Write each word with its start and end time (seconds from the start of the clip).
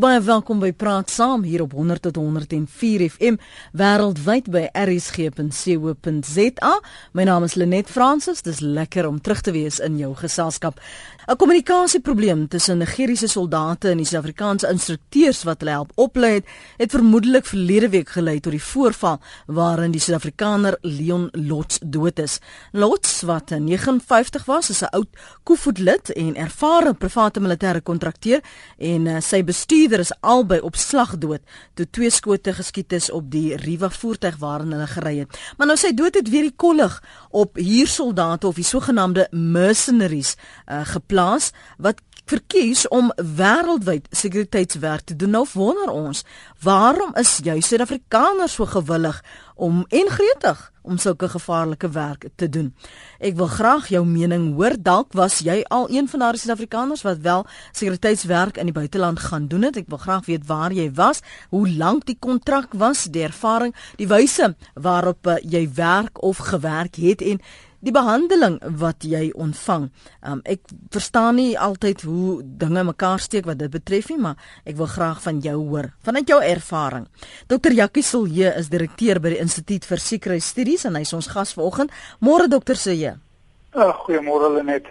Baie 0.00 0.20
welkom 0.24 0.62
by 0.62 0.70
Praat 0.72 1.10
Saam 1.12 1.42
hier 1.44 1.60
op 1.60 1.74
100 1.76 2.00
tot 2.06 2.16
104 2.16 3.02
FM 3.10 3.36
wêreldwyd 3.76 4.46
by 4.48 4.62
rsg.co.za. 4.72 6.70
My 7.12 7.26
naam 7.28 7.44
is 7.44 7.56
Lenet 7.60 7.90
Fransis. 7.92 8.40
Dis 8.46 8.62
lekker 8.64 9.04
om 9.04 9.20
terug 9.20 9.42
te 9.44 9.52
wees 9.52 9.76
in 9.84 9.98
jou 10.00 10.14
geselskap. 10.16 10.80
'n 11.30 11.36
Kommunikasieprobleem 11.36 12.48
tussen 12.48 12.78
Nigeriese 12.78 13.28
soldate 13.28 13.90
en 13.90 13.96
die 13.96 14.06
Suid-Afrikaanse 14.06 14.68
instrukteurs 14.68 15.44
wat 15.46 15.60
hulle 15.60 15.70
help 15.70 15.92
oplei 15.94 16.32
het, 16.32 16.46
het 16.76 16.90
vermoedelik 16.90 17.46
verlede 17.46 17.88
week 17.88 18.08
gelei 18.08 18.40
tot 18.40 18.50
die 18.52 18.62
voorval 18.62 19.20
waarin 19.46 19.92
die 19.94 20.00
Suid-Afrikaner 20.00 20.78
Leon 20.82 21.28
Lots 21.32 21.78
dood 21.84 22.18
is. 22.18 22.40
Lots 22.72 23.22
wat 23.22 23.50
59 23.50 24.44
was, 24.44 24.70
is 24.70 24.82
'n 24.82 24.90
oud 24.90 25.08
Koevoetlid 25.42 26.10
en 26.10 26.34
ervare 26.34 26.94
private 26.94 27.40
militêre 27.40 27.82
kontrakteur 27.82 28.40
en 28.78 29.06
uh, 29.06 29.20
sy 29.20 29.44
bestuur 29.44 29.68
bestuurder 29.70 30.00
is 30.00 30.12
albei 30.20 30.60
op 30.60 30.74
slag 30.76 31.18
dood 31.18 31.40
toe 31.74 31.86
twee 31.90 32.10
skote 32.10 32.52
geskiet 32.52 32.92
is 32.92 33.10
op 33.10 33.30
die 33.30 33.54
Riva 33.56 33.90
voertuig 33.90 34.36
waarin 34.40 34.72
hulle 34.72 34.86
gery 34.86 35.18
het. 35.20 35.38
Maar 35.56 35.66
nou 35.66 35.76
sy 35.78 35.92
dood 35.94 36.14
het 36.14 36.28
weer 36.28 36.48
die 36.48 36.56
kollig 36.56 37.02
op 37.30 37.56
huursoldate 37.56 38.46
of 38.46 38.58
die 38.58 38.64
sogenaamde 38.64 39.28
mercenaries 39.30 40.34
uh, 40.66 40.80
geplaas 40.84 41.19
wat 41.78 42.00
verkies 42.30 42.86
om 42.88 43.10
wêreldwyd 43.16 44.08
sekuriteitswerk 44.14 45.08
te 45.10 45.16
doen. 45.16 45.34
Nou 45.34 45.46
wonder 45.52 45.90
ons, 45.90 46.24
waarom 46.62 47.14
is 47.18 47.38
jy 47.44 47.58
Suid-Afrikaners 47.64 48.58
so 48.58 48.68
gewillig 48.70 49.22
om 49.60 49.82
en 49.88 50.10
gretig 50.14 50.60
om 50.86 50.96
sulke 50.98 51.28
gevaarlike 51.28 51.90
werk 51.92 52.28
te 52.40 52.48
doen? 52.48 52.70
Ek 53.18 53.34
wil 53.38 53.50
graag 53.50 53.90
jou 53.92 54.02
mening 54.06 54.52
hoor. 54.54 54.76
Dalk 54.78 55.16
was 55.18 55.40
jy 55.44 55.60
al 55.68 55.88
een 55.90 56.08
van 56.08 56.24
daardie 56.24 56.42
Suid-Afrikaners 56.44 57.02
wat 57.06 57.24
wel 57.26 57.46
sekuriteitswerk 57.72 58.60
in 58.62 58.70
die 58.70 58.76
buiteland 58.76 59.20
gaan 59.26 59.48
doen 59.50 59.66
het. 59.68 59.80
Ek 59.80 59.90
wil 59.90 60.02
graag 60.02 60.28
weet 60.30 60.46
waar 60.46 60.74
jy 60.76 60.86
was, 60.94 61.24
hoe 61.50 61.66
lank 61.68 62.06
die 62.06 62.18
kontrak 62.18 62.76
was, 62.78 63.08
die 63.10 63.26
ervaring, 63.26 63.74
die 63.98 64.08
wyse 64.10 64.54
waarop 64.74 65.26
uh, 65.26 65.40
jy 65.42 65.66
werk 65.74 66.22
of 66.22 66.44
gewerk 66.52 67.00
het 67.02 67.24
en 67.26 67.42
die 67.80 67.92
behandeling 67.92 68.58
wat 68.80 69.04
jy 69.08 69.30
ontvang. 69.32 69.88
Um, 70.20 70.40
ek 70.44 70.68
verstaan 70.92 71.38
nie 71.40 71.58
altyd 71.58 72.04
hoe 72.08 72.40
dinge 72.42 72.84
mekaar 72.84 73.20
steek 73.20 73.48
wat 73.48 73.60
dit 73.62 73.72
betref 73.72 74.10
nie, 74.12 74.18
maar 74.20 74.36
ek 74.68 74.76
wil 74.80 74.90
graag 74.90 75.22
van 75.24 75.40
jou 75.44 75.56
hoor, 75.70 75.90
vanuit 76.04 76.28
jou 76.28 76.40
ervaring. 76.44 77.08
Dr. 77.48 77.72
Jackie 77.76 78.04
Silje 78.04 78.52
is 78.56 78.70
direkteur 78.72 79.20
by 79.20 79.34
die 79.34 79.40
Instituut 79.42 79.88
vir 79.88 80.04
Sekuriteitsstudies 80.04 80.86
en 80.88 80.98
hy 81.00 81.04
is 81.08 81.14
ons 81.16 81.30
gas 81.32 81.54
vanoggend. 81.56 81.94
Môre 82.20 82.50
Dr. 82.52 82.76
Silje. 82.76 83.16
Uh, 83.72 83.92
Goeiemôre 84.04 84.52
Lenet. 84.58 84.90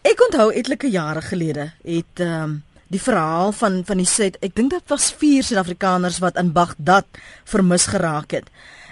Ek 0.00 0.20
onthou 0.24 0.48
etlike 0.56 0.88
jare 0.88 1.20
gelede 1.20 1.70
het 1.84 2.22
um, 2.24 2.62
die 2.90 3.00
verhaal 3.02 3.52
van 3.52 3.82
van 3.86 4.00
die 4.00 4.08
set, 4.08 4.38
ek 4.42 4.56
dink 4.56 4.72
dit 4.72 4.86
was 4.90 5.10
vier 5.20 5.44
Suid-Afrikaners 5.46 6.18
wat 6.24 6.38
in 6.40 6.54
Bagdad 6.56 7.06
vermis 7.44 7.86
geraak 7.92 8.32
het. 8.34 8.48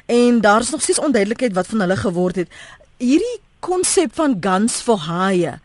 En 0.08 0.40
daar's 0.40 0.70
nog 0.70 0.84
steeds 0.84 1.00
onduidelikheid 1.00 1.56
wat 1.56 1.66
van 1.66 1.80
hulle 1.84 1.96
geword 1.96 2.36
het 2.44 2.52
hierdie 2.98 3.40
konsep 3.60 4.14
van 4.14 4.36
guns 4.40 4.80
for 4.82 4.98
hire 5.06 5.58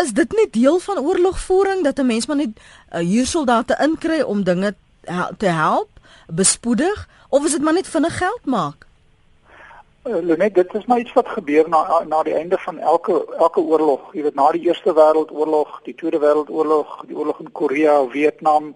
is 0.00 0.12
dit 0.12 0.32
nie 0.36 0.48
deel 0.50 0.78
van 0.84 0.98
oorlogvoering 0.98 1.84
dat 1.84 1.98
'n 1.98 2.06
mens 2.06 2.26
maar 2.26 2.36
net 2.36 2.54
uh, 2.56 2.98
huursoldate 2.98 3.76
inkry 3.80 4.20
om 4.20 4.44
dinge 4.44 4.74
te 5.36 5.46
help 5.46 5.88
bespoedig 6.26 7.08
of 7.28 7.44
is 7.44 7.52
dit 7.52 7.62
maar 7.62 7.72
net 7.72 7.88
vinnig 7.88 8.18
geld 8.18 8.44
maak? 8.44 8.86
Uh, 10.04 10.22
Lenet 10.22 10.54
dit 10.54 10.74
is 10.74 10.84
maar 10.86 10.98
iets 10.98 11.12
wat 11.12 11.28
gebeur 11.28 11.68
na 11.68 12.02
na 12.08 12.22
die 12.22 12.34
einde 12.34 12.58
van 12.58 12.78
elke 12.78 13.34
elke 13.38 13.60
oorlog. 13.60 14.12
Jy 14.12 14.22
weet 14.22 14.34
na 14.34 14.50
die 14.52 14.66
eerste 14.68 14.94
wêreldoorlog 14.94 15.80
die 15.84 15.94
tweede 15.94 16.18
wêreldoorlog 16.18 17.04
die 17.06 17.16
oorlog 17.16 17.40
in 17.40 17.52
Korea 17.52 18.06
Vietnam 18.08 18.74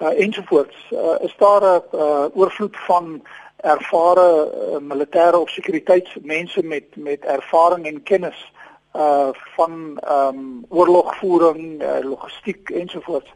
uh, 0.00 0.08
ensovoorts. 0.20 0.76
Uh, 0.90 1.18
is 1.20 1.34
daar 1.36 1.62
'n 1.62 1.82
uh, 1.96 2.24
oorvloed 2.32 2.76
van 2.86 3.22
ervare 3.60 4.52
uh, 4.52 4.78
militêre 4.80 5.38
of 5.38 5.50
sekuriteitsmense 5.50 6.62
met 6.62 6.96
met 6.96 7.24
ervaring 7.24 7.86
en 7.86 8.02
kennis 8.02 8.52
uh 8.96 9.28
van 9.56 9.98
ehm 10.00 10.38
um, 10.38 10.64
oorlogvoering, 10.68 11.82
uh, 11.82 11.98
logistiek 12.02 12.70
ensovoorts. 12.70 13.32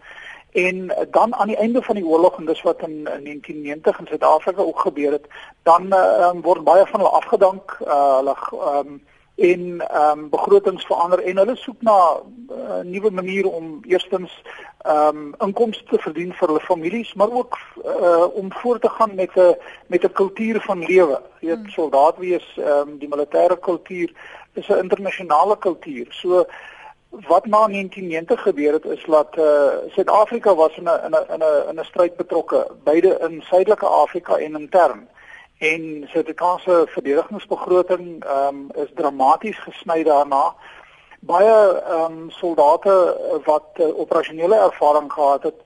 En 0.53 0.95
dan 1.11 1.35
aan 1.35 1.47
die 1.47 1.57
einde 1.57 1.83
van 1.83 1.95
die 1.95 2.07
oorlog 2.07 2.39
en 2.39 2.45
dis 2.45 2.63
wat 2.63 2.81
in, 2.81 2.91
in 2.91 3.25
1990 3.25 3.99
in 3.99 4.07
Suid-Afrika 4.07 4.63
ook 4.63 4.81
gebeur 4.81 5.13
het, 5.13 5.27
dan 5.63 5.93
um, 5.93 6.41
word 6.43 6.65
baie 6.65 6.87
van 6.87 7.01
hulle 7.01 7.13
afgedank, 7.13 7.79
uh, 7.87 8.17
hulle 8.17 8.37
ehm 8.53 8.87
um, 8.87 9.03
en 9.35 9.81
ehm 9.81 10.19
um, 10.19 10.29
begrotings 10.31 10.87
verander 10.87 11.19
en 11.19 11.37
hulle 11.37 11.57
soek 11.57 11.83
na 11.83 11.97
'n 12.17 12.51
uh, 12.51 12.81
nuwe 12.83 13.11
maniere 13.11 13.49
om 13.49 13.81
eerstens 13.83 14.43
ehm 14.83 15.17
um, 15.17 15.35
inkomste 15.39 15.85
te 15.85 15.99
verdien 15.99 16.33
vir 16.33 16.49
hulle 16.49 16.61
families, 16.61 17.15
maar 17.15 17.31
ook 17.31 17.59
uh, 17.85 18.27
om 18.35 18.53
voort 18.53 18.81
te 18.81 18.89
gaan 18.89 19.15
met 19.15 19.31
'n 19.35 19.57
met 19.87 20.05
'n 20.05 20.13
kultuur 20.13 20.61
van 20.61 20.79
lewe. 20.79 21.23
Jy 21.41 21.49
weet, 21.49 21.57
hmm. 21.57 21.69
soldaat 21.69 22.17
wees, 22.17 22.47
ehm 22.57 22.89
um, 22.89 22.99
die 22.99 23.09
militêre 23.09 23.59
kultuur 23.61 24.13
is 24.53 24.69
'n 24.69 24.83
internasionale 24.83 25.59
kultuur. 25.59 26.07
So 26.11 26.47
wat 27.09 27.47
na 27.47 27.67
1990 27.67 28.43
gebeur 28.43 28.73
het 28.73 28.85
is 28.85 29.05
dat 29.07 29.37
uh, 29.39 29.69
Suid-Afrika 29.89 30.55
was 30.55 30.77
in 30.77 30.85
'n 30.85 31.01
in 31.07 31.11
'n 31.11 31.33
in 31.35 31.43
'n 31.43 31.69
in 31.69 31.81
'n 31.81 31.85
stryd 31.85 32.17
betrokke, 32.17 32.67
beide 32.85 33.19
in 33.21 33.43
Suidelike 33.43 33.87
Afrika 33.87 34.37
en 34.37 34.61
intern 34.61 35.09
en 35.73 36.05
Suid-Afrikaanse 36.09 36.85
verdedigingsbegroting 36.95 38.25
ehm 38.25 38.47
um, 38.47 38.83
is 38.83 38.91
dramaties 38.95 39.59
gesny 39.59 40.03
daarna. 40.03 40.55
Baie 41.21 41.57
ehm 41.81 42.13
um, 42.13 42.31
soldate 42.31 42.95
wat 43.45 43.69
uh, 43.81 43.99
operasionele 43.99 44.57
ervaring 44.69 45.13
gehad 45.13 45.43
het, 45.43 45.61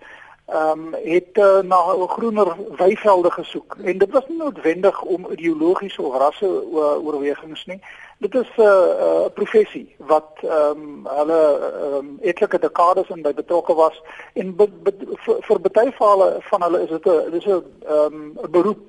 ehm 0.47 0.71
um, 0.71 0.95
het 1.05 1.37
uh, 1.37 1.59
na 1.59 1.81
groener 2.09 2.57
weivelde 2.77 3.31
gesoek 3.31 3.77
en 3.85 3.99
dit 3.99 4.11
was 4.11 4.29
nie 4.29 4.37
noodwendig 4.37 5.03
om 5.03 5.27
ideologiese 5.31 6.03
of 6.03 6.17
rasse 6.17 6.47
uh, 6.47 7.07
oorwegings 7.07 7.65
nie. 7.67 7.81
Dit 8.19 8.35
is 8.35 8.51
'n 8.57 8.61
uh, 8.61 8.67
uh, 9.07 9.27
professie 9.35 9.95
wat 9.97 10.31
ehm 10.43 10.71
um, 10.71 11.07
hulle 11.07 11.43
um, 11.95 12.19
etlike 12.21 12.59
dekades 12.59 13.09
in 13.09 13.23
by 13.23 13.35
betrokke 13.35 13.75
was 13.75 14.03
en 14.33 14.57
be, 14.57 14.69
be, 14.83 14.93
vir, 15.25 15.37
vir 15.41 15.61
baie 15.61 15.93
van 16.51 16.63
hulle 16.63 16.83
is 16.83 16.89
dit 16.89 17.07
'n 17.07 17.31
dis 17.31 17.47
'n 17.47 17.65
ehm 17.87 18.15
um, 18.15 18.51
beroep 18.51 18.81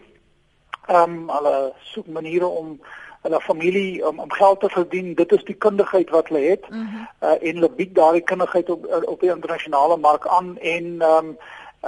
ehm 0.89 1.13
um, 1.13 1.29
hulle 1.29 1.73
soek 1.93 2.07
maniere 2.07 2.47
om 2.47 2.79
hulle 3.21 3.39
familie 3.41 4.07
om 4.07 4.19
om 4.19 4.31
geld 4.31 4.59
te 4.59 4.69
verdien. 4.69 5.13
Dit 5.15 5.31
is 5.31 5.43
die 5.43 5.55
kundigheid 5.55 6.09
wat 6.09 6.27
hulle 6.27 6.49
het. 6.49 6.69
Mm 6.69 6.87
-hmm. 6.87 7.07
uh, 7.23 7.47
en 7.47 7.55
hulle 7.55 7.69
bied 7.69 7.95
daardie 7.95 8.21
kundigheid 8.21 8.69
op 8.69 8.85
op 9.05 9.19
die 9.19 9.29
internasionale 9.29 9.97
mark 9.97 10.27
aan 10.27 10.57
en 10.57 11.01
ehm 11.01 11.25
um, 11.25 11.37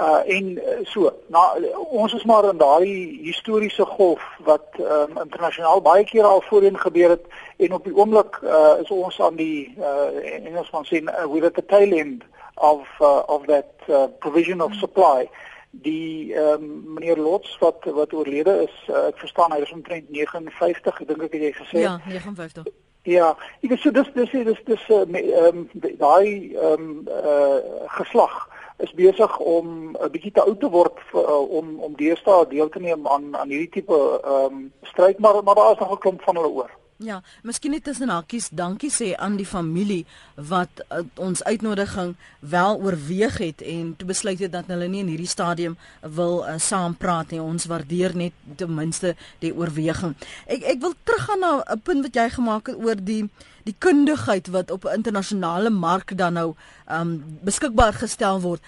uh 0.00 0.36
en 0.36 0.62
so. 0.82 1.12
Nou 1.26 1.66
ons 1.74 2.14
is 2.14 2.24
maar 2.24 2.44
in 2.44 2.56
daardie 2.56 3.18
historiese 3.22 3.84
golf 3.84 4.22
wat 4.38 4.66
um, 4.78 5.18
internasionaal 5.22 5.82
baie 5.82 6.04
keer 6.04 6.24
al 6.24 6.40
voorheen 6.40 6.78
gebeur 6.78 7.08
het 7.08 7.24
en 7.56 7.72
op 7.72 7.84
die 7.84 7.96
oomblik 7.96 8.40
uh 8.42 8.80
is 8.80 8.90
ons 8.90 9.20
aan 9.20 9.36
die 9.36 9.74
uh 9.78 10.46
Engelsman 10.46 10.84
sê 10.84 11.02
uh, 11.02 11.26
we're 11.32 11.46
at 11.46 11.54
the 11.54 11.64
tail 11.66 11.92
end 11.92 12.22
of 12.54 12.88
uh, 13.00 13.22
of 13.26 13.46
that 13.46 13.70
uh, 13.88 14.04
provision 14.18 14.60
of 14.60 14.72
supply. 14.74 15.20
Mm 15.20 15.28
-hmm 15.28 15.50
die 15.72 16.34
ehm 16.34 16.62
um, 16.62 16.94
meneer 16.94 17.16
Lots 17.16 17.58
wat 17.58 17.84
wat 17.84 18.12
oorlede 18.12 18.62
is 18.68 18.74
uh, 18.88 19.06
ek 19.08 19.18
verstaan 19.24 19.52
hy 19.52 19.62
is 19.64 19.72
omtrent 19.72 20.10
59 20.10 21.00
ek 21.00 21.08
dink 21.08 21.22
ek 21.22 21.32
het 21.32 21.42
jy 21.42 21.52
gesê. 21.56 21.78
Ja 21.80 21.98
59 22.06 22.68
ja 23.08 23.32
ek 23.64 23.78
sê 23.80 23.90
dis 23.90 24.10
dis 24.14 24.30
dis 24.30 24.64
dis 24.68 24.88
ehm 24.88 25.16
um, 25.16 25.68
daai 25.98 26.52
ehm 26.52 26.82
um, 26.82 27.08
uh, 27.08 27.88
geslag 27.98 28.36
is 28.84 28.92
besig 28.98 29.38
om 29.38 29.96
'n 29.96 30.10
bietjie 30.10 30.32
te 30.32 30.44
oud 30.44 30.60
te 30.60 30.68
word 30.68 30.98
uh, 31.14 31.42
om 31.58 31.80
om 31.80 31.96
deesdae 31.96 32.46
deel 32.48 32.68
te 32.68 32.80
neem 32.80 33.06
aan 33.06 33.36
aan 33.36 33.48
hierdie 33.48 33.72
tipe 33.80 33.98
ehm 34.24 34.44
um, 34.44 34.72
stryd 34.82 35.18
maar 35.18 35.42
maar 35.42 35.54
daar 35.54 35.72
is 35.72 35.78
nog 35.78 35.92
'n 35.92 36.04
klomp 36.04 36.22
van 36.22 36.36
hulle 36.36 36.54
oor 36.60 36.70
Ja, 37.00 37.22
miskien 37.42 37.72
net 37.74 37.84
tussen 37.84 38.10
hakies, 38.12 38.48
dankie 38.54 38.90
sê 38.92 39.12
aan 39.18 39.36
die 39.38 39.46
familie 39.48 40.04
wat 40.36 40.82
uh, 40.84 41.00
ons 41.16 41.42
uitnodiging 41.42 42.12
wel 42.40 42.78
oorweeg 42.78 43.38
het 43.42 43.62
en 43.66 43.94
toe 43.96 44.06
besluit 44.06 44.38
het 44.38 44.52
dat 44.52 44.68
hulle 44.70 44.86
nie 44.88 45.00
in 45.02 45.10
hierdie 45.10 45.30
stadium 45.30 45.76
wil 46.02 46.42
uh, 46.44 46.58
saampraat 46.62 47.32
nie. 47.32 47.40
Ons 47.42 47.66
waardeer 47.70 48.14
net 48.16 48.36
ten 48.60 48.74
minste 48.74 49.14
die 49.42 49.54
oorweging. 49.54 50.14
Ek 50.46 50.68
ek 50.74 50.84
wil 50.84 50.94
teruggaan 51.02 51.42
na 51.42 51.52
'n 51.64 51.80
punt 51.82 52.06
wat 52.06 52.14
jy 52.14 52.28
gemaak 52.36 52.70
het 52.70 52.78
oor 52.78 53.00
die 53.00 53.24
die 53.64 53.74
kundigheid 53.78 54.48
wat 54.54 54.70
op 54.70 54.84
'n 54.84 55.02
internasionale 55.02 55.70
mark 55.70 56.16
dan 56.16 56.32
nou 56.32 56.54
um 56.90 57.24
beskikbaar 57.42 57.92
gestel 57.92 58.40
word. 58.40 58.62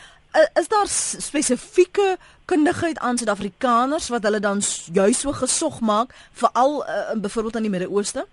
Is 0.59 0.69
daar 0.69 0.89
spesifieke 0.89 2.19
kundigheid 2.45 2.99
aan 2.99 3.19
Suid-Afrikaners 3.19 4.09
wat 4.09 4.23
hulle 4.23 4.41
dan 4.41 4.61
juis 4.93 5.21
so 5.21 5.33
gesog 5.33 5.81
maak 5.81 6.15
veral 6.33 6.85
uh, 6.85 7.13
byvoorbeeld 7.17 7.57
aan 7.57 7.63
die 7.63 7.71
Midde-Ooste? 7.71 8.27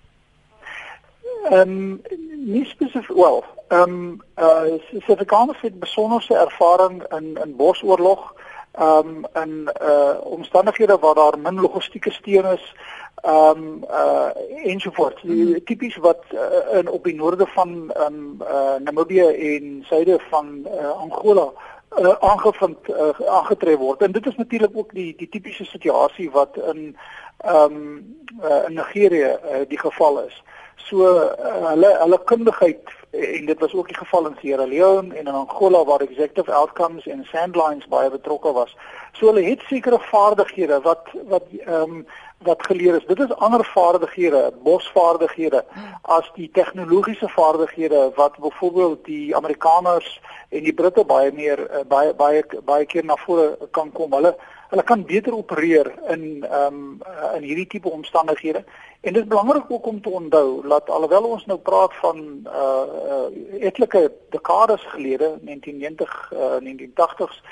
Ehm 1.49 1.69
um, 1.69 2.01
nie 2.35 2.65
spesifiek 2.65 3.15
wel. 3.15 3.43
Ehm 3.67 3.81
um, 3.81 4.21
uh 4.39 4.77
Suid-Afrikaners 4.91 5.61
het 5.61 5.79
besonderse 5.79 6.35
ervaring 6.35 7.03
in 7.17 7.37
in 7.43 7.55
bosoorlog 7.55 8.33
ehm 8.71 9.07
um, 9.07 9.25
in 9.43 9.69
uh 9.81 10.15
omstandighede 10.23 10.97
waar 10.99 11.15
daar 11.15 11.39
min 11.39 11.61
logistieke 11.61 12.11
steun 12.11 12.45
is 12.45 12.75
ehm 13.15 13.57
um, 13.57 13.83
uh 13.89 14.29
ensovoorts. 14.63 15.21
Mm. 15.21 15.63
Tipies 15.63 15.97
wat 15.97 16.23
uh, 16.33 16.77
in 16.77 16.89
op 16.89 17.03
die 17.03 17.15
noorde 17.15 17.47
van 17.47 17.91
ehm 17.91 18.13
um, 18.13 18.37
uh 18.41 18.75
Namibië 18.83 19.27
en 19.55 19.83
suide 19.85 20.19
van 20.29 20.65
uh, 20.65 20.89
Angola 20.89 21.51
uh, 21.99 22.15
aangevind 22.19 22.89
uh, 22.89 23.27
aangetref 23.27 23.77
word. 23.77 24.01
En 24.01 24.11
dit 24.11 24.25
is 24.25 24.35
natuurlik 24.35 24.71
ook 24.73 24.93
die 24.93 25.13
die 25.17 25.29
tipiese 25.29 25.65
situasie 25.65 26.31
wat 26.31 26.57
in 26.57 26.97
ehm 27.37 27.75
um, 27.75 28.17
uh, 28.43 28.63
in 28.67 28.73
Nigerië 28.73 29.37
uh, 29.43 29.61
die 29.67 29.79
geval 29.79 30.23
is. 30.23 30.43
So 30.75 30.97
uh, 30.97 31.67
hulle 31.69 31.97
hulle 31.99 32.23
kundigheid 32.23 32.89
en 33.11 33.45
dit 33.45 33.59
was 33.59 33.73
ook 33.73 33.87
die 33.87 33.97
geval 33.97 34.27
in 34.27 34.35
Sierra 34.39 34.65
Leone 34.65 35.15
en 35.15 35.25
in 35.25 35.33
Angola 35.33 35.83
waar 35.85 36.01
executive 36.01 36.51
outcomes 36.51 37.07
en 37.07 37.27
sandlines 37.31 37.87
baie 37.87 38.09
betrokke 38.09 38.51
was. 38.51 38.75
So 39.11 39.25
hulle 39.25 39.43
het 39.43 39.61
sekere 39.67 39.99
vaardighede 39.99 40.81
wat 40.81 41.07
wat 41.27 41.47
ehm 41.65 41.81
um, 41.81 42.05
wat 42.43 42.65
geleer 42.65 42.95
is. 42.95 43.05
Dit 43.05 43.19
is 43.19 43.33
ander 43.35 43.65
vaardighede, 43.65 44.53
bosvaardighede 44.63 45.63
as 46.01 46.31
die 46.35 46.49
tegnologiese 46.53 47.29
vaardighede 47.29 48.11
wat 48.15 48.37
byvoorbeeld 48.37 49.05
die 49.05 49.35
Amerikaners 49.35 50.21
en 50.49 50.63
die 50.63 50.73
Britte 50.73 51.05
baie 51.05 51.31
meer 51.31 51.59
uh, 51.59 51.85
baie 51.87 52.13
baie 52.13 52.43
baie 52.65 52.85
keer 52.85 53.05
na 53.05 53.15
vore 53.25 53.57
kan 53.71 53.91
kom. 53.91 54.13
Hulle 54.13 54.35
hulle 54.71 54.83
kan 54.83 55.05
beter 55.05 55.35
opereer 55.35 55.91
in 56.09 56.45
ehm 56.47 56.75
um, 56.75 57.01
in 57.35 57.43
hierdie 57.43 57.67
tipe 57.67 57.89
omstandighede. 57.89 58.63
En 59.01 59.13
dit 59.13 59.23
is 59.23 59.27
belangrik 59.27 59.71
ook 59.71 59.85
om 59.85 60.01
te 60.01 60.09
onthou 60.09 60.67
dat 60.67 60.89
alhoewel 60.89 61.23
ons 61.23 61.45
nou 61.45 61.59
praat 61.59 61.93
van 62.01 62.17
uh, 62.45 62.85
uh 63.11 63.63
etlike 63.65 64.11
dekades 64.29 64.85
gelede, 64.93 65.37
1990 65.41 66.31
uh 66.33 66.57
1980s 66.69 67.43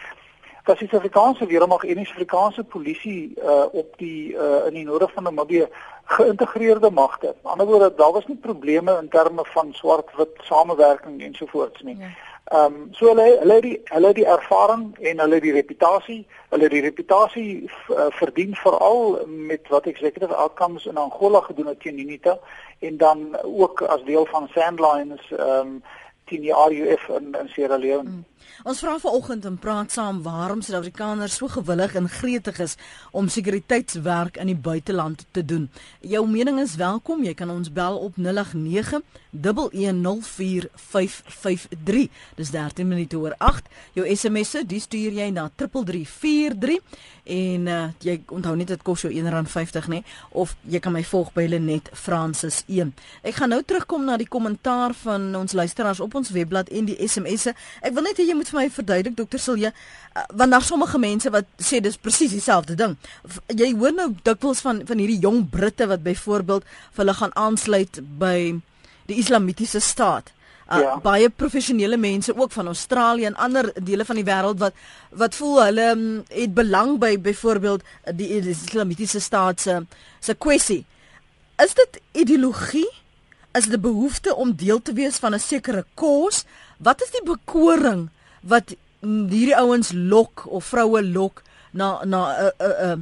dat 0.69 0.79
die 0.79 0.87
Suid-Afrikaanse 0.87 1.45
weermag 1.49 1.83
en 1.83 1.97
die 1.97 2.05
Suid-Afrikaanse 2.05 2.63
polisie 2.63 3.33
uh 3.41 3.65
op 3.71 3.97
die 3.97 4.33
uh 4.33 4.67
in 4.69 4.73
die 4.77 4.85
noorde 4.85 5.07
van 5.13 5.23
Namibië 5.23 5.67
geïntegreerde 6.03 6.91
magte. 6.91 7.27
Aan 7.27 7.35
die 7.41 7.51
ander 7.51 7.65
woorde, 7.65 7.93
daar 7.95 8.11
was 8.11 8.27
nie 8.27 8.37
probleme 8.37 8.97
in 9.01 9.09
terme 9.09 9.45
van 9.45 9.73
swart-wit 9.73 10.41
samewerking 10.49 11.21
ensovoorts 11.23 11.81
nie. 11.81 11.97
Ja. 11.99 12.09
Ehm 12.49 12.65
um, 12.65 12.87
so 12.91 13.05
hulle 13.07 13.25
hulle 13.39 13.53
het 13.53 13.63
die 13.63 13.81
hulle 13.83 14.07
het 14.07 14.15
die 14.15 14.25
ervaring 14.25 14.97
en 15.09 15.19
hulle 15.19 15.39
die 15.41 15.51
reputasie, 15.53 16.21
hulle 16.49 16.69
die 16.69 16.81
reputasie 16.81 17.51
uh, 17.65 18.05
verdien 18.21 18.55
veral 18.55 19.19
met 19.27 19.67
wat 19.69 19.85
executive 19.85 20.33
outcomes 20.33 20.85
in 20.85 20.97
Angola 20.97 21.41
gedoen 21.41 21.69
het 21.69 21.79
teen 21.79 21.99
Unita 21.99 22.39
en 22.79 22.97
dan 22.97 23.37
ook 23.43 23.81
as 23.81 24.03
deel 24.03 24.25
van 24.25 24.49
Sandlines 24.53 25.31
ehm 25.31 25.59
um, 25.59 25.83
teen 26.29 26.45
die 26.45 26.53
RUF 26.53 27.09
in 27.17 27.33
in 27.33 27.49
Sierra 27.55 27.77
Leone. 27.77 28.09
Mm. 28.09 28.25
Ons 28.67 28.81
vra 28.83 28.97
vanoggend 28.99 29.45
en 29.47 29.55
praat 29.57 29.93
saam 29.95 30.17
waarom 30.23 30.61
Suid-Afrikaners 30.61 31.35
so 31.39 31.47
gewillig 31.47 31.95
en 31.95 32.09
gretig 32.11 32.59
is 32.59 32.75
om 33.15 33.29
sekuriteitswerk 33.31 34.35
in 34.37 34.47
die 34.51 34.61
buiteland 34.67 35.25
te 35.31 35.45
doen. 35.45 35.69
Jou 36.03 36.27
mening 36.27 36.59
is 36.59 36.75
welkom. 36.75 37.23
Jy 37.23 37.33
kan 37.39 37.49
ons 37.53 37.71
bel 37.71 37.97
op 37.97 38.13
089 38.19 39.01
1104553. 39.31 42.09
Dis 42.35 42.51
13 42.51 42.87
minute 42.87 43.17
oor 43.17 43.35
8. 43.37 43.63
Jou 43.95 44.15
SMS'e, 44.15 44.65
dis 44.67 44.83
stuur 44.83 45.11
jy 45.21 45.29
na 45.31 45.49
3343 45.55 46.79
en 47.29 47.67
uh, 47.69 47.93
jy 48.01 48.17
onthou 48.33 48.55
net 48.57 48.71
dit 48.73 48.83
kos 48.85 49.03
jou 49.05 49.11
R1.50 49.13 49.89
nê 49.93 50.01
of 50.33 50.55
jy 50.65 50.81
kan 50.81 50.95
my 50.95 51.03
volg 51.05 51.29
by 51.35 51.45
Lenet 51.47 51.91
Francis 51.93 52.63
1. 52.67 52.91
Ek 53.21 53.37
gaan 53.37 53.53
nou 53.53 53.61
terugkom 53.63 54.07
na 54.07 54.17
die 54.19 54.27
kommentaar 54.27 54.95
van 55.03 55.29
ons 55.37 55.53
luisteraars 55.55 56.01
op 56.03 56.17
ons 56.19 56.31
webblad 56.35 56.69
en 56.75 56.89
die 56.89 56.97
SMS'e. 57.07 57.55
Ek 57.81 57.95
wil 57.95 58.05
net 58.07 58.19
hê 58.19 58.27
jy 58.29 58.37
moet 58.37 58.49
vir 58.51 58.59
my 58.61 58.67
verduidelik 58.75 59.17
dokter 59.17 59.41
Silje 59.41 59.71
uh, 59.71 60.25
want 60.37 60.55
daar 60.55 60.65
sommige 60.65 60.99
mense 61.01 61.31
wat 61.33 61.47
sê 61.63 61.81
dis 61.83 61.97
presies 61.97 62.33
dieselfde 62.35 62.77
ding. 62.79 62.97
Jy 63.55 63.71
hoor 63.77 63.95
nou 63.95 64.09
dikwels 64.23 64.63
van 64.65 64.83
van 64.89 65.01
hierdie 65.01 65.21
jong 65.23 65.45
Britte 65.51 65.87
wat 65.89 66.03
byvoorbeeld 66.05 66.67
vir 66.67 67.03
hulle 67.03 67.17
gaan 67.21 67.35
aansluit 67.45 68.01
by 68.19 68.35
die 69.09 69.17
islamitiese 69.21 69.81
staat. 69.83 70.33
Uh, 70.69 70.83
ja. 70.83 70.91
baie 71.01 71.29
professionele 71.33 71.97
mense 71.97 72.35
ook 72.37 72.51
van 72.53 72.67
Australië 72.69 73.25
en 73.25 73.35
ander 73.41 73.71
dele 73.73 74.05
van 74.05 74.19
die 74.19 74.25
wêreld 74.27 74.59
wat 74.61 74.75
wat 75.17 75.33
voel 75.35 75.55
hulle 75.63 75.87
um, 75.95 76.03
het 76.29 76.53
belang 76.53 76.99
by 77.01 77.15
byvoorbeeld 77.17 77.81
die, 78.13 78.27
die 78.45 78.53
islamitiese 78.53 79.19
staat 79.19 79.61
se 79.61 79.79
se 80.19 80.35
kwessie. 80.37 80.83
Is 81.57 81.73
dit 81.73 81.97
ideologie? 82.11 82.85
Is 83.51 83.65
dit 83.65 83.77
'n 83.77 83.81
behoefte 83.81 84.35
om 84.35 84.55
deel 84.55 84.81
te 84.81 84.93
wees 84.93 85.17
van 85.17 85.33
'n 85.33 85.39
sekere 85.39 85.85
kos? 85.93 86.45
Wat 86.77 87.01
is 87.01 87.11
die 87.11 87.23
bekoring 87.23 88.09
wat 88.41 88.75
hierdie 89.01 89.57
ouens 89.57 89.91
lok 89.93 90.45
of 90.45 90.65
vroue 90.65 91.03
lok 91.03 91.41
na 91.71 92.03
na 92.03 92.21
'n 92.29 92.45
uh, 92.45 92.67
'n 92.67 92.71
uh, 92.71 92.91
uh, 92.91 92.97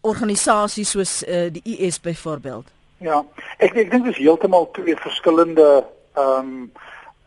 organisasie 0.00 0.84
soos 0.84 1.22
uh, 1.22 1.52
die 1.52 1.62
IS 1.78 2.00
byvoorbeeld? 2.00 2.66
Ja, 2.96 3.24
ek 3.56 3.74
ek 3.74 3.90
dink 3.90 4.04
dit 4.04 4.12
is 4.12 4.22
heeltemal 4.22 4.70
twee 4.70 4.96
verskillende 4.96 5.84
ehm 6.14 6.38
um, 6.38 6.72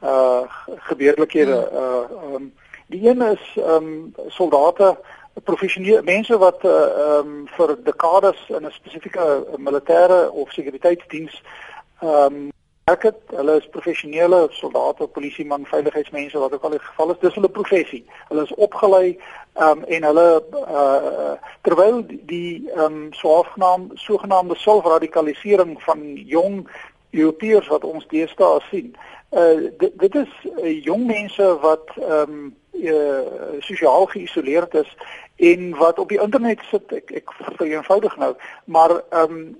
uh 0.03 0.41
gebeurlikhede. 0.89 1.67
Hmm. 1.69 1.77
Uh 1.77 2.23
ehm 2.23 2.35
um, 2.35 2.53
die 2.87 3.09
een 3.09 3.21
is 3.21 3.43
ehm 3.55 3.69
um, 3.69 4.13
soldate, 4.27 4.97
professionele 5.43 6.01
mense 6.03 6.37
wat 6.37 6.63
uh 6.63 6.71
ehm 6.71 7.27
um, 7.27 7.47
vir 7.57 7.75
dekades 7.83 8.39
in 8.47 8.65
'n 8.65 8.71
spesifieke 8.71 9.45
militêre 9.57 10.31
of 10.31 10.51
sekuriteitsdiens 10.51 11.41
ehm 11.99 12.35
um, 12.35 12.53
werk 12.85 13.03
het. 13.03 13.21
Hulle 13.33 13.57
is 13.57 13.69
professionele 13.69 14.47
soldate, 14.51 15.07
polisieman, 15.07 15.65
veiligheidsmense 15.65 16.37
wat 16.37 16.53
ook 16.53 16.63
al 16.63 16.69
die 16.69 16.79
geval 16.79 17.11
is. 17.11 17.19
Dis 17.19 17.33
hulle 17.33 17.49
professie. 17.49 18.05
Hulle 18.27 18.43
is 18.43 18.53
opgelei 18.53 19.19
um, 19.53 19.83
en 19.83 20.03
hulle 20.03 20.43
uh, 20.53 21.31
terwyl 21.61 22.03
die 22.07 22.69
ehm 22.75 22.83
um, 22.83 23.07
sogenaamde 23.13 23.97
sogenaamde 23.97 24.55
selfradikalisering 24.55 25.81
van 25.81 26.15
jong 26.15 26.69
Europeërs 27.11 27.67
wat 27.67 27.83
ons 27.83 28.07
deesdae 28.07 28.61
sien. 28.69 28.95
Uh 29.31 29.71
dit, 29.77 29.91
dit 29.99 30.15
is 30.15 30.31
uh, 30.61 30.83
jong 30.83 31.05
mense 31.05 31.57
wat 31.65 31.89
ehm 31.95 32.37
um, 32.37 32.55
uh 32.75 33.59
sosiaal 33.59 34.05
geïsoleerd 34.05 34.73
is 34.73 34.97
en 35.35 35.75
wat 35.77 35.99
op 35.99 36.09
die 36.09 36.21
internet 36.21 36.59
sit 36.69 36.91
ek 36.91 37.11
ek 37.11 37.31
vereenvoudig 37.57 38.17
nou 38.17 38.35
maar 38.65 38.99
ehm 39.09 39.31
um, 39.31 39.55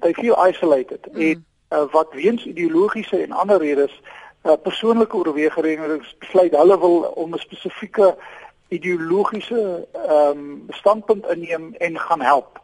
they 0.00 0.12
feel 0.12 0.46
isolated 0.48 1.08
mm. 1.12 1.20
en 1.20 1.44
uh, 1.72 1.82
wat 1.90 2.12
weens 2.12 2.44
ideologiese 2.46 3.22
en 3.22 3.32
ander 3.32 3.58
redes 3.58 4.00
uh, 4.42 4.52
persoonlike 4.62 5.16
oorwegings 5.16 6.16
besluit 6.18 6.56
hulle 6.56 6.78
wil 6.78 7.02
om 7.14 7.34
'n 7.34 7.38
spesifieke 7.38 8.16
ideologiese 8.68 9.88
ehm 9.92 10.38
um, 10.38 10.64
standpunt 10.68 11.26
inneem 11.28 11.74
en 11.78 11.98
gaan 11.98 12.20
help. 12.20 12.60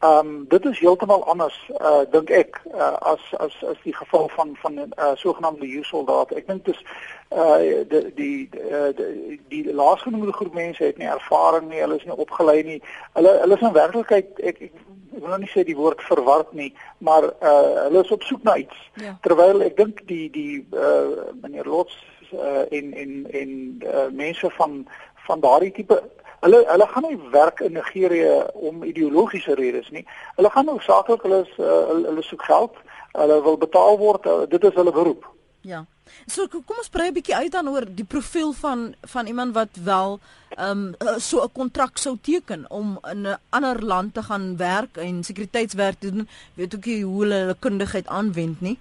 Ehm 0.00 0.26
um, 0.26 0.44
dit 0.48 0.64
is 0.64 0.78
heeltemal 0.78 1.24
anders 1.24 1.70
uh 1.80 2.00
dink 2.10 2.30
ek 2.30 2.60
uh, 2.74 2.92
as 3.12 3.20
as 3.36 3.56
as 3.68 3.80
die 3.82 3.94
geval 3.94 4.28
van 4.28 4.56
van 4.60 4.74
'n 4.74 4.92
uh, 4.96 5.10
sogenaamde 5.14 5.66
huursoldaat. 5.66 6.32
Ek 6.32 6.46
dink 6.46 6.64
dis 6.64 6.80
uh 7.28 7.58
die 7.88 8.14
die 8.14 8.48
die, 8.96 9.40
die 9.48 9.74
laasgenoemde 9.74 10.32
groep 10.32 10.54
mense 10.54 10.84
het 10.84 10.96
nie 10.96 11.06
ervaring 11.06 11.68
nie, 11.68 11.80
hulle 11.80 11.96
is 11.96 12.04
nie 12.04 12.16
opgelei 12.16 12.62
nie. 12.62 12.80
Hulle 13.12 13.34
hulle 13.40 13.54
is 13.54 13.66
in 13.68 13.72
werklikheid 13.72 14.40
ek, 14.40 14.62
ek 14.62 14.62
ek 14.70 15.20
wil 15.20 15.28
nou 15.28 15.38
nie 15.44 15.52
sê 15.52 15.66
die 15.68 15.76
woord 15.76 16.00
verward 16.08 16.52
nie, 16.52 16.72
maar 16.98 17.28
uh 17.28 17.84
hulle 17.84 18.00
is 18.00 18.14
op 18.16 18.22
soek 18.22 18.42
na 18.42 18.56
iets. 18.56 18.80
Ja. 19.04 19.18
Terwyl 19.20 19.60
ek 19.68 19.76
dink 19.76 20.00
die 20.08 20.30
die 20.30 20.64
uh 20.72 21.28
meneer 21.42 21.68
Lots 21.68 22.00
uh 22.32 22.64
en 22.70 22.94
en 22.94 23.26
en 23.30 23.52
uh, 23.84 24.08
mense 24.08 24.50
van 24.56 24.86
van 25.26 25.40
daardie 25.40 25.72
tipe 25.72 26.02
hulle 26.40 26.64
hulle 26.66 26.86
gaan 26.92 27.06
nie 27.08 27.18
werk 27.32 27.60
in 27.60 27.72
Nigerië 27.72 28.46
om 28.52 28.84
ideologiese 28.84 29.54
redes 29.54 29.90
nie. 29.90 30.06
Hulle 30.36 30.50
gaan 30.50 30.68
hoofsaaklik 30.68 31.22
hulle 31.22 31.42
is 31.44 31.52
uh, 31.58 31.66
hulle, 31.90 32.06
hulle 32.08 32.22
soek 32.22 32.42
geld. 32.48 32.76
Hulle 33.12 33.42
wil 33.42 33.58
betaal 33.58 33.98
word. 33.98 34.26
Uh, 34.26 34.46
dit 34.48 34.64
is 34.64 34.74
hulle 34.74 34.92
beroep. 34.92 35.26
Ja. 35.60 35.84
So 36.26 36.48
kom 36.48 36.78
ons 36.80 36.88
brei 36.90 37.08
'n 37.10 37.14
bietjie 37.14 37.36
uit 37.36 37.52
dan 37.52 37.68
oor 37.68 37.84
die 37.86 38.04
profiel 38.04 38.52
van 38.52 38.94
van 39.02 39.26
iemand 39.26 39.54
wat 39.54 39.76
wel 39.84 40.18
ehm 40.56 40.94
um, 41.00 41.18
so 41.18 41.44
'n 41.44 41.52
kontrak 41.52 41.98
sou 41.98 42.16
teken 42.22 42.64
om 42.70 42.98
in 43.10 43.26
'n 43.28 43.38
ander 43.50 43.84
land 43.84 44.14
te 44.14 44.22
gaan 44.22 44.56
werk 44.56 44.96
en 44.96 45.24
sekuriteitswerk 45.24 46.00
te 46.00 46.10
doen. 46.10 46.28
Weet 46.54 46.74
ook 46.74 46.84
nie 46.84 47.04
hoe 47.04 47.20
hulle 47.22 47.34
hulle 47.34 47.56
kundigheid 47.58 48.06
aanwend 48.06 48.60
nie. 48.60 48.78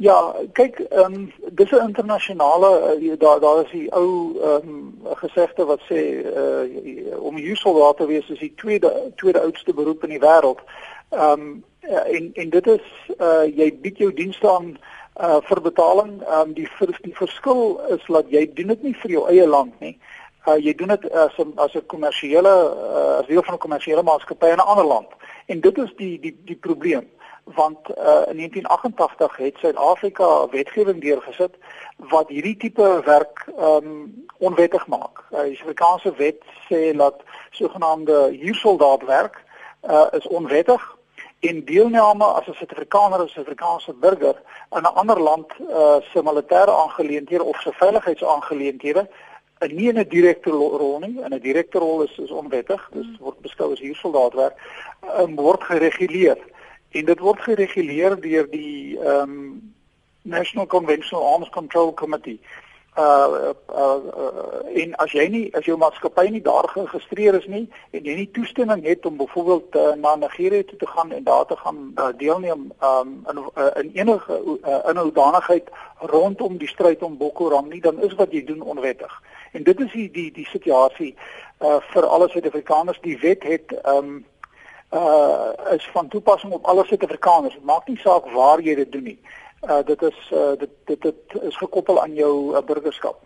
Ja, 0.00 0.34
kyk, 0.56 0.78
ehm 0.78 1.14
um, 1.14 1.32
dis 1.52 1.70
'n 1.70 1.86
internasionale 1.86 2.96
uh, 3.00 3.18
daar 3.18 3.40
daar 3.40 3.64
is 3.64 3.70
die 3.70 3.92
ou 3.92 4.38
ehm 4.40 4.68
um, 4.68 5.00
gesegde 5.14 5.64
wat 5.64 5.80
sê 5.80 6.00
uh, 6.36 7.20
om 7.20 7.36
huursoldaat 7.36 7.96
te 7.96 8.06
wees 8.06 8.28
is 8.28 8.38
die 8.38 8.54
tweede 8.54 9.12
tweede 9.16 9.40
oudste 9.40 9.74
beroep 9.74 10.02
in 10.02 10.08
die 10.08 10.18
wêreld. 10.18 10.60
Ehm 11.10 11.40
um, 11.40 11.64
en 11.80 12.30
en 12.32 12.50
dit 12.50 12.66
is 12.66 12.86
uh 13.18 13.44
jy 13.44 13.68
bied 13.80 13.98
jou 13.98 14.12
dienste 14.12 14.50
aan 14.50 14.78
uh 15.20 15.36
vir 15.42 15.60
betaling. 15.60 16.22
Ehm 16.22 16.40
um, 16.40 16.52
die 16.54 16.68
die 17.00 17.16
verskil 17.16 17.80
is 17.88 18.04
dat 18.06 18.24
jy 18.28 18.50
doen 18.54 18.66
dit 18.66 18.82
nie 18.82 18.96
vir 19.02 19.10
jou 19.10 19.28
eie 19.28 19.46
land 19.46 19.80
nie. 19.80 19.98
Uh 20.46 20.56
jy 20.56 20.74
doen 20.74 20.96
dit 20.96 21.12
as 21.12 21.36
'n 21.38 21.52
as 21.56 21.74
'n 21.74 21.86
kommersiële 21.86 22.56
uh, 22.88 23.18
as 23.20 23.26
deel 23.26 23.42
van 23.42 23.54
'n 23.54 23.66
kommersiële 23.68 24.02
maatskappy 24.02 24.46
in 24.46 24.64
'n 24.64 24.70
ander 24.72 24.86
land. 24.86 25.08
En 25.46 25.60
dit 25.60 25.78
is 25.78 25.92
die 25.96 26.20
die 26.20 26.36
die 26.44 26.56
probleem 26.56 27.04
want 27.54 27.78
uh, 27.88 28.22
in 28.30 28.36
1988 28.36 29.36
het 29.36 29.56
Suid-Afrika 29.58 30.48
wetgewing 30.50 31.00
deurgesit 31.00 31.54
wat 31.96 32.28
hierdie 32.28 32.56
tipe 32.56 33.00
werk 33.04 33.46
um 33.58 34.26
onwettig 34.38 34.86
maak. 34.86 35.24
Uh, 35.30 35.42
die 35.42 35.56
Suid-Afrikaanse 35.56 36.14
wet 36.16 36.42
sê 36.68 36.96
dat 36.96 37.22
sogenaamde 37.50 38.36
huursoldaatwerk 38.40 39.44
uh, 39.82 40.06
is 40.10 40.26
onwettig 40.26 40.96
en 41.40 41.64
deelname 41.64 42.24
as 42.24 42.46
'n 42.46 42.54
Suid-Afrikaner 42.54 43.22
of 43.22 43.30
Suid-Afrikaanse 43.30 43.92
burger 43.92 44.36
in 44.76 44.82
'n 44.82 44.94
ander 44.94 45.20
land 45.20 45.52
uh, 45.60 45.96
se 46.12 46.22
militêre 46.22 46.72
aangeleenthede 46.82 47.44
of 47.44 47.60
se 47.60 47.72
veiligheidsaangeleenthede 47.72 49.08
en 49.58 49.74
nie 49.74 49.88
in 49.88 49.98
'n 49.98 50.08
direkte 50.08 50.50
rol 50.50 50.98
nie, 50.98 51.20
in 51.24 51.34
'n 51.34 51.40
direkte 51.40 51.78
rol 51.78 52.02
is 52.02 52.18
is 52.18 52.30
onwettig, 52.30 52.88
dis 52.92 53.06
hmm. 53.06 53.16
word 53.20 53.40
beskou 53.40 53.72
as 53.72 53.80
huursoldaatwerk, 53.80 54.56
um, 55.18 55.36
word 55.36 55.62
gereguleer. 55.62 56.38
En 56.90 57.04
dit 57.04 57.18
word 57.18 57.40
gereguleer 57.40 58.20
deur 58.20 58.50
die 58.50 58.98
ehm 58.98 59.30
um, 59.30 59.74
National 60.22 60.66
Conventional 60.66 61.32
Arms 61.32 61.48
Control 61.48 61.94
Committee 61.94 62.40
uh, 62.98 63.52
uh, 63.68 64.00
uh 64.16 64.82
en 64.82 64.94
as 65.02 65.12
jy 65.12 65.24
nie 65.28 65.42
as 65.58 65.66
jou 65.66 65.76
maatskappy 65.78 66.28
nie 66.30 66.42
daar 66.42 66.68
geregistreer 66.70 67.34
is 67.38 67.46
nie 67.50 67.64
en 67.96 68.04
jy 68.06 68.14
nie 68.20 68.28
toestemming 68.36 68.84
het 68.86 69.06
om 69.06 69.16
byvoorbeeld 69.18 69.76
uh, 69.76 69.94
na 70.02 70.14
Nigerië 70.16 70.64
toe 70.64 70.78
te 70.78 70.86
gaan 70.86 71.12
en 71.12 71.24
daar 71.24 71.46
te 71.46 71.56
gaan 71.56 71.80
uh, 71.94 72.10
deelneem 72.18 72.70
um 72.90 73.10
in 73.30 73.42
uh, 73.56 73.70
in 73.82 73.90
enige 73.94 74.38
uh, 74.46 74.78
inhoudanigheid 74.92 75.70
rondom 76.12 76.58
die 76.58 76.68
stryd 76.68 77.02
om 77.02 77.16
Boko 77.16 77.48
Haram 77.48 77.68
nie 77.68 77.80
dan 77.80 78.02
is 78.02 78.14
wat 78.14 78.32
jy 78.32 78.44
doen 78.44 78.62
onwettig. 78.62 79.22
En 79.52 79.62
dit 79.62 79.80
is 79.80 79.92
die 79.92 80.10
die 80.10 80.30
die 80.32 80.46
situasie 80.46 81.14
uh 81.60 81.80
vir 81.92 82.06
alle 82.06 82.28
Suid-Afrikaners. 82.28 83.00
Die 83.00 83.18
wet 83.18 83.42
het 83.42 83.74
um 83.84 84.24
uh 84.92 85.74
is 85.74 85.88
van 85.92 86.08
toepassing 86.08 86.52
op 86.52 86.64
alle 86.64 86.84
Suid-Afrikaners. 86.86 87.54
Dit 87.54 87.64
maak 87.64 87.86
nie 87.88 87.98
saak 87.98 88.26
waar 88.34 88.60
jy 88.60 88.74
dit 88.74 88.92
doen 88.92 89.02
nie 89.02 89.18
uh, 89.68 89.82
dit 89.84 90.02
is 90.02 90.30
uh, 90.32 90.52
dit, 90.58 90.70
dit 90.84 91.02
dit 91.02 91.42
is 91.42 91.56
gekoppel 91.56 92.02
aan 92.02 92.14
jou 92.14 92.56
uh, 92.56 92.62
burgerskap. 92.64 93.22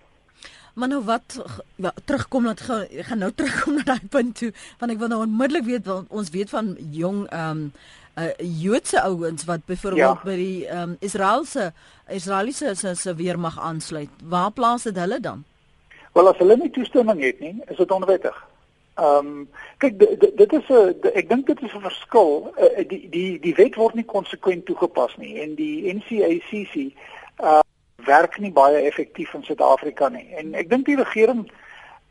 Maar 0.75 0.89
nou 0.89 1.03
wat 1.05 1.39
ja, 1.75 1.93
terugkom 2.05 2.45
dat 2.45 2.61
gaan 2.61 3.19
nou 3.19 3.33
terugkom 3.39 3.75
na 3.75 3.83
daai 3.95 4.09
punt 4.11 4.39
toe 4.39 4.53
want 4.79 4.93
ek 4.93 4.99
wil 4.99 5.13
nou 5.13 5.21
onmiddellik 5.23 5.67
weet 5.69 5.87
want 5.87 6.11
ons 6.11 6.33
weet 6.35 6.51
van 6.51 6.75
jong 6.91 7.27
ehm 7.29 7.51
um, 7.51 7.69
uh, 8.19 8.31
Joodse 8.39 9.01
ouens 9.03 9.45
wat 9.45 9.67
byvoorbeeld 9.67 10.23
ja. 10.23 10.27
by 10.31 10.37
die 10.39 10.67
ehm 10.67 10.95
um, 10.95 10.97
Israeliese 11.01 11.73
Israeliese 12.09 12.75
se 12.75 12.95
se 12.95 13.15
weermag 13.15 13.59
aansluit. 13.61 14.11
Waar 14.29 14.51
plaas 14.51 14.83
dit 14.83 14.97
hulle 14.99 15.21
dan? 15.21 15.45
Wel 16.13 16.29
as 16.29 16.39
hulle 16.39 16.57
nie 16.57 16.71
toestemming 16.71 17.23
het 17.23 17.41
nie, 17.41 17.55
is 17.71 17.77
dit 17.77 17.91
onwettig. 17.91 18.37
Ehm 18.95 19.27
um, 19.27 19.49
kyk 19.79 19.99
dit 20.37 20.53
is 20.53 20.69
'n 20.69 20.95
ek 21.15 21.29
dink 21.29 21.47
dit 21.47 21.63
is 21.63 21.75
'n 21.75 21.81
verskil. 21.81 22.53
Uh, 22.57 22.89
die 22.89 23.09
die 23.11 23.41
die 23.41 23.55
wet 23.55 23.75
word 23.75 23.95
nie 23.95 24.05
konsekwent 24.05 24.67
toegepas 24.67 25.17
nie 25.17 25.41
en 25.43 25.55
die 25.55 25.95
NCACC 25.95 26.95
uh 27.43 27.61
werk 28.07 28.39
nie 28.39 28.53
baie 28.53 28.85
effektief 28.87 29.35
in 29.35 29.43
Suid-Afrika 29.43 30.09
nie. 30.09 30.29
En 30.37 30.55
ek 30.55 30.71
dink 30.71 30.87
die 30.87 30.97
regering 30.97 31.51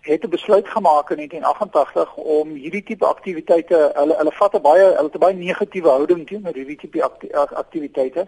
het 0.01 0.23
'n 0.23 0.29
besluit 0.29 0.67
gemaak 0.67 1.09
in 1.09 1.17
1988 1.17 2.15
om 2.15 2.49
hierdie 2.49 2.83
tipe 2.83 3.05
aktiwiteite 3.05 3.91
hulle 3.93 4.15
hulle 4.17 4.31
vat 4.31 4.55
'n 4.55 4.61
baie 4.61 4.83
hulle 4.83 5.07
het 5.07 5.15
'n 5.15 5.19
baie 5.25 5.33
negatiewe 5.35 5.89
houding 5.89 6.27
teenoor 6.27 6.53
hierdie 6.53 6.77
tipe 6.77 7.03
aktiwiteite. 7.55 8.27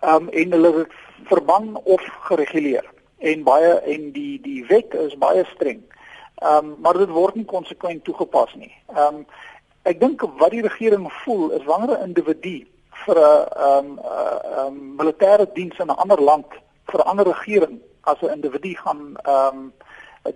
Ehm 0.00 0.14
um, 0.14 0.28
en 0.28 0.52
hulle 0.52 0.78
het 0.78 0.92
verbân 1.24 1.76
of 1.84 2.02
gereguleer. 2.20 2.84
En 3.18 3.42
baie 3.42 3.72
en 3.80 4.10
die 4.12 4.40
die 4.40 4.66
wet 4.66 4.94
is 4.94 5.18
baie 5.18 5.44
streng. 5.54 5.82
Ehm 6.34 6.56
um, 6.56 6.76
maar 6.80 6.98
dit 6.98 7.08
word 7.08 7.34
nie 7.34 7.44
konsekwent 7.44 8.04
toegepas 8.04 8.54
nie. 8.54 8.72
Ehm 8.94 9.14
um, 9.14 9.26
ek 9.82 10.00
dink 10.00 10.22
wat 10.38 10.50
die 10.50 10.62
regering 10.62 11.12
voel 11.24 11.50
is 11.50 11.64
wanneer 11.64 11.98
'n 11.98 12.06
individu 12.08 12.66
vir 13.04 13.18
'n 13.18 13.48
ehm 13.66 13.86
'n 13.86 13.98
ehm 14.58 14.96
militêre 14.96 15.46
diens 15.52 15.78
in 15.78 15.86
'n 15.86 16.00
ander 16.02 16.20
land 16.20 16.46
vir 16.84 17.00
'n 17.00 17.08
ander 17.08 17.26
regering 17.26 17.80
as 18.00 18.22
'n 18.22 18.32
individu 18.32 18.74
gaan 18.74 19.16
ehm 19.22 19.58
um, 19.58 19.72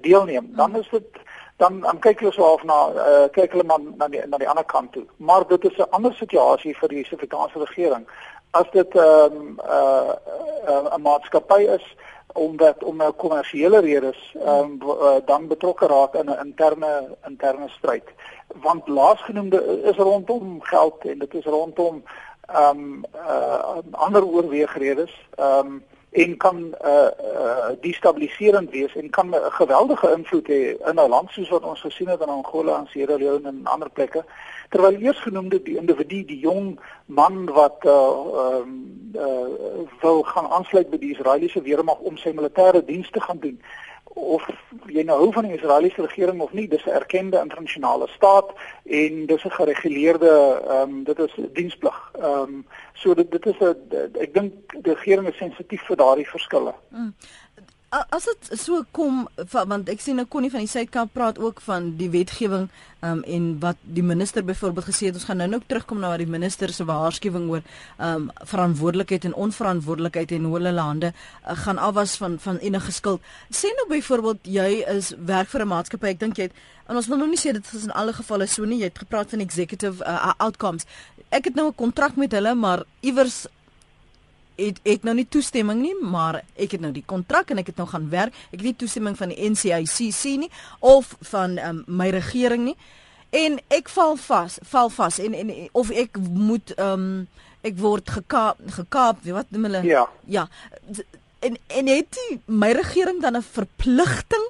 deelneem, 0.01 0.51
dan 0.57 0.77
is 0.77 0.89
dit 0.89 1.07
dan 1.57 1.81
dan 1.81 1.99
kyk 1.99 2.21
hulle 2.21 2.33
so 2.33 2.43
half 2.43 2.63
na 2.63 2.79
uh, 2.89 3.29
kyk 3.33 3.53
hulle 3.53 3.65
maar 3.65 3.81
na 3.81 4.09
die 4.09 4.27
na 4.27 4.39
die 4.39 4.49
ander 4.49 4.65
kant 4.65 4.93
toe. 4.93 5.07
Maar 5.17 5.47
dit 5.49 5.65
is 5.65 5.77
'n 5.77 5.91
ander 5.91 6.15
situasie 6.15 6.77
vir 6.77 6.89
die 6.89 7.05
Suid-Afrikaanse 7.05 7.59
regering. 7.59 8.07
As 8.51 8.71
dit 8.73 8.95
ehm 8.95 9.33
um, 9.33 9.49
'n 9.49 9.61
uh, 9.71 10.13
uh, 10.69 10.95
'n 10.95 11.03
maatskappy 11.03 11.63
is 11.63 11.97
omdat 12.33 12.85
om 12.85 13.03
'n 13.03 13.17
kommersiële 13.17 13.81
redes 13.81 14.37
um, 14.47 14.79
dan 15.25 15.47
betrokke 15.47 15.87
raak 15.87 16.15
in 16.15 16.31
'n 16.31 16.39
interne 16.45 17.17
interne 17.27 17.69
stryd. 17.69 18.05
Want 18.63 18.89
laasgenoemde 18.89 19.83
is 19.83 19.97
rondom 19.97 20.63
geld 20.63 21.05
en 21.05 21.19
dit 21.19 21.35
is 21.35 21.45
rondom 21.45 22.03
ehm 22.47 22.79
um, 22.79 23.05
uh, 23.15 23.79
ander 23.91 24.25
oorweegredes. 24.25 25.29
Ehm 25.35 25.67
um, 25.67 25.85
en 26.11 26.37
kan 26.37 26.75
uh, 26.85 27.11
uh 27.35 27.69
destabiliserend 27.81 28.71
wees 28.71 28.95
en 28.97 29.11
kan 29.11 29.29
'n 29.31 29.51
geweldige 29.51 30.13
invloed 30.17 30.47
hê 30.49 30.89
in 30.89 30.97
'n 31.01 31.09
land 31.09 31.31
soos 31.31 31.49
wat 31.49 31.63
ons 31.63 31.81
gesien 31.81 32.09
het 32.09 32.21
in 32.21 32.29
Angola 32.29 32.79
en 32.79 32.87
Sierra 32.87 33.17
Leone 33.17 33.49
en 33.49 33.61
ander 33.65 33.91
plekke 33.91 34.25
terwyl 34.69 35.01
eers 35.01 35.19
genoemde 35.19 35.63
die 35.63 35.77
individu 35.77 36.25
die 36.25 36.39
jong 36.39 36.81
man 37.07 37.45
wat 37.45 37.85
uh 37.85 37.93
ehm 37.93 38.63
um, 38.63 39.11
uh 39.17 40.01
wil 40.01 40.23
gaan 40.23 40.47
aansluit 40.47 40.91
by 40.91 40.99
die 40.99 41.13
Israeliese 41.13 41.63
weermag 41.63 41.99
om 41.99 42.17
sy 42.17 42.31
militêre 42.31 42.85
dienste 42.85 43.21
gaan 43.21 43.39
doen 43.39 43.61
of 44.19 44.45
jy 44.87 45.03
nou 45.07 45.19
hou 45.19 45.33
van 45.33 45.47
die 45.49 45.57
Israeliese 45.57 46.03
regering 46.03 46.41
of 46.41 46.53
nie, 46.53 46.69
dis 46.69 46.85
'n 46.85 46.97
erkende 47.01 47.41
internasionale 47.41 48.09
staat 48.09 48.53
en 48.85 49.27
dis 49.27 49.45
'n 49.45 49.51
gereguleerde 49.51 50.63
ehm 50.69 50.91
um, 50.91 51.05
dit 51.05 51.19
is 51.19 51.35
diensplig. 51.53 52.11
Ehm 52.15 52.25
um, 52.25 52.67
so 52.93 53.15
dit 53.15 53.31
dit 53.31 53.47
is 53.47 53.59
'n 53.61 53.77
ek 54.21 54.35
dink 54.35 54.53
die 54.83 54.95
regering 54.95 55.29
is 55.29 55.37
sensitief 55.37 55.83
vir 55.87 55.97
daardie 55.97 56.29
verskille. 56.29 56.75
Mm. 56.89 57.15
As 57.89 58.27
dit 58.29 58.49
so 58.61 58.83
kom 58.93 59.23
want 59.49 59.89
ek 59.89 60.03
sien 60.05 60.19
nou 60.21 60.27
Connie 60.29 60.51
van 60.53 60.61
die 60.61 60.69
Suidkamp 60.69 61.15
praat 61.17 61.39
ook 61.41 61.63
van 61.65 61.95
die 61.97 62.11
wetgewing 62.13 62.67
um, 63.01 63.23
en 63.25 63.47
wat 63.63 63.81
die 63.81 64.05
minister 64.05 64.45
byvoorbeeld 64.45 64.91
gesê 64.91 65.09
het 65.09 65.17
ons 65.17 65.25
gaan 65.25 65.41
nou 65.41 65.47
nou 65.49 65.61
terugkom 65.65 66.03
na 66.03 66.11
wat 66.13 66.21
die 66.21 66.29
minister 66.29 66.69
se 66.69 66.85
waarskuwing 66.85 67.49
oor 67.49 67.65
um, 67.97 68.29
verantwoordelikheid 68.53 69.25
en 69.31 69.39
onverantwoordelikheid 69.47 70.37
en 70.37 70.51
hoe 70.51 70.55
hulle 70.59 70.75
lande 70.77 71.15
uh, 71.15 71.57
gaan 71.65 71.81
afwas 71.81 72.19
van 72.21 72.37
van 72.45 72.61
enige 72.61 72.93
skuld. 72.93 73.25
Sê 73.49 73.73
nou 73.81 73.89
byvoorbeeld 73.95 74.53
jy 74.59 74.69
is 74.99 75.15
werk 75.17 75.49
vir 75.49 75.65
'n 75.65 75.73
maatskappy 75.73 76.13
ek 76.13 76.21
dink 76.21 76.37
jy 76.37 76.51
het 76.51 76.65
en 76.93 76.97
ons 77.01 77.09
wil 77.09 77.25
nou 77.25 77.29
nie 77.33 77.41
sê 77.41 77.57
dit 77.57 77.73
is 77.73 77.89
in 77.89 77.97
alle 77.97 78.13
gevalle 78.13 78.47
so 78.47 78.69
nie 78.69 78.85
jy 78.85 78.93
het 78.93 79.01
gepraat 79.01 79.31
van 79.33 79.41
executive 79.41 80.05
uh, 80.05 80.35
outcomes. 80.37 80.85
Ek 81.33 81.49
het 81.49 81.55
nou 81.55 81.73
'n 81.73 81.75
kontrak 81.75 82.17
met 82.17 82.33
hulle 82.33 82.55
maar 82.55 82.85
iewers 83.01 83.47
het 84.59 84.81
ek 84.83 85.05
nou 85.07 85.15
nie 85.15 85.27
toestemming 85.31 85.81
nie, 85.83 85.95
maar 86.03 86.43
ek 86.59 86.75
het 86.77 86.83
nou 86.83 86.91
die 86.93 87.05
kontrak 87.07 87.51
en 87.51 87.63
ek 87.63 87.71
het 87.73 87.81
nou 87.81 87.87
gaan 87.89 88.09
werk. 88.11 88.35
Ek 88.51 88.59
het 88.59 88.67
nie 88.67 88.77
toestemming 88.77 89.17
van 89.19 89.33
die 89.33 89.51
NCICC 89.51 90.25
nie 90.45 90.51
of 90.81 91.15
van 91.31 91.59
um, 91.63 91.83
my 91.87 92.11
regering 92.15 92.67
nie. 92.71 92.77
En 93.31 93.59
ek 93.75 93.91
val 93.93 94.17
vas, 94.17 94.59
val 94.71 94.91
vas 94.91 95.19
en 95.23 95.37
en 95.37 95.53
of 95.73 95.91
ek 95.91 96.19
moet 96.19 96.75
ehm 96.77 97.05
um, 97.09 97.27
ek 97.67 97.75
word 97.81 98.07
gekaap 98.15 98.61
gekaap, 98.71 99.25
wat 99.35 99.49
noem 99.51 99.67
hulle? 99.67 99.83
Ja. 99.87 100.05
Ja. 100.31 100.47
En 101.45 101.59
en 101.67 101.91
het 101.91 102.11
die, 102.15 102.39
my 102.47 102.71
regering 102.73 103.21
dan 103.23 103.37
'n 103.37 103.43
verpligting 103.43 104.47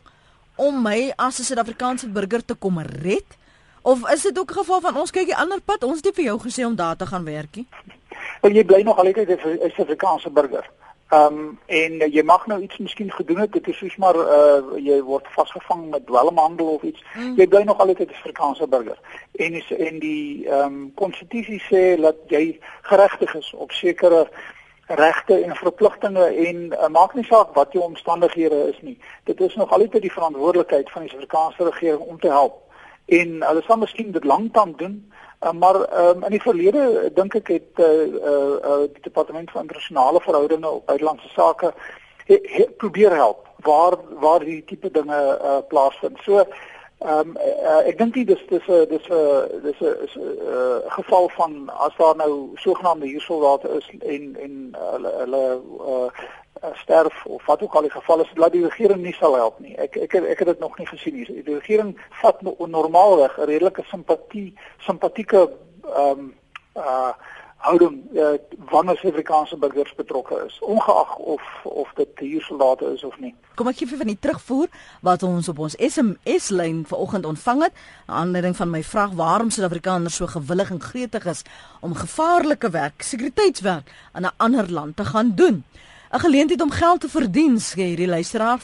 om 0.56 0.82
my 0.82 1.12
as 1.16 1.38
'n 1.40 1.44
Suid-Afrikaanse 1.44 2.08
burger 2.08 2.44
te 2.44 2.54
kom 2.54 2.78
red? 2.78 3.36
Of 3.82 4.10
is 4.10 4.22
dit 4.22 4.38
ook 4.38 4.50
'n 4.50 4.60
geval 4.60 4.80
van 4.80 4.96
ons 4.96 5.10
kyk 5.10 5.26
die 5.26 5.36
ander 5.36 5.60
pad? 5.60 5.84
Ons 5.84 5.96
het 5.96 6.04
nie 6.04 6.14
vir 6.14 6.24
jou 6.24 6.38
gesê 6.40 6.64
om 6.64 6.76
daar 6.76 6.96
te 6.96 7.06
gaan 7.06 7.24
werk 7.24 7.56
nie. 7.56 7.66
Wel 8.40 8.52
jy 8.52 8.64
bly 8.64 8.82
nog 8.82 8.98
altyd 8.98 9.28
'n 9.28 9.38
Suid-Afrikaanse 9.38 10.30
burger. 10.30 10.70
Ehm 11.08 11.38
um, 11.38 11.58
en 11.66 12.10
jy 12.12 12.22
mag 12.22 12.46
nou 12.46 12.60
iets 12.62 12.78
miskien 12.78 13.12
gedoen 13.12 13.38
het, 13.38 13.52
dit 13.52 13.68
is 13.68 13.78
soos 13.78 13.96
maar 13.96 14.16
uh 14.16 14.76
jy 14.76 15.00
word 15.02 15.26
vasgevang 15.32 15.90
met 15.90 16.06
dwelmhandel 16.06 16.66
of 16.66 16.82
iets. 16.82 17.04
Mm. 17.14 17.34
Jy 17.36 17.46
bly 17.48 17.62
nog 17.62 17.78
altyd 17.78 17.98
'n 17.98 18.04
Suid-Afrikaanse 18.04 18.68
burger. 18.68 18.98
En 19.32 19.54
is 19.54 19.70
en 19.70 19.98
die 19.98 20.48
ehm 20.48 20.64
um, 20.64 20.92
konstitusie 20.94 21.62
sê 21.70 22.00
dat 22.00 22.16
jy 22.26 22.60
geregtig 22.82 23.34
is 23.34 23.54
op 23.54 23.72
sekere 23.72 24.28
regte 24.86 25.44
en 25.44 25.56
verpligtinge 25.56 26.24
en 26.24 26.56
uh, 26.72 26.88
maak 26.88 27.14
nie 27.14 27.24
saak 27.24 27.54
wat 27.54 27.72
jou 27.72 27.84
omstandighede 27.84 28.68
is 28.68 28.80
nie. 28.80 28.98
Dit 29.24 29.40
is 29.40 29.54
nog 29.54 29.70
altyd 29.70 30.02
die 30.02 30.12
verantwoordelikheid 30.12 30.90
van 30.90 31.02
die 31.02 31.10
Suid-Afrikaanse 31.10 31.64
regering 31.64 32.00
om 32.00 32.20
te 32.20 32.28
help. 32.28 32.62
En 33.06 33.42
hulle 33.42 33.62
sal 33.62 33.76
miskien 33.76 34.12
dit 34.12 34.24
lanktan 34.24 34.72
doen, 34.76 35.12
Uh, 35.40 35.52
maar 35.52 35.76
um, 36.08 36.24
in 36.24 36.30
die 36.30 36.42
verlede 36.42 37.10
dink 37.14 37.34
ek 37.38 37.48
het 37.48 37.78
uh, 37.78 37.86
uh, 37.86 38.56
uh, 38.58 38.78
die 38.92 39.04
departement 39.04 39.50
van 39.50 39.60
internasionale 39.60 40.20
verhoudinge 40.20 40.68
op 40.68 40.86
buitelandse 40.86 41.28
sake 41.28 41.70
he, 42.26 42.38
he, 42.42 42.66
probeer 42.76 43.14
help 43.14 43.46
waar 43.62 43.94
waar 44.18 44.40
hierdie 44.40 44.64
tipe 44.64 44.90
dinge 44.90 45.20
uh, 45.42 45.58
plaasvind. 45.68 46.18
So 46.26 46.42
ehm 46.42 47.30
um, 47.30 47.36
uh, 47.38 47.84
ek 47.86 47.98
dink 47.98 48.18
dis 48.18 48.42
dis 48.50 48.66
'n 48.66 48.88
dis 48.90 49.06
'n 49.06 49.62
dis 49.62 49.80
'n 49.86 50.90
geval 50.98 51.28
van 51.38 51.70
as 51.86 51.94
daar 51.96 52.16
nou 52.16 52.50
sogenaamde 52.54 53.06
huursoldate 53.06 53.68
is 53.78 53.86
en 54.00 54.36
en 54.42 54.74
hulle 54.74 55.12
hulle 55.22 55.44
uh, 55.92 56.10
uh, 56.62 56.74
sterf 56.74 57.24
of 57.26 57.46
wat 57.46 57.62
ook 57.62 57.74
al 57.74 57.86
die 57.86 57.90
geval 57.90 58.20
is, 58.20 58.30
laat 58.34 58.52
die 58.52 58.64
regering 58.64 59.02
nie 59.02 59.14
sal 59.14 59.34
help 59.34 59.58
nie. 59.58 59.76
Ek 59.76 59.96
ek 59.96 60.14
ek 60.14 60.38
het 60.38 60.46
dit 60.46 60.58
nog 60.58 60.78
nie 60.78 60.86
gesien 60.86 61.14
nie. 61.14 61.26
Die 61.26 61.58
regering 61.58 61.94
vat 62.22 62.42
no, 62.42 62.56
normaalweg 62.58 63.38
'n 63.38 63.50
redelike 63.50 63.82
simpatie 63.90 64.54
simpatieke 64.78 65.50
ehm 65.94 66.18
um, 66.18 66.34
uh 66.76 67.12
houding 67.58 68.02
uh, 68.14 68.38
wanneer 68.70 68.96
Suid-Afrikaanse 68.96 69.56
burgers 69.56 69.94
betrokke 69.94 70.44
is, 70.46 70.58
ongeag 70.62 71.16
of 71.16 71.42
of 71.62 71.90
dit 71.94 72.08
huursoldate 72.22 72.92
is 72.94 73.04
of 73.04 73.18
nie. 73.18 73.34
Kom 73.58 73.70
ek 73.70 73.80
gee 73.80 73.90
vir 73.90 73.98
van 73.98 74.12
die 74.12 74.18
terugvoer 74.22 74.68
wat 75.06 75.24
ons 75.26 75.50
op 75.50 75.58
ons 75.66 75.74
SMS 75.82 76.52
lyn 76.54 76.84
vanoggend 76.86 77.26
ontvang 77.26 77.64
het, 77.66 77.74
'n 78.06 78.14
aanleiding 78.20 78.56
van 78.56 78.70
my 78.70 78.82
vraag 78.82 79.18
waarom 79.18 79.50
Suid-Afrikaners 79.50 80.16
so 80.16 80.26
gewillig 80.26 80.70
en 80.70 80.80
gretig 80.80 81.26
is 81.26 81.42
om 81.80 81.94
gevaarlike 81.94 82.70
werk, 82.70 83.02
sekuriteitswerk 83.02 83.90
in 84.14 84.22
'n 84.22 84.36
ander 84.36 84.72
land 84.72 84.96
te 84.96 85.04
gaan 85.04 85.34
doen. 85.34 85.64
'n 86.10 86.20
Geleentheid 86.20 86.60
om 86.60 86.70
geld 86.70 87.00
te 87.00 87.08
verdien, 87.08 87.58
sê 87.60 87.82
hierdie 87.92 88.08
luisteraar, 88.08 88.58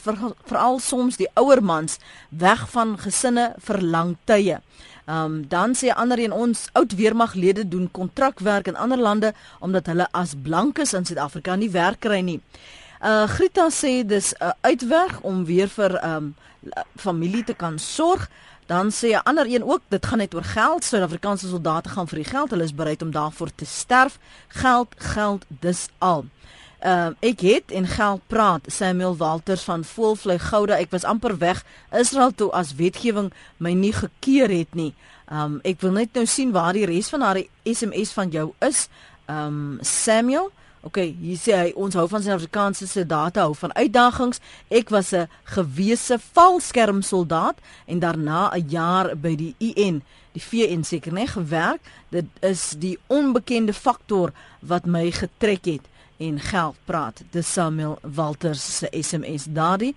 veral 0.45 0.79
soms 0.79 1.17
die 1.17 1.29
ouer 1.33 1.63
mans 1.63 1.97
weg 2.29 2.69
van 2.69 2.97
gesinne 2.97 3.53
vir 3.59 3.81
lang 3.81 4.17
tye. 4.23 4.61
Ehm 5.05 5.25
um, 5.25 5.47
dan 5.47 5.75
sê 5.75 5.93
ander 5.93 6.19
een 6.19 6.31
ons 6.31 6.69
oud 6.73 6.95
weermaglede 6.95 7.67
doen 7.67 7.91
kontrakwerk 7.91 8.67
in 8.67 8.75
ander 8.75 8.97
lande 8.97 9.33
omdat 9.59 9.85
hulle 9.85 10.07
as 10.11 10.33
blankes 10.43 10.93
in 10.93 11.05
Suid-Afrika 11.05 11.55
nie 11.55 11.69
werk 11.69 11.99
kry 11.99 12.19
nie. 12.19 12.41
Uh 13.01 13.27
Grita 13.27 13.69
sê 13.69 14.05
dis 14.05 14.33
'n 14.33 14.43
uh, 14.43 14.51
uitweg 14.61 15.21
om 15.21 15.45
weer 15.45 15.67
vir 15.67 15.95
ehm 15.95 16.15
um, 16.15 16.35
familie 16.95 17.43
te 17.43 17.53
kan 17.53 17.79
sorg. 17.79 18.29
Dan 18.65 18.89
sê 18.89 19.13
'n 19.13 19.23
ander 19.23 19.45
een 19.45 19.63
ook 19.63 19.81
dit 19.87 20.05
gaan 20.05 20.17
net 20.17 20.33
oor 20.35 20.43
geld. 20.43 20.83
Suid-Afrikaanse 20.83 21.47
soldate 21.47 21.89
gaan 21.89 22.07
vir 22.07 22.17
die 22.17 22.29
geld. 22.29 22.49
Hulle 22.49 22.63
is 22.63 22.75
bereid 22.75 23.01
om 23.01 23.11
daarvoor 23.11 23.49
te 23.55 23.65
sterf. 23.65 24.19
Geld, 24.47 24.87
geld, 24.97 25.45
dis 25.47 25.87
al. 25.97 26.25
Uh, 26.85 27.15
ek 27.25 27.39
het 27.41 27.71
en 27.73 27.87
geld 27.89 28.21
praat 28.29 28.67
Samuel 28.69 29.15
Walters 29.17 29.63
van 29.65 29.83
Voelvlei 29.83 30.37
Gouda. 30.37 30.75
Ek 30.77 30.91
was 30.93 31.03
amper 31.03 31.33
weg 31.41 31.63
Israel 31.89 32.29
toe 32.29 32.51
as 32.53 32.75
wetgewing 32.77 33.31
my 33.57 33.71
nie 33.73 33.93
gekeer 33.93 34.51
het 34.53 34.75
nie. 34.77 34.91
Um, 35.25 35.55
ek 35.65 35.81
wil 35.81 35.95
net 35.95 36.13
nou 36.13 36.27
sien 36.29 36.51
waar 36.53 36.77
die 36.77 36.85
res 36.85 37.09
van 37.09 37.25
haar 37.25 37.39
SMS 37.65 38.13
van 38.13 38.29
jou 38.29 38.51
is. 38.61 38.83
Um, 39.25 39.79
Samuel 39.81 40.51
Oké, 40.85 40.99
okay, 41.01 41.15
hier 41.17 41.39
sê 41.41 41.55
hy 41.57 41.69
ons 41.81 41.95
hou 41.97 42.03
van 42.05 42.21
Suid-Afrikaanse 42.21 42.85
soldate, 42.85 43.41
hou 43.41 43.55
van 43.57 43.71
uitdagings. 43.73 44.37
Ek 44.69 44.93
was 44.93 45.09
'n 45.17 45.25
gewese 45.55 46.19
valskermsoldaat 46.21 47.57
en 47.87 47.99
daarna 47.99 48.53
'n 48.53 48.69
jaar 48.69 49.17
by 49.17 49.33
die 49.35 49.55
UN, 49.57 50.03
die 50.37 50.45
VN 50.49 50.83
seker 50.83 51.13
net 51.13 51.29
gewerk. 51.29 51.81
Dit 52.09 52.25
is 52.41 52.75
die 52.77 52.99
onbekende 53.07 53.73
faktor 53.73 54.31
wat 54.61 54.85
my 54.85 55.11
getrek 55.11 55.65
het 55.65 55.89
en 56.17 56.39
geld 56.39 56.75
praat. 56.85 57.23
Dis 57.31 57.53
Samuel 57.53 57.97
Walters 58.01 58.77
se 58.77 58.87
SMS 58.91 59.45
daardie. 59.49 59.95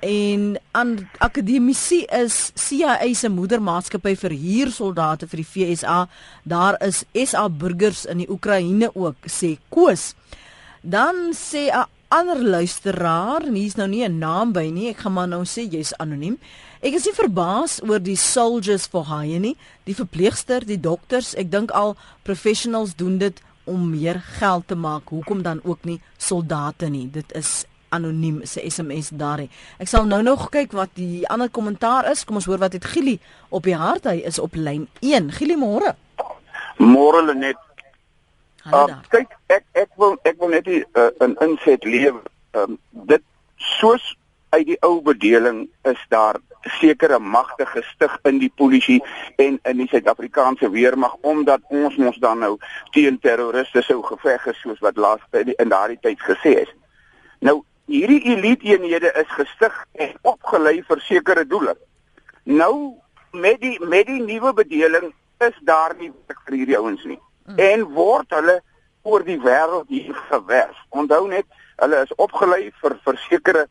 En 0.00 0.60
aan 0.70 1.08
akademisie 1.18 2.06
is 2.06 2.50
CIA 2.54 3.12
se 3.14 3.28
moedermaatskappy 3.28 4.14
vir 4.16 4.32
huursoldate 4.32 5.28
vir 5.28 5.42
die 5.42 5.48
FSA. 5.48 6.06
Daar 6.48 6.78
is 6.80 7.02
SA 7.12 7.48
burgers 7.48 8.06
in 8.08 8.22
die 8.22 8.30
Oekraïne 8.32 8.88
ook, 8.94 9.28
sê 9.28 9.58
Koos. 9.68 10.14
Dan 10.80 11.34
sê 11.36 11.68
'n 11.68 11.84
ander 12.08 12.42
luisteraar, 12.42 13.42
hier's 13.52 13.76
nou 13.76 13.88
nie 13.88 14.04
'n 14.04 14.18
naam 14.18 14.52
by 14.52 14.70
nie, 14.72 14.88
ek 14.88 14.98
gaan 14.98 15.12
maar 15.12 15.28
nou 15.28 15.44
sê 15.44 15.68
jy's 15.68 15.92
anoniem. 15.98 16.38
Ek 16.80 16.94
is 16.94 17.04
nie 17.04 17.14
verbaas 17.14 17.80
oor 17.82 17.98
die 17.98 18.16
soldiers 18.16 18.86
for 18.86 19.04
hire 19.04 19.38
nie, 19.38 19.56
die 19.84 19.94
verpleegster, 19.94 20.64
die 20.64 20.80
dokters, 20.80 21.34
ek 21.34 21.50
dink 21.50 21.70
al 21.70 21.96
professionals 22.22 22.96
doen 22.96 23.18
dit 23.18 23.40
om 23.64 23.90
meer 23.90 24.20
geld 24.38 24.66
te 24.66 24.74
maak. 24.74 25.08
Hoekom 25.08 25.42
dan 25.42 25.60
ook 25.62 25.84
nie 25.84 26.00
soldate 26.16 26.88
nie? 26.88 27.10
Dit 27.10 27.32
is 27.32 27.64
anoniem 27.88 28.40
se 28.44 28.62
SMS 28.70 29.10
daar. 29.12 29.42
Ek 29.78 29.88
sal 29.90 30.06
nou 30.06 30.22
nog 30.22 30.48
kyk 30.54 30.72
wat 30.72 30.92
die 30.94 31.26
ander 31.28 31.50
kommentaar 31.50 32.10
is. 32.10 32.24
Kom 32.24 32.38
ons 32.40 32.46
hoor 32.46 32.62
wat 32.62 32.72
het 32.72 32.84
Gili 32.84 33.18
op 33.48 33.66
die 33.66 33.76
hart. 33.76 34.06
Hy 34.10 34.22
is 34.26 34.38
op 34.38 34.54
lyn 34.54 34.86
1. 35.00 35.32
Gili 35.38 35.58
môre. 35.58 35.96
Môre 36.78 37.24
Lenet. 37.26 37.58
Uh, 38.68 39.00
kyk, 39.08 39.32
ek 39.48 39.64
ek 39.72 39.90
wil 39.96 40.18
ek 40.28 40.36
wil 40.38 40.50
net 40.52 40.66
'n 40.68 40.84
uh, 40.94 41.32
inset 41.40 41.84
lewe. 41.84 42.20
Um, 42.52 42.76
dit 43.08 43.22
soos 43.56 44.16
uit 44.50 44.66
die 44.66 44.76
ou 44.84 45.00
bedeling 45.00 45.68
is 45.88 46.00
daar 46.08 46.36
sekere 46.62 47.18
magte 47.18 47.66
gestig 47.66 48.18
in 48.28 48.38
die 48.38 48.52
polisie 48.56 49.02
en 49.36 49.58
in 49.62 49.76
die 49.76 49.88
Suid-Afrikaanse 49.88 50.70
weermag 50.70 51.16
omdat 51.20 51.60
ons 51.68 51.96
mos 51.96 52.16
dan 52.20 52.38
nou 52.38 52.56
teen 52.90 53.18
terroriste 53.18 53.82
sou 53.82 54.02
geveg 54.02 54.44
het 54.44 54.56
soos 54.60 54.78
wat 54.84 54.96
laas 54.96 55.20
in 55.32 55.68
daardie 55.68 55.98
tyd 56.00 56.20
gesê 56.20 56.60
is. 56.64 56.72
Nou 57.40 57.62
hierdie 57.90 58.20
elite 58.36 58.66
eenhede 58.66 59.12
is 59.22 59.30
gestig 59.34 59.86
en 59.92 60.12
opgelei 60.22 60.82
vir 60.88 61.00
sekere 61.00 61.46
doele. 61.46 61.76
Nou 62.44 62.94
met 63.32 63.60
die 63.60 63.78
met 63.80 64.06
die 64.06 64.20
nuwe 64.22 64.52
bedeling 64.52 65.12
is 65.38 65.56
daar 65.64 65.94
nie 65.98 66.12
vir 66.28 66.56
hierdie 66.56 66.78
ouens 66.78 67.04
nie. 67.04 67.18
Mm. 67.46 67.58
En 67.58 67.84
word 67.96 68.36
hulle 68.36 68.60
oor 69.02 69.24
die 69.24 69.38
wêreld 69.40 69.88
hier 69.88 70.16
gewers. 70.28 70.76
Onthou 70.90 71.26
net, 71.28 71.46
hulle 71.80 72.02
is 72.04 72.14
opgelei 72.20 72.68
vir 72.82 73.20
sekere 73.28 73.66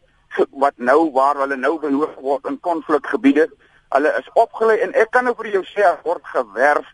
wat 0.51 0.77
nou 0.77 1.11
waar 1.11 1.35
hulle 1.35 1.55
nou 1.55 1.79
behoort 1.79 2.19
word 2.19 2.45
in 2.45 2.59
konflikgebiede. 2.59 3.49
Hulle 3.89 4.13
is 4.19 4.29
opgelei 4.33 4.79
en 4.79 4.93
ek 4.93 5.11
kan 5.11 5.23
nou 5.23 5.35
vir 5.35 5.51
jou 5.53 5.63
sê 5.65 5.87
word 6.03 6.25
gewerf 6.33 6.85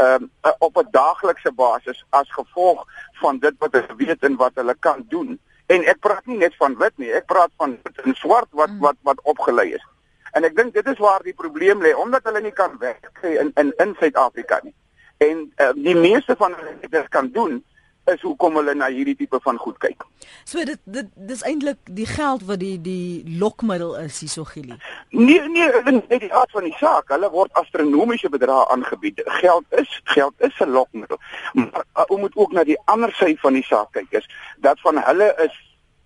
um, 0.00 0.30
op 0.58 0.76
'n 0.78 0.88
daaglikse 0.90 1.52
basis 1.52 2.04
as 2.10 2.32
gevolg 2.32 2.86
van 3.20 3.38
dit 3.38 3.54
wat 3.58 3.72
hulle 3.72 3.96
weet 3.96 4.22
en 4.22 4.36
wat 4.36 4.52
hulle 4.54 4.74
kan 4.74 5.04
doen. 5.08 5.38
En 5.66 5.84
ek 5.84 6.00
praat 6.00 6.26
nie 6.26 6.38
net 6.38 6.56
van 6.56 6.76
wit 6.76 6.96
nie, 6.98 7.12
ek 7.12 7.26
praat 7.26 7.50
van 7.56 7.78
wit 7.82 7.98
en 8.04 8.14
swart 8.14 8.48
wat 8.50 8.70
mm. 8.70 8.80
wat 8.80 8.96
wat 9.02 9.20
opgelei 9.22 9.72
is. 9.74 9.86
En 10.32 10.44
ek 10.44 10.56
dink 10.56 10.74
dit 10.74 10.86
is 10.86 10.98
waar 10.98 11.22
die 11.22 11.34
probleem 11.34 11.82
lê 11.82 11.94
omdat 11.94 12.24
hulle 12.24 12.40
nie 12.40 12.54
kan 12.54 12.78
werk 12.78 13.22
in 13.22 13.52
in 13.54 13.72
in 13.78 13.94
Suid-Afrika 13.98 14.60
nie. 14.62 14.74
En 15.18 15.52
uh, 15.56 15.70
die 15.74 15.96
meeste 15.96 16.36
van 16.36 16.54
hulle 16.54 16.76
dit 16.80 17.08
kan 17.08 17.30
doen 17.30 17.64
is 18.12 18.22
hoekom 18.22 18.56
hulle 18.60 18.74
na 18.74 18.88
hierdie 18.92 19.16
tipe 19.16 19.38
van 19.44 19.58
goed 19.58 19.78
kyk. 19.82 20.04
So 20.44 20.64
dit 20.64 20.80
dit 20.84 21.08
dis 21.30 21.42
eintlik 21.46 21.78
die 21.84 22.06
geld 22.06 22.44
wat 22.48 22.60
die 22.62 22.76
die 22.82 23.38
lokmiddel 23.40 23.96
is 24.04 24.20
hierso 24.20 24.44
Gili. 24.44 24.76
Nee 25.10 25.40
nee, 25.48 25.70
net 25.90 26.20
die 26.20 26.32
aard 26.32 26.50
van 26.56 26.66
die 26.68 26.76
saak. 26.78 27.10
Hulle 27.14 27.30
word 27.30 27.52
astronomiese 27.60 28.30
bedrae 28.32 28.66
aangebied. 28.74 29.22
Geld 29.40 29.64
is 29.82 30.00
geld 30.04 30.34
is 30.38 30.60
'n 30.60 30.70
lokmiddel. 30.70 31.18
Maar 31.54 31.84
uh, 31.96 32.04
ons 32.06 32.20
moet 32.20 32.36
ook 32.36 32.52
na 32.52 32.64
die 32.64 32.78
ander 32.84 33.12
sy 33.12 33.36
van 33.40 33.52
die 33.52 33.66
saak 33.66 33.92
kyk 33.92 34.12
is 34.22 34.28
dat 34.58 34.80
van 34.80 34.98
hulle 34.98 35.34
is 35.44 35.54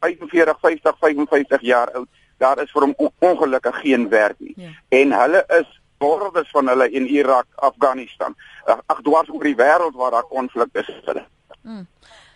45, 0.01 0.59
50, 0.61 0.99
55 0.99 1.61
jaar 1.61 1.91
oud. 1.93 2.09
Daar 2.39 2.59
is 2.63 2.71
vir 2.71 2.83
hom 2.83 2.95
ongelukkig 3.19 3.81
geen 3.81 4.09
werk 4.09 4.39
nie. 4.39 4.55
Ja. 4.57 4.71
En 4.89 5.13
hulle 5.13 5.45
is 5.61 5.81
bordes 5.99 6.51
van 6.51 6.69
hulle 6.69 6.91
in 6.91 7.07
Irak, 7.07 7.47
Afghanistan. 7.55 8.35
Ag 8.65 9.01
dwars 9.03 9.31
oor 9.31 9.45
die 9.45 9.57
wêreld 9.57 9.97
waar 9.97 10.11
daar 10.11 10.29
konflik 10.29 10.69
is 10.73 10.91
hulle. 11.05 11.25
Mm. 11.65 11.87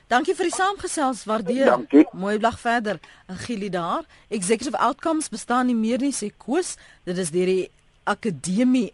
Dankie 0.09 0.33
vir 0.33 0.49
die 0.49 0.55
saamgesels, 0.57 1.27
waardeer. 1.29 1.67
Dankie. 1.69 2.07
Mooi 2.17 2.39
blag 2.41 2.57
verder. 2.61 2.97
Gilie 3.45 3.71
daar. 3.71 4.07
Executive 4.33 4.79
outcomes 4.81 5.29
bestaan 5.29 5.69
nie 5.69 5.77
meer 5.77 6.01
nie, 6.01 6.15
sê 6.17 6.31
Koos. 6.33 6.77
Dit 7.05 7.21
is 7.21 7.33
deur 7.35 7.51
die 7.51 7.67
akademie. 8.09 8.89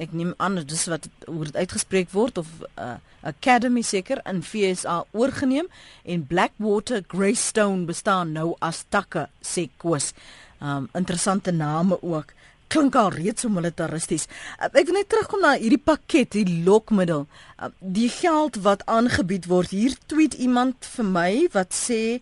Ek 0.00 0.14
neem 0.16 0.30
aan 0.38 0.60
dis 0.62 0.86
wat 0.88 1.08
hoe 1.26 1.48
dit 1.48 1.58
uitgespreek 1.58 2.14
word 2.14 2.38
of 2.38 2.52
uh, 2.78 2.94
academy 3.26 3.82
seker 3.82 4.22
in 4.30 4.44
FSA 4.46 5.02
oorgeneem 5.10 5.66
en 6.06 6.22
Blackwater 6.26 7.02
Greystone 7.10 7.84
bestaan 7.90 8.32
nou 8.32 8.54
as 8.64 8.84
takke, 8.88 9.26
sê 9.42 9.66
Koos. 9.76 10.14
Um 10.60 10.88
interessante 10.94 11.52
name 11.52 11.98
ook 12.02 12.32
klink 12.70 12.94
al 12.98 13.10
reeds 13.14 13.42
so 13.44 13.52
militaristies. 13.52 14.28
Uh, 14.58 14.70
ek 14.70 14.86
wil 14.88 15.00
net 15.00 15.10
terugkom 15.10 15.42
na 15.44 15.56
hierdie 15.58 15.82
pakket, 15.82 16.36
die 16.38 16.62
lokmiddel. 16.66 17.26
Uh, 17.58 17.72
die 17.80 18.10
geld 18.20 18.60
wat 18.64 18.86
aangebied 18.86 19.50
word. 19.50 19.74
Hier 19.74 19.96
tweet 20.10 20.38
iemand 20.38 20.86
vir 20.96 21.10
my 21.16 21.32
wat 21.56 21.74
sê 21.76 22.20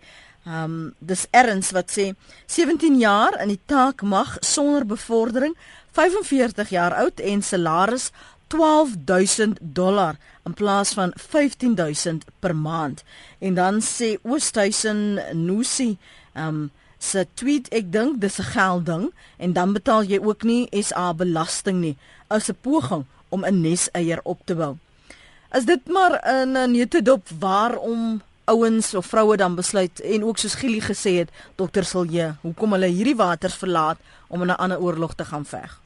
Ehm 0.49 0.65
um, 0.65 0.95
dis 0.99 1.27
erns 1.37 1.75
wat 1.77 1.91
sê 1.93 2.15
17 2.47 2.95
jaar 3.03 3.35
in 3.43 3.51
die 3.53 3.61
taak 3.69 4.01
mag 4.01 4.39
sonder 4.41 4.87
bevordering, 4.89 5.53
45 5.93 6.71
jaar 6.73 6.95
oud 7.03 7.21
en 7.21 7.43
salaris 7.43 8.07
12000 8.49 9.59
dollar 9.61 10.17
in 10.47 10.55
plaas 10.55 10.95
van 10.97 11.13
15000 11.17 12.25
per 12.39 12.57
maand. 12.57 13.05
En 13.39 13.55
dan 13.55 13.83
sê 13.85 14.17
Oosthuizen 14.23 15.21
Nusi 15.33 15.97
ehm 16.33 16.49
um, 16.49 16.71
se 16.99 17.27
tweet 17.35 17.69
ek 17.69 17.93
dink 17.93 18.21
dis 18.21 18.39
'n 18.39 18.51
gelding 18.55 19.13
en 19.37 19.53
dan 19.53 19.73
betaal 19.73 20.03
jy 20.03 20.19
ook 20.23 20.43
nie 20.43 20.69
SA 20.83 21.15
belasting 21.15 21.81
nie 21.81 21.97
as 22.29 22.49
'n 22.49 22.57
poging 22.61 23.05
om 23.29 23.45
'n 23.45 23.61
neseier 23.61 24.21
op 24.23 24.39
te 24.45 24.55
bou. 24.55 24.77
Is 25.53 25.65
dit 25.65 25.87
maar 25.89 26.21
'n 26.25 26.71
neutedop 26.71 27.29
waarom 27.39 28.23
ouens 28.45 28.95
of 28.95 29.07
vroue 29.07 29.37
dan 29.37 29.55
besluit 29.55 30.01
en 30.01 30.25
ook 30.25 30.39
soos 30.39 30.55
Gili 30.55 30.81
gesê 30.81 31.13
het 31.19 31.31
dokter 31.57 31.85
Silje 31.85 32.35
hoekom 32.41 32.73
hulle 32.73 32.87
hierdie 32.87 33.17
waters 33.17 33.55
verlaat 33.55 33.99
om 34.29 34.43
in 34.43 34.49
'n 34.49 34.61
ander 34.65 34.81
oorlog 34.81 35.15
te 35.15 35.25
gaan 35.25 35.45
veg? 35.45 35.81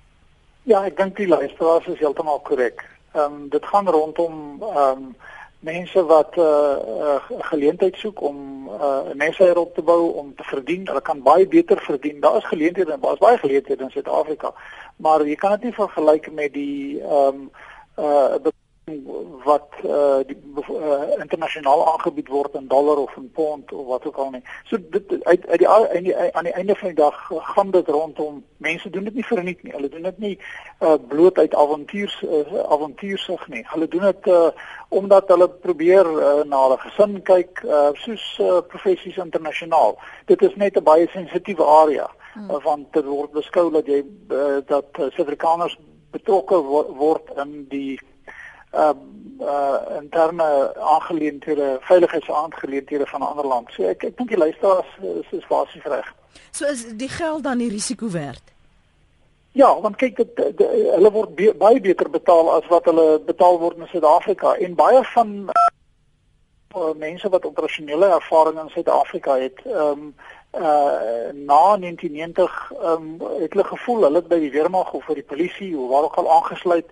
Ja, 0.63 0.85
ek 0.85 0.97
dink 0.97 1.17
die 1.17 1.29
luisteraars 1.29 1.87
is 1.87 1.99
heeltemal 1.99 2.41
korrek. 2.41 2.85
Ehm 3.13 3.25
um, 3.25 3.49
dit 3.49 3.65
gaan 3.67 3.89
rondom 3.89 4.63
ehm 4.63 4.79
um, 4.79 5.17
mense 5.63 6.05
wat 6.05 6.37
'n 6.37 6.41
uh, 6.41 6.77
uh, 7.01 7.17
geleentheid 7.51 7.97
soek 7.97 8.21
om 8.21 8.69
uh, 8.69 9.11
'n 9.11 9.17
mense 9.17 9.59
op 9.59 9.75
te 9.75 9.83
bou 9.83 10.13
om 10.13 10.35
te 10.35 10.43
verdien. 10.45 10.87
Hulle 10.87 11.03
kan 11.03 11.23
baie 11.23 11.47
beter 11.47 11.79
verdien. 11.81 12.21
Daar 12.21 12.37
is 12.37 12.45
geleenthede, 12.45 12.99
daar 13.01 13.13
is 13.13 13.19
baie 13.19 13.39
geleenthede 13.39 13.83
in 13.83 13.91
Suid-Afrika. 13.91 14.55
Maar 14.97 15.27
jy 15.27 15.35
kan 15.35 15.51
dit 15.51 15.63
nie 15.63 15.75
vergelyk 15.75 16.33
met 16.33 16.53
die 16.53 17.01
ehm 17.01 17.27
um, 17.27 17.51
uh 17.99 18.35
wat 19.45 19.69
uh, 19.85 20.19
die 20.27 20.37
uh, 20.69 21.21
internasionaal 21.21 21.85
aangebied 21.93 22.29
word 22.29 22.55
in 22.59 22.67
dollar 22.67 22.97
of 22.97 23.15
in 23.17 23.31
pond 23.31 23.73
of 23.73 23.87
wat 23.87 24.07
ook 24.07 24.17
al 24.17 24.31
nie. 24.31 24.43
So 24.65 24.79
dit 24.91 25.25
uit 25.25 25.47
uit 25.47 25.59
die 25.59 25.69
aan 25.69 26.03
die 26.03 26.17
aan 26.17 26.45
die 26.45 26.53
einde 26.53 26.75
van 26.75 26.89
die 26.89 26.97
dag 26.99 27.31
gaan 27.55 27.71
dit 27.71 27.89
rondom 27.89 28.43
mense 28.57 28.91
doen 28.91 29.05
dit 29.05 29.15
nie 29.15 29.25
vir 29.25 29.43
niks 29.43 29.63
nie. 29.63 29.73
Hulle 29.73 29.89
doen 29.89 30.03
dit 30.03 30.19
nie 30.19 30.35
uh, 30.81 30.97
bloot 31.09 31.39
uit 31.39 31.55
avontuurs 31.55 32.19
uh, 32.27 32.43
avontuursig 32.75 33.47
nie. 33.55 33.63
Hulle 33.71 33.89
doen 33.89 34.09
dit 34.11 34.27
uh, 34.27 34.51
omdat 34.89 35.29
hulle 35.29 35.49
probeer 35.49 36.07
uh, 36.07 36.35
na 36.43 36.67
hulle 36.67 36.83
gesin 36.83 37.21
kyk 37.23 37.63
uh, 37.63 37.89
soos 38.03 38.27
uh, 38.43 38.61
professies 38.67 39.17
internasionaal. 39.17 39.99
Dit 40.27 40.43
is 40.43 40.59
net 40.59 40.77
'n 40.77 40.83
baie 40.83 41.07
sensitiewe 41.15 41.65
area 41.65 42.11
hmm. 42.35 42.51
uh, 42.51 42.63
want 42.67 42.93
dit 42.93 43.05
word 43.05 43.31
beskou 43.31 43.71
dat 43.71 43.87
jy 43.87 44.03
uh, 44.03 44.59
dat 44.67 44.91
uh, 44.99 45.07
Suid-Afrikaners 45.15 45.79
betrokke 46.11 46.59
wo 46.59 46.83
word 46.99 47.31
in 47.39 47.63
die 47.71 48.01
uh 48.75 48.91
uh 49.41 49.77
interne 50.01 50.75
aangeleenthede, 50.77 51.79
veiligheidsaangeleenthede 51.81 53.07
van 53.07 53.21
'n 53.21 53.25
ander 53.25 53.47
land. 53.47 53.69
So 53.73 53.83
ek 53.83 54.05
ek 54.05 54.17
dink 54.17 54.29
die 54.29 54.39
luisteraars 54.39 54.87
is 55.01 55.39
is 55.39 55.47
basies 55.47 55.85
reg. 55.85 56.15
So 56.51 56.67
is 56.67 56.97
die 56.97 57.09
geld 57.09 57.43
dan 57.43 57.59
die 57.59 57.71
risiko 57.71 58.11
werd? 58.11 58.43
Ja, 59.53 59.81
want 59.81 59.97
kyk 59.97 60.17
dit 60.17 60.61
hulle 60.95 61.11
word 61.13 61.35
be, 61.35 61.55
baie 61.59 61.81
beter 61.81 62.11
betaal 62.11 62.53
as 62.55 62.69
wat 62.73 62.85
hulle 62.85 63.21
betaal 63.21 63.59
word 63.59 63.77
in 63.77 63.89
Suid-Afrika 63.91 64.55
en 64.55 64.75
baie 64.75 65.03
van 65.05 65.51
uh, 66.77 66.95
mense 66.97 67.29
wat 67.29 67.45
operasionele 67.45 68.07
ervaring 68.07 68.61
in 68.61 68.71
Suid-Afrika 68.73 69.37
het, 69.37 69.61
ehm 69.65 70.07
um, 70.07 70.15
uh 70.53 71.33
na 71.33 71.77
1990 71.81 72.73
ehm 72.73 72.87
um, 72.93 73.41
het 73.41 73.53
hulle 73.53 73.65
gevoel 73.65 74.03
hulle 74.03 74.21
het 74.21 74.29
by 74.29 74.39
die 74.39 74.51
weermag 74.53 74.93
of 74.93 75.05
vir 75.05 75.15
die 75.15 75.29
polisie 75.35 75.71
of 75.79 75.89
waar 75.89 76.09
ook 76.09 76.19
al 76.21 76.33
aangesluit 76.33 76.91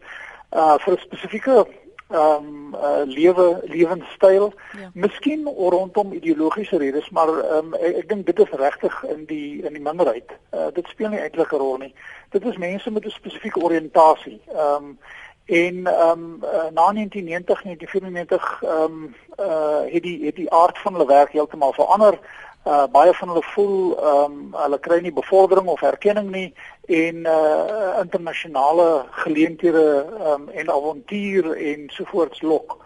uh 0.52 0.74
vir 0.78 0.92
'n 0.94 0.98
spesifieke 0.98 1.66
ehm 2.10 2.46
um, 2.46 2.74
uh, 2.74 3.02
lewe 3.04 3.60
lewenstyl. 3.64 4.52
Ja. 4.78 4.90
Miskien 4.94 5.44
rondom 5.44 6.12
ideologiese 6.12 6.76
redes, 6.76 7.10
maar 7.10 7.28
ehm 7.28 7.56
um, 7.56 7.74
ek, 7.74 7.96
ek 7.96 8.08
dink 8.08 8.26
dit 8.26 8.38
is 8.38 8.50
regtig 8.58 9.02
in 9.02 9.24
die 9.24 9.62
in 9.62 9.72
die 9.72 9.82
minderheid. 9.82 10.30
Uh 10.50 10.66
dit 10.74 10.86
speel 10.86 11.08
nie 11.08 11.20
eintlik 11.22 11.52
'n 11.52 11.62
rol 11.62 11.76
nie. 11.76 11.94
Dit 12.30 12.44
is 12.44 12.56
mense 12.56 12.90
met 12.90 13.06
'n 13.06 13.10
spesifieke 13.10 13.62
oriëntasie. 13.62 14.40
Ehm 14.48 14.84
um, 14.84 14.98
en 15.46 15.86
ehm 15.86 16.10
um, 16.10 16.38
na 16.74 16.92
1990 16.92 17.62
1994 17.62 18.62
ehm 18.62 18.82
um, 18.82 19.14
uh 19.38 19.92
het 19.94 20.02
die 20.02 20.24
het 20.24 20.36
die 20.36 20.50
aard 20.50 20.78
van 20.78 20.92
hulle 20.92 21.06
werk 21.06 21.32
heeltemal 21.32 21.72
verander. 21.72 22.18
Uh 22.64 22.84
baie 22.92 23.12
van 23.14 23.28
hulle 23.28 23.42
voel 23.54 23.96
ehm 23.96 24.32
um, 24.32 24.40
hulle 24.52 24.78
kry 24.84 24.98
nie 25.00 25.12
bevordering 25.16 25.68
of 25.72 25.82
erkenning 25.82 26.28
nie 26.30 26.54
en 26.86 27.24
uh 27.24 28.00
internasionale 28.02 29.06
geleenthede 29.22 29.84
um, 30.32 30.48
en 30.48 30.70
avontuur 30.70 31.56
en 31.56 31.88
sovoorts 31.88 32.42
lok 32.42 32.76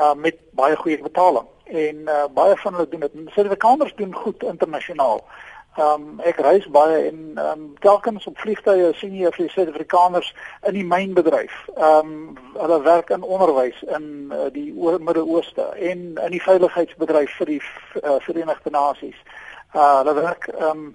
uh 0.00 0.12
met 0.14 0.36
baie 0.52 0.76
goeie 0.76 1.00
betaling. 1.02 1.48
En 1.64 1.96
uh 1.96 2.26
baie 2.34 2.56
van 2.56 2.74
hulle 2.74 2.88
doen 2.88 3.00
dit. 3.00 3.16
Suid-Afrikaners 3.32 3.94
doen 3.96 4.14
goed 4.14 4.42
internasionaal. 4.42 5.24
Um 5.76 6.20
ek 6.20 6.36
reis 6.36 6.66
baie 6.68 7.06
en 7.08 7.38
um 7.40 7.74
telkens 7.80 8.26
op 8.26 8.38
vliegtye 8.38 8.90
sien 9.00 9.14
jy 9.16 9.30
vir 9.32 9.48
Suid-Afrikaners 9.48 10.34
in 10.68 10.76
die 10.76 10.84
mynbedryf. 10.84 11.54
Um 11.76 12.36
hulle 12.58 12.82
werk 12.84 13.08
in 13.10 13.24
onderwys 13.24 13.78
in 13.96 14.32
uh, 14.32 14.50
die 14.52 14.68
Midde-Ooste 14.76 15.70
en 15.80 16.02
in 16.12 16.34
die 16.34 16.42
veiligheidsbedryf 16.44 17.36
vir 17.38 17.52
die 17.54 17.60
uh, 18.02 18.18
Verenigde 18.20 18.70
Nasies. 18.70 19.16
Uh 19.72 20.02
hulle 20.02 20.14
werk 20.20 20.50
um 20.60 20.90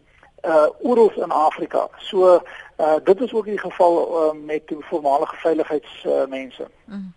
uh 0.45 0.69
oral 0.85 1.09
in 1.25 1.31
Afrika. 1.31 1.87
So 1.97 2.37
uh 2.77 2.95
dit 3.03 3.21
is 3.21 3.33
ook 3.33 3.45
die 3.45 3.59
geval 3.59 3.97
uh, 4.05 4.39
met 4.45 4.67
die 4.67 4.77
voormalige 4.79 5.35
veiligheidsmense. 5.35 6.69
Uh, 6.85 6.95
mm. 6.95 7.13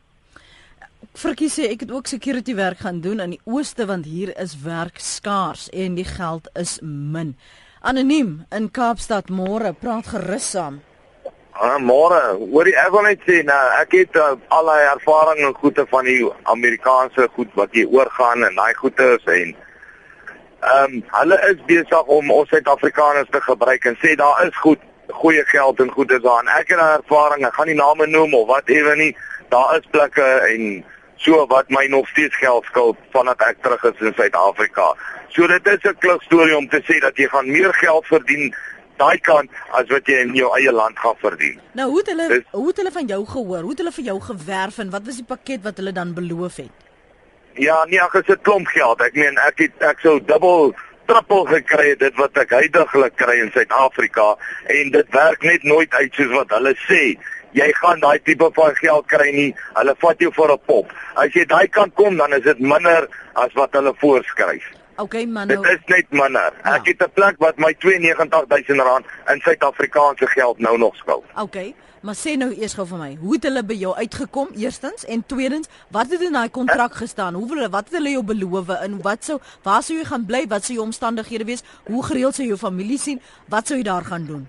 Frikkie 1.15 1.49
sê 1.51 1.71
ek 1.73 1.87
het 1.87 1.91
ook 1.93 2.07
security 2.07 2.55
werk 2.55 2.85
gaan 2.85 3.01
doen 3.01 3.21
in 3.21 3.35
die 3.35 3.41
ooste 3.45 3.87
want 3.87 4.05
hier 4.07 4.31
is 4.39 4.55
werk 4.65 5.01
skaars 5.03 5.69
en 5.73 5.97
die 5.99 6.07
geld 6.07 6.49
is 6.55 6.79
min. 6.83 7.35
Anoniem 7.81 8.45
in 8.57 8.71
Kaapstad 8.71 9.33
môre 9.33 9.73
praat 9.73 10.13
gerus 10.13 10.51
saam. 10.55 10.81
Ah 11.61 11.79
môre, 11.81 12.21
hoor 12.53 12.69
jy 12.69 12.77
ek 12.79 12.93
wil 12.93 13.09
net 13.09 13.25
sê 13.29 13.41
nou 13.45 13.63
ek 13.81 13.97
het 13.97 14.21
uh, 14.21 14.37
al 14.55 14.71
die 14.71 14.87
ervaring 14.93 15.43
en 15.49 15.57
goeie 15.63 15.87
van 15.91 16.07
die 16.09 16.21
Amerikaanse 16.53 17.29
goed 17.35 17.51
wat 17.59 17.75
jy 17.77 17.85
oorgaan 17.89 18.47
en 18.47 18.57
daai 18.57 18.73
goeie 18.79 19.11
is 19.17 19.29
en 19.41 19.59
Ehm 20.61 20.95
um, 20.95 21.05
hulle 21.17 21.37
is 21.49 21.61
besig 21.65 22.09
om 22.13 22.31
ons 22.31 22.49
Suid-Afrikaners 22.53 23.29
te 23.33 23.41
gebruik 23.41 23.85
en 23.89 23.95
sê 24.03 24.13
daar 24.21 24.43
is 24.45 24.57
goed 24.61 24.83
goeie 25.09 25.45
geld 25.49 25.81
en 25.81 25.91
goed 25.91 26.11
is 26.13 26.21
daar. 26.23 26.43
En 26.45 26.51
ek 26.59 26.69
het 26.69 26.83
ervaring, 26.85 27.47
ek 27.47 27.55
gaan 27.57 27.71
nie 27.71 27.79
name 27.79 28.07
noem 28.07 28.35
of 28.35 28.47
wat 28.51 28.69
ewe 28.69 28.97
nie. 28.97 29.15
Daar 29.51 29.77
is 29.77 29.87
plekke 29.91 30.27
en 30.53 30.85
so 31.21 31.47
wat 31.51 31.69
my 31.69 31.87
nog 31.91 32.09
steeds 32.09 32.37
geld 32.37 32.65
skuld 32.71 32.99
vandat 33.15 33.43
ek 33.45 33.63
terug 33.65 33.83
is 33.91 34.05
in 34.09 34.15
Suid-Afrika. 34.17 34.93
So 35.35 35.47
dit 35.47 35.67
is 35.67 35.83
'n 35.83 35.99
klug 35.99 36.23
storie 36.23 36.57
om 36.57 36.69
te 36.69 36.83
sê 36.89 37.01
dat 37.01 37.17
jy 37.17 37.27
gaan 37.29 37.51
meer 37.51 37.75
geld 37.75 38.07
verdien 38.07 38.55
daai 38.97 39.19
kant 39.19 39.51
as 39.79 39.89
wat 39.89 40.07
jy 40.07 40.21
in 40.25 40.35
jou 40.35 40.51
eie 40.57 40.73
land 40.73 40.99
gaan 40.99 41.17
verdien. 41.21 41.61
Nou 41.73 41.89
hoe 41.89 41.99
het 41.99 42.07
hulle 42.13 42.29
dus, 42.29 42.45
hoe 42.51 42.67
het 42.69 42.77
hulle 42.77 42.93
van 42.93 43.07
jou 43.07 43.27
gehoor? 43.27 43.61
Hoe 43.61 43.71
het 43.71 43.79
hulle 43.79 43.97
vir 43.99 44.05
jou 44.05 44.21
gewerf 44.21 44.79
en 44.79 44.91
wat 44.91 45.09
was 45.09 45.17
die 45.17 45.25
pakket 45.25 45.63
wat 45.63 45.77
hulle 45.77 45.93
dan 45.93 46.15
beloof 46.15 46.57
het? 46.57 46.87
Ja, 47.55 47.85
nee, 47.85 48.01
ek 48.01 48.13
het 48.13 48.29
'n 48.29 48.43
klomp 48.43 48.67
geld. 48.67 49.01
Ek 49.01 49.15
meen 49.15 49.37
ek 49.37 49.59
het 49.59 49.83
ek 49.83 49.99
sou 50.01 50.21
dubbel 50.25 50.75
trippel 51.07 51.45
gekry 51.45 51.97
dit 51.99 52.15
wat 52.17 52.39
ek 52.39 52.51
heidaglik 52.51 53.17
kry 53.17 53.41
in 53.43 53.51
Suid-Afrika 53.51 54.37
en 54.67 54.91
dit 54.91 55.09
werk 55.11 55.43
net 55.43 55.63
nooit 55.63 55.95
uit 55.95 56.15
soos 56.15 56.31
wat 56.37 56.51
hulle 56.51 56.75
sê. 56.87 57.19
Jy 57.53 57.73
gaan 57.73 58.01
daai 58.01 58.19
tipe 58.23 58.51
van 58.55 58.75
geld 58.75 59.07
kry 59.07 59.31
nie. 59.35 59.55
Hulle 59.75 59.95
vat 59.99 60.19
jou 60.19 60.33
vir 60.33 60.53
'n 60.53 60.59
pop. 60.67 60.93
As 61.15 61.33
jy 61.35 61.45
daai 61.45 61.69
kant 61.69 61.95
kom, 61.95 62.17
dan 62.17 62.33
is 62.33 62.43
dit 62.43 62.59
minder 62.59 63.09
as 63.35 63.53
wat 63.55 63.73
hulle 63.73 63.95
voorskryf. 63.95 64.65
Okay, 64.97 65.27
man. 65.27 65.49
Dit 65.49 65.65
is 65.65 65.79
net 65.87 66.11
minder. 66.11 66.53
Ja. 66.65 66.75
Ek 66.77 66.87
het 66.87 67.03
'n 67.03 67.11
plek 67.15 67.37
wat 67.39 67.57
my 67.57 67.75
92000 67.79 68.81
rand 68.81 69.07
in 69.33 69.41
Suid-Afrikaanse 69.41 70.27
geld 70.27 70.59
nou 70.59 70.79
nog 70.79 70.97
skuld. 70.97 71.25
Okay. 71.37 71.75
Maar 72.01 72.17
sê 72.17 72.37
nou 72.37 72.53
eers 72.53 72.75
gou 72.75 72.87
vir 72.87 72.99
my, 72.99 73.17
hoe 73.21 73.35
het 73.35 73.43
hulle 73.43 73.63
by 73.63 73.75
jou 73.75 73.95
uitgekom? 73.97 74.49
Eerstens 74.57 75.05
en 75.05 75.27
tweedens, 75.27 75.69
wat 75.89 76.11
het 76.11 76.21
in 76.21 76.33
daai 76.33 76.49
kontrak 76.49 76.95
gestaan? 76.95 77.35
Hoe 77.35 77.49
hulle 77.49 77.69
wat 77.69 77.85
het 77.85 77.99
hulle 77.99 78.11
jou 78.11 78.23
beloof 78.25 78.69
en 78.69 79.03
wat 79.03 79.25
sou 79.25 79.39
waar 79.63 79.83
sou 79.83 79.99
jy 79.99 80.05
gaan 80.05 80.25
bly? 80.25 80.47
Wat 80.49 80.65
sou 80.65 80.75
jou 80.75 80.87
omstandighede 80.87 81.45
wees? 81.45 81.63
Hoe 81.85 82.05
gereeld 82.05 82.35
sou 82.35 82.47
jou 82.47 82.57
familie 82.57 82.99
sien? 82.99 83.21
Wat 83.49 83.67
sou 83.67 83.77
jy 83.77 83.85
daar 83.85 84.05
gaan 84.05 84.25
doen? 84.25 84.49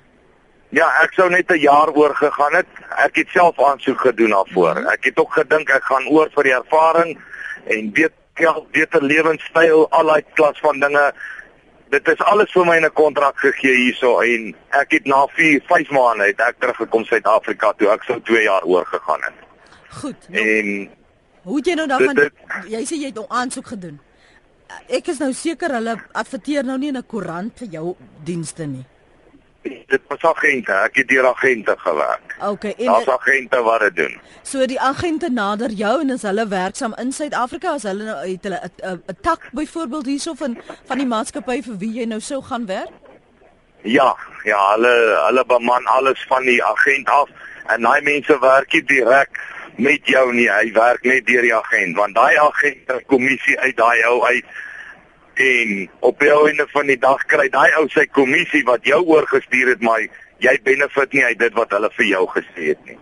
Ja, 0.72 0.88
ek 1.04 1.14
sou 1.14 1.28
net 1.30 1.52
'n 1.52 1.60
jaar 1.60 1.90
oor 1.92 2.16
gegaan 2.16 2.56
het. 2.56 2.68
Ek 2.96 3.16
het 3.16 3.28
self 3.30 3.60
aansoek 3.60 4.00
gedoen 4.00 4.30
daarvoor. 4.30 4.76
-hmm. 4.76 4.88
Ek 4.88 5.04
het 5.04 5.20
ook 5.20 5.34
gedink 5.34 5.70
ek 5.70 5.84
gaan 5.84 6.08
oor 6.08 6.30
vir 6.36 6.44
die 6.44 6.54
ervaring 6.54 7.20
en 7.66 7.92
weet 7.94 8.14
geld, 8.34 8.72
beter 8.72 9.04
lewenstyl, 9.04 9.90
al 9.90 10.06
daai 10.06 10.24
klas 10.34 10.60
van 10.60 10.80
dinge 10.80 11.14
dit 11.90 12.08
is 12.08 12.22
alles 12.22 12.52
vir 12.52 12.66
my 12.66 12.76
in 12.78 12.86
'n 12.86 12.94
kontrak 12.94 13.38
gegee 13.38 13.76
hierso 13.76 14.20
en 14.20 14.56
ek 14.70 14.92
het 14.92 15.06
na 15.06 15.28
4, 15.28 15.62
5 15.68 15.90
maande 15.90 16.24
het 16.26 16.40
ek 16.40 16.56
teruggekom 16.60 17.04
Suid-Afrika 17.06 17.74
toe 17.74 17.90
ek 17.90 18.04
sou 18.04 18.22
2 18.22 18.44
jaar 18.44 18.64
oor 18.64 18.86
gegaan 18.86 19.22
het. 19.22 19.34
Goed. 19.90 20.30
Nou, 20.30 20.48
en 20.48 20.90
hoe 21.44 21.58
het 21.58 21.66
jy 21.66 21.74
nou 21.74 21.88
daarvan 21.88 22.32
jy 22.68 22.82
sê 22.84 22.96
jy 22.96 23.06
het 23.06 23.20
'n 23.20 23.26
aansoek 23.28 23.68
gedoen. 23.68 24.00
Ek 24.88 25.08
is 25.08 25.18
nou 25.18 25.34
seker 25.34 25.72
hulle 25.72 26.00
adverteer 26.12 26.64
nou 26.64 26.78
nie 26.78 26.88
in 26.88 26.98
'n 26.98 27.06
koerant 27.08 27.60
vir 27.60 27.68
jou 27.68 27.96
dienste 28.24 28.66
nie 28.66 28.86
dit 29.62 30.02
was 30.08 30.22
agente, 30.22 30.74
ek 30.74 30.96
het 31.02 31.08
deur 31.08 31.28
agente 31.28 31.76
gewerk. 31.78 32.36
Okay, 32.48 32.74
en 32.78 32.86
Daar's 32.86 33.08
agente 33.08 33.62
wat 33.62 33.80
dit 33.80 33.96
doen. 33.96 34.16
So 34.42 34.66
die 34.66 34.80
agente 34.80 35.30
nader 35.30 35.70
jou 35.70 36.00
en 36.02 36.10
is 36.10 36.26
hulle 36.26 36.48
werksaam 36.48 36.96
in 37.02 37.12
Suid-Afrika 37.12 37.76
as 37.78 37.86
hulle 37.90 38.08
nou 38.08 38.18
het 38.26 38.44
hulle 38.44 38.60
'n 38.82 39.18
tak 39.22 39.50
byvoorbeeld 39.52 40.06
hierso 40.06 40.34
van 40.34 40.58
van 40.86 40.98
die 40.98 41.08
maatskappy 41.08 41.62
vir 41.62 41.78
wie 41.78 41.94
jy 42.00 42.06
nou 42.06 42.20
sou 42.20 42.42
gaan 42.42 42.66
werk? 42.66 42.92
Ja, 43.82 44.16
ja, 44.44 44.72
hulle 44.74 44.94
hulle 45.28 45.46
beman 45.46 45.86
alles 45.86 46.26
van 46.28 46.44
die 46.44 46.64
agent 46.64 47.10
af 47.10 47.30
en 47.68 47.82
daai 47.82 48.02
mense 48.02 48.40
werk 48.40 48.74
nie 48.74 48.84
direk 48.84 49.30
met 49.76 50.02
jou 50.08 50.34
nie, 50.34 50.50
hy 50.50 50.72
werk 50.72 51.04
net 51.04 51.26
deur 51.26 51.42
die 51.42 51.56
agent 51.56 51.96
want 51.96 52.16
daai 52.16 52.38
agent 52.38 52.90
'n 52.90 53.06
kommissie 53.06 53.60
uit 53.60 53.78
daai 53.78 54.04
ou 54.06 54.26
uit 54.26 54.46
en 55.42 55.90
op 56.00 56.20
die 56.20 56.32
einde 56.32 56.68
van 56.72 56.90
die 56.92 57.00
dag 57.00 57.24
kry 57.32 57.48
daai 57.54 57.70
ou 57.80 57.88
sy 57.94 58.06
kommissie 58.18 58.64
wat 58.68 58.86
jou 58.86 59.02
oorgestuur 59.16 59.74
het 59.74 59.82
maar 59.86 60.04
jy 60.42 60.54
benefit 60.66 61.14
nie 61.14 61.26
uit 61.26 61.40
dit 61.40 61.58
wat 61.58 61.74
hulle 61.76 61.90
vir 61.98 62.08
jou 62.10 62.22
gesê 62.36 62.72
het 62.72 62.86
nie. 62.90 62.98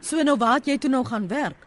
So 0.00 0.22
nou 0.24 0.36
waar 0.40 0.60
jy 0.64 0.78
toe 0.80 0.90
nou 0.92 1.02
gaan 1.04 1.28
werk? 1.28 1.66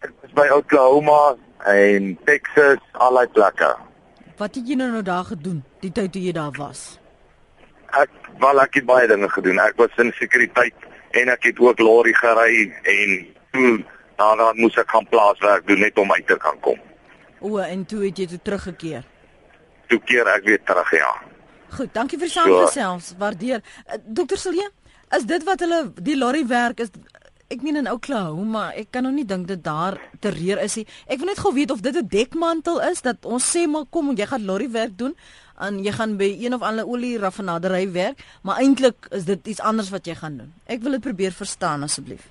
Ek 0.00 0.12
is 0.24 0.32
by 0.36 0.46
Oklahoma 0.54 1.36
en 1.68 2.14
Texas, 2.28 2.80
allei 2.92 3.26
plekke. 3.32 3.72
Wat 4.40 4.56
het 4.56 4.68
jy 4.68 4.76
nou 4.80 4.90
nou 4.92 5.02
daar 5.04 5.24
gedoen 5.28 5.62
die 5.84 5.92
tyd 5.92 6.12
toe 6.12 6.22
jy 6.22 6.32
daar 6.36 6.56
was? 6.56 6.98
Ek 7.96 8.12
wel 8.40 8.60
ek 8.64 8.80
het 8.80 8.88
baie 8.88 9.08
dinge 9.08 9.28
gedoen. 9.32 9.60
Ek 9.60 9.76
was 9.80 9.92
in 10.02 10.12
sekuriteit 10.16 10.88
en 11.16 11.32
ek 11.32 11.50
het 11.50 11.60
ook 11.60 11.80
lorry 11.80 12.12
gery 12.16 12.66
en 12.92 13.14
toe 13.52 13.78
daarna 14.20 14.50
moes 14.56 14.76
ek 14.80 14.92
gaan 14.92 15.08
plaaswerk 15.12 15.68
doen 15.68 15.84
net 15.84 15.98
om 16.00 16.12
uit 16.12 16.26
te 16.26 16.36
kan 16.40 16.60
kom. 16.64 16.80
O, 17.40 17.58
en 17.58 17.84
toe 17.84 18.04
het 18.06 18.18
jy 18.18 18.26
toe 18.26 18.40
teruggekeer. 18.42 19.04
Toe 19.88 20.00
keer 20.04 20.26
ek 20.26 20.44
weer 20.44 20.62
terug, 20.64 20.90
ja. 20.96 21.12
Goed, 21.76 21.92
dankie 21.94 22.18
vir 22.18 22.28
saamgesels. 22.32 23.12
So. 23.12 23.18
Waardeer. 23.18 23.62
Uh, 23.86 24.00
Dokter 24.06 24.38
Silje, 24.38 24.70
is 25.16 25.26
dit 25.28 25.44
wat 25.44 25.60
hulle 25.60 25.92
die 26.02 26.16
lorry 26.16 26.46
werk 26.46 26.80
is 26.80 26.90
ek 27.52 27.62
meen 27.62 27.78
in 27.78 27.86
Oklahoma, 27.86 28.72
ek 28.74 28.90
kan 28.94 29.06
nog 29.06 29.14
nie 29.14 29.26
dink 29.28 29.46
dit 29.46 29.60
daar 29.62 30.00
terreur 30.22 30.58
is 30.64 30.74
nie. 30.80 30.86
Ek 31.06 31.20
wil 31.22 31.30
net 31.30 31.38
gou 31.38 31.52
weet 31.54 31.70
of 31.70 31.82
dit 31.82 31.94
'n 31.94 32.08
dekmantel 32.08 32.80
is 32.90 33.02
dat 33.02 33.24
ons 33.24 33.44
sê 33.44 33.66
maar 33.68 33.86
kom, 33.90 34.16
jy 34.16 34.26
gaan 34.26 34.44
lorry 34.44 34.70
werk 34.70 34.98
doen 34.98 35.14
en 35.58 35.84
jy 35.84 35.92
gaan 35.92 36.16
by 36.16 36.36
een 36.40 36.54
of 36.54 36.62
ander 36.62 36.86
olie 36.86 37.18
raffinaderry 37.18 37.92
werk, 37.92 38.18
maar 38.42 38.58
eintlik 38.58 39.06
is 39.10 39.24
dit 39.24 39.46
iets 39.46 39.60
anders 39.60 39.90
wat 39.90 40.06
jy 40.06 40.14
gaan 40.14 40.36
doen. 40.36 40.52
Ek 40.66 40.82
wil 40.82 40.92
dit 40.92 41.00
probeer 41.00 41.32
verstaan 41.32 41.82
asseblief. 41.82 42.28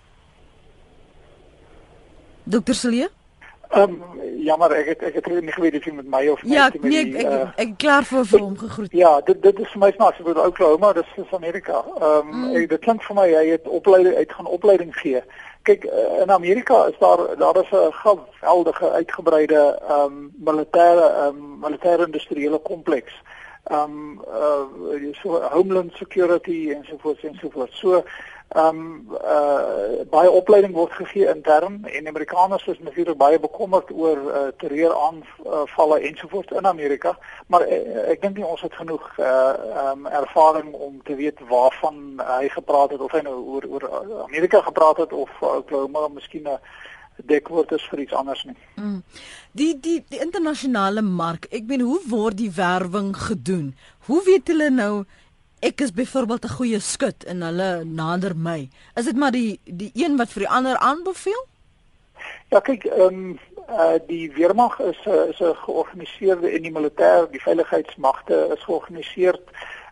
Dokter 2.43 2.75
Celia? 2.75 3.07
Ehm 3.69 3.81
um, 3.81 4.21
jammer 4.45 4.71
ek 4.71 4.87
het 4.87 5.01
ek 5.03 5.15
het 5.15 5.27
nie 5.41 5.51
geweet 5.51 5.75
of 5.75 5.85
jy 5.85 5.93
met 5.93 6.07
my 6.09 6.27
of 6.27 6.43
met 6.43 6.53
Ja, 6.53 6.69
nee, 6.81 6.99
ek 7.05 7.15
ek, 7.21 7.31
uh, 7.31 7.49
ek 7.63 7.71
klaar 7.81 8.03
vir 8.03 8.25
vir 8.25 8.39
hom 8.39 8.57
gegroet. 8.57 8.91
Ja, 8.91 9.21
dit 9.21 9.41
dit 9.41 9.59
is 9.59 9.71
vir 9.73 9.81
my 9.81 9.91
snaaks 9.95 10.21
vir 10.23 10.41
Oklahoma, 10.45 10.93
dis 10.93 11.15
is 11.17 11.33
Amerika. 11.33 11.81
Ehm 11.95 12.29
um, 12.33 12.43
mm. 12.43 12.67
dit 12.67 12.79
klink 12.79 13.03
vir 13.03 13.15
my 13.15 13.27
hy 13.31 13.45
het 13.49 13.67
opleiding 13.67 14.15
uit 14.15 14.35
gaan 14.37 14.51
opleiding 14.57 14.93
gee. 14.99 15.21
Kyk 15.65 15.87
uh, 15.89 16.21
in 16.21 16.31
Amerika 16.31 16.83
is 16.91 16.99
daar 16.99 17.23
daar 17.37 17.61
is 17.63 17.71
'n 17.71 17.93
geweldige 18.03 18.91
uitgebreide 18.91 19.79
ehm 19.89 20.01
um, 20.01 20.31
militêre 20.49 21.07
ehm 21.09 21.41
um, 21.41 21.57
militêre 21.65 22.05
industriële 22.05 22.59
kompleks. 22.59 23.13
Ehm 23.63 23.81
um, 23.81 24.21
uh 24.29 25.13
so 25.21 25.41
homeland 25.41 25.91
security 25.93 26.71
en 26.71 26.85
so 26.85 26.97
voort 26.97 27.23
en 27.23 27.37
so 27.41 27.49
voort. 27.49 27.73
So 27.73 28.03
Ehm 28.47 28.67
um, 28.67 29.17
uh 29.21 30.03
baie 30.09 30.29
opleiding 30.31 30.73
word 30.73 30.91
gegee 30.91 31.27
intern 31.27 31.85
en 31.85 32.07
Amerikaners 32.07 32.67
is 32.67 32.79
natuurlik 32.79 33.17
baie 33.17 33.39
bekommerd 33.39 33.91
oor 33.91 34.17
uh, 34.17 34.43
terreuraanvalle 34.57 35.99
ensovoorts 35.99 36.51
in 36.51 36.65
Amerika, 36.65 37.17
maar 37.47 37.65
uh, 37.67 38.05
ek 38.13 38.21
dink 38.21 38.37
nie 38.37 38.45
ons 38.45 38.61
het 38.61 38.73
genoeg 38.73 39.09
uh 39.19 39.89
um, 39.89 40.05
ervaring 40.07 40.73
om 40.73 41.01
te 41.03 41.15
weet 41.15 41.41
waarvan 41.49 42.21
hy 42.21 42.47
gepraat 42.53 42.95
het 42.95 43.01
of 43.01 43.11
hy 43.11 43.23
nou 43.25 43.35
oor 43.55 43.67
oor 43.67 43.89
Amerika 44.23 44.61
gepraat 44.61 45.03
het 45.03 45.13
of 45.13 45.41
Oklahoma 45.41 46.07
miskien 46.07 46.47
'n 46.47 46.59
dekwoord 47.23 47.71
is 47.71 47.83
vir 47.89 47.99
iets 47.99 48.13
anders 48.13 48.43
nie. 48.43 48.55
Mm. 48.75 49.03
Die 49.51 49.73
die 49.79 50.03
die 50.09 50.19
internasionale 50.19 51.01
mark, 51.01 51.47
ek 51.49 51.67
bedoel 51.67 51.87
hoe 51.87 52.03
word 52.09 52.37
die 52.37 52.51
werwing 52.51 53.15
gedoen? 53.17 53.75
Hoe 54.07 54.23
weet 54.23 54.47
hulle 54.47 54.69
nou 54.69 55.05
ek 55.59 55.81
is 55.81 55.91
byvoorbeeld 55.91 56.45
'n 56.45 56.57
goeie 56.57 56.79
skut 56.79 57.23
en 57.23 57.41
hulle 57.41 57.83
nader 57.83 58.35
my. 58.35 58.69
Is 58.95 59.05
dit 59.05 59.15
maar 59.15 59.31
die 59.31 59.59
die 59.63 59.91
een 59.93 60.17
wat 60.17 60.29
vir 60.29 60.39
die 60.39 60.49
ander 60.49 60.77
aanbeveel? 60.77 61.45
Ja, 62.49 62.59
kyk, 62.59 62.83
ehm 62.83 63.07
um, 63.07 63.39
uh, 63.69 63.97
die 64.07 64.31
weermag 64.31 64.79
is 64.79 64.99
is 65.05 65.39
'n 65.39 65.55
georganiseerde 65.55 66.49
en 66.49 66.61
die 66.61 66.71
militêr, 66.71 67.27
die 67.31 67.41
veiligheidsmagte 67.41 68.47
is 68.55 68.63
georganiseer 68.63 69.39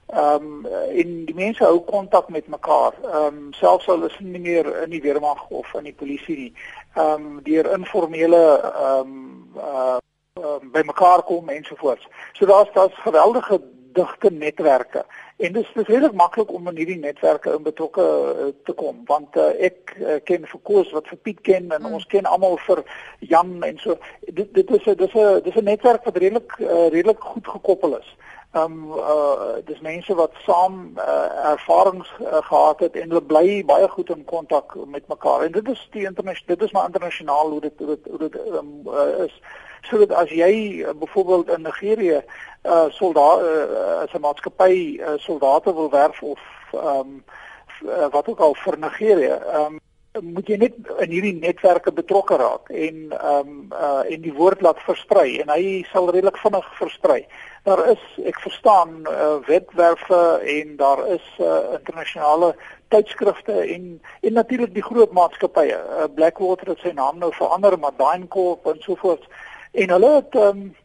ehm 0.07 0.65
um, 0.65 0.65
en 1.01 1.25
die 1.25 1.35
mense 1.35 1.63
hou 1.63 1.79
kontak 1.79 2.29
met 2.29 2.47
mekaar. 2.47 2.93
Ehm 3.03 3.25
um, 3.25 3.53
selfs 3.53 3.87
al 3.87 4.03
is 4.03 4.19
nie 4.19 4.39
meer 4.39 4.81
in 4.83 4.89
die 4.89 5.01
weermag 5.01 5.49
of 5.49 5.73
in 5.73 5.83
die 5.83 5.93
polisie 5.93 6.37
nie. 6.37 6.53
Ehm 6.95 7.25
um, 7.25 7.39
deur 7.43 7.71
informele 7.73 8.43
ehm 8.61 8.99
um, 8.99 9.51
uh, 9.57 9.97
uh, 10.39 10.59
by 10.71 10.81
mekaar 10.85 11.23
kom 11.23 11.49
ensovoorts. 11.49 12.07
So 12.33 12.45
daar's 12.45 12.69
daar's 12.73 12.93
geweldige 12.93 13.61
digte 13.93 14.31
netwerke 14.31 15.05
en 15.37 15.53
dit 15.53 15.65
is 15.75 15.87
regtig 15.87 16.13
maklik 16.13 16.51
om 16.53 16.67
in 16.67 16.75
hierdie 16.77 16.99
netwerke 16.99 17.53
in 17.53 17.63
betrokke 17.63 18.03
uh, 18.03 18.49
te 18.65 18.73
kom 18.73 19.01
want 19.09 19.37
uh, 19.37 19.49
ek 19.69 19.95
uh, 19.99 20.19
ken 20.29 20.45
vir 20.49 20.61
Koos 20.69 20.91
wat 20.93 21.07
vir 21.09 21.21
Piet 21.25 21.41
ken 21.41 21.71
en 21.71 21.81
mm. 21.81 21.95
ons 21.99 22.05
ken 22.11 22.29
almal 22.29 22.59
vir 22.67 22.83
Jan 23.19 23.55
en 23.65 23.79
so 23.81 23.97
dit 24.29 24.53
dit 24.53 24.75
is 24.77 24.85
'n 24.85 24.95
dis 24.97 25.15
'n 25.15 25.41
dis 25.43 25.55
'n 25.55 25.65
netwerk 25.71 26.05
wat 26.05 26.17
redelik 26.17 26.53
uh, 26.59 26.87
redelik 26.89 27.19
goed 27.19 27.47
gekoppel 27.47 27.97
is. 27.97 28.15
Ehm 28.53 28.71
um, 28.71 28.91
uh 28.91 29.57
dis 29.65 29.81
mense 29.81 30.13
wat 30.15 30.33
saam 30.45 30.93
uh, 30.97 31.49
ervarings 31.51 32.09
uh, 32.21 32.37
gehad 32.49 32.79
het 32.79 32.95
en 32.95 33.09
hulle 33.09 33.21
bly 33.21 33.65
baie 33.65 33.87
goed 33.89 34.09
in 34.09 34.25
kontak 34.25 34.75
met 34.85 35.07
mekaar. 35.07 35.41
En 35.41 35.51
dit 35.51 35.69
is 35.69 35.87
die 35.91 36.05
internasionale 36.05 36.55
dit 36.55 36.67
is 36.67 36.71
maar 36.71 36.85
internasionaal 36.85 37.49
hoe 37.49 37.61
dit 37.61 37.73
hoe 37.77 37.87
dit, 37.87 38.05
hoe 38.09 38.19
dit 38.19 38.35
um, 38.47 38.81
uh, 38.85 39.25
is 39.25 39.41
sodat 39.89 40.11
as 40.23 40.29
jy 40.29 40.81
uh, 40.81 40.93
byvoorbeeld 40.99 41.49
in 41.55 41.61
Nigerië 41.61 42.23
uh 42.63 42.89
soldate 42.89 43.43
uh, 43.43 44.03
as 44.03 44.13
'n 44.13 44.23
maatskappy 44.23 44.99
uh, 44.99 45.17
soldate 45.17 45.73
wil 45.73 45.89
werf 45.89 46.21
of 46.21 46.39
ehm 46.71 46.99
um, 46.99 47.23
uh, 47.85 48.07
wat 48.11 48.27
ook 48.27 48.39
al 48.39 48.55
vir 48.55 48.77
Nigerië, 48.79 49.39
ehm 49.53 49.73
um, 49.73 49.79
moet 50.21 50.47
jy 50.47 50.57
net 50.61 50.75
in 51.01 51.09
hierdie 51.09 51.33
netwerke 51.41 51.91
betrokke 51.91 52.35
raak 52.37 52.69
en 52.69 52.97
ehm 53.17 53.47
um, 53.49 53.71
uh 53.73 54.03
en 54.13 54.21
die 54.21 54.33
woord 54.33 54.61
laat 54.61 54.81
versprei 54.85 55.39
en 55.41 55.49
hy 55.49 55.81
sal 55.91 56.11
redelik 56.11 56.37
vinnig 56.37 56.67
versprei. 56.77 57.23
Daar 57.65 57.81
is 57.95 58.03
ek 58.29 58.39
verstaan 58.43 59.07
uh, 59.09 59.39
wetwerwe 59.47 60.21
en 60.57 60.75
daar 60.77 61.01
is 61.15 61.25
uh, 61.39 61.73
internasionale 61.79 62.53
tydskrifte 62.93 63.55
en 63.75 64.01
en 64.21 64.33
natuurlik 64.33 64.73
die 64.73 64.85
groot 64.85 65.11
maatskappye. 65.11 65.79
Uh, 65.81 66.05
Blackwater 66.15 66.75
het 66.75 66.85
sy 66.85 66.93
naam 66.93 67.17
nou 67.17 67.31
verander, 67.33 67.79
maar 67.79 67.97
DynCorp 67.97 68.69
en 68.69 68.85
so 68.85 68.95
voort. 69.01 69.25
En 69.73 69.89
hulle 69.89 70.15
het 70.15 70.35
ehm 70.35 70.47
um, 70.47 70.75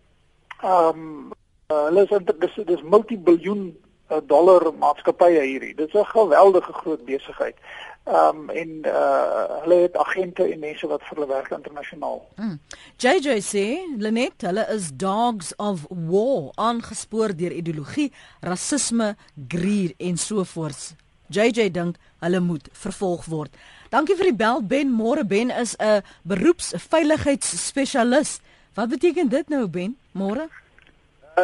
ehm 0.63 0.89
um, 0.89 1.33
hulle 1.69 2.07
is 2.09 2.19
dis 2.39 2.55
dis 2.65 2.83
multibiljoen 2.83 3.77
uh, 4.09 4.17
dollar 4.27 4.73
maatskappye 4.79 5.41
hierdie. 5.41 5.75
Dit 5.75 5.89
is 5.89 5.95
'n 6.01 6.05
geweldige 6.05 6.73
groot 6.73 7.05
besigheid. 7.05 7.57
Ehm 8.05 8.37
um, 8.37 8.51
en 8.51 8.69
uh, 8.85 9.45
hulle 9.63 9.75
het 9.75 9.97
agente 9.97 10.53
en 10.53 10.59
mense 10.59 10.87
wat 10.87 11.03
vir 11.03 11.17
hulle 11.17 11.29
werk 11.29 11.51
internasionaal. 11.51 12.29
Mm. 12.37 12.61
JJ 12.97 13.41
sê, 13.45 13.79
Lenet, 13.99 14.41
hulle 14.41 14.67
is 14.73 14.91
dogs 14.93 15.57
of 15.57 15.87
war, 15.89 16.51
aangespoor 16.55 17.37
deur 17.37 17.53
ideologie, 17.53 18.13
rasisme, 18.41 19.17
greed 19.49 19.95
en 19.97 20.17
so 20.17 20.45
voort. 20.45 20.95
JJ 21.27 21.71
dink 21.71 21.97
hulle 22.19 22.41
moet 22.41 22.69
vervolg 22.73 23.25
word. 23.25 23.57
Dankie 23.93 24.17
vir 24.17 24.25
die 24.25 24.37
bel 24.37 24.63
Ben. 24.65 24.93
Môre 24.93 25.25
Ben 25.25 25.51
is 25.51 25.77
'n 25.77 26.03
beroepsveiligheidsspesialis. 26.23 28.41
Wat 28.79 28.89
beteken 28.89 29.29
dit 29.29 29.49
nou 29.49 29.67
Ben? 29.67 29.97
Môre? 30.13 30.45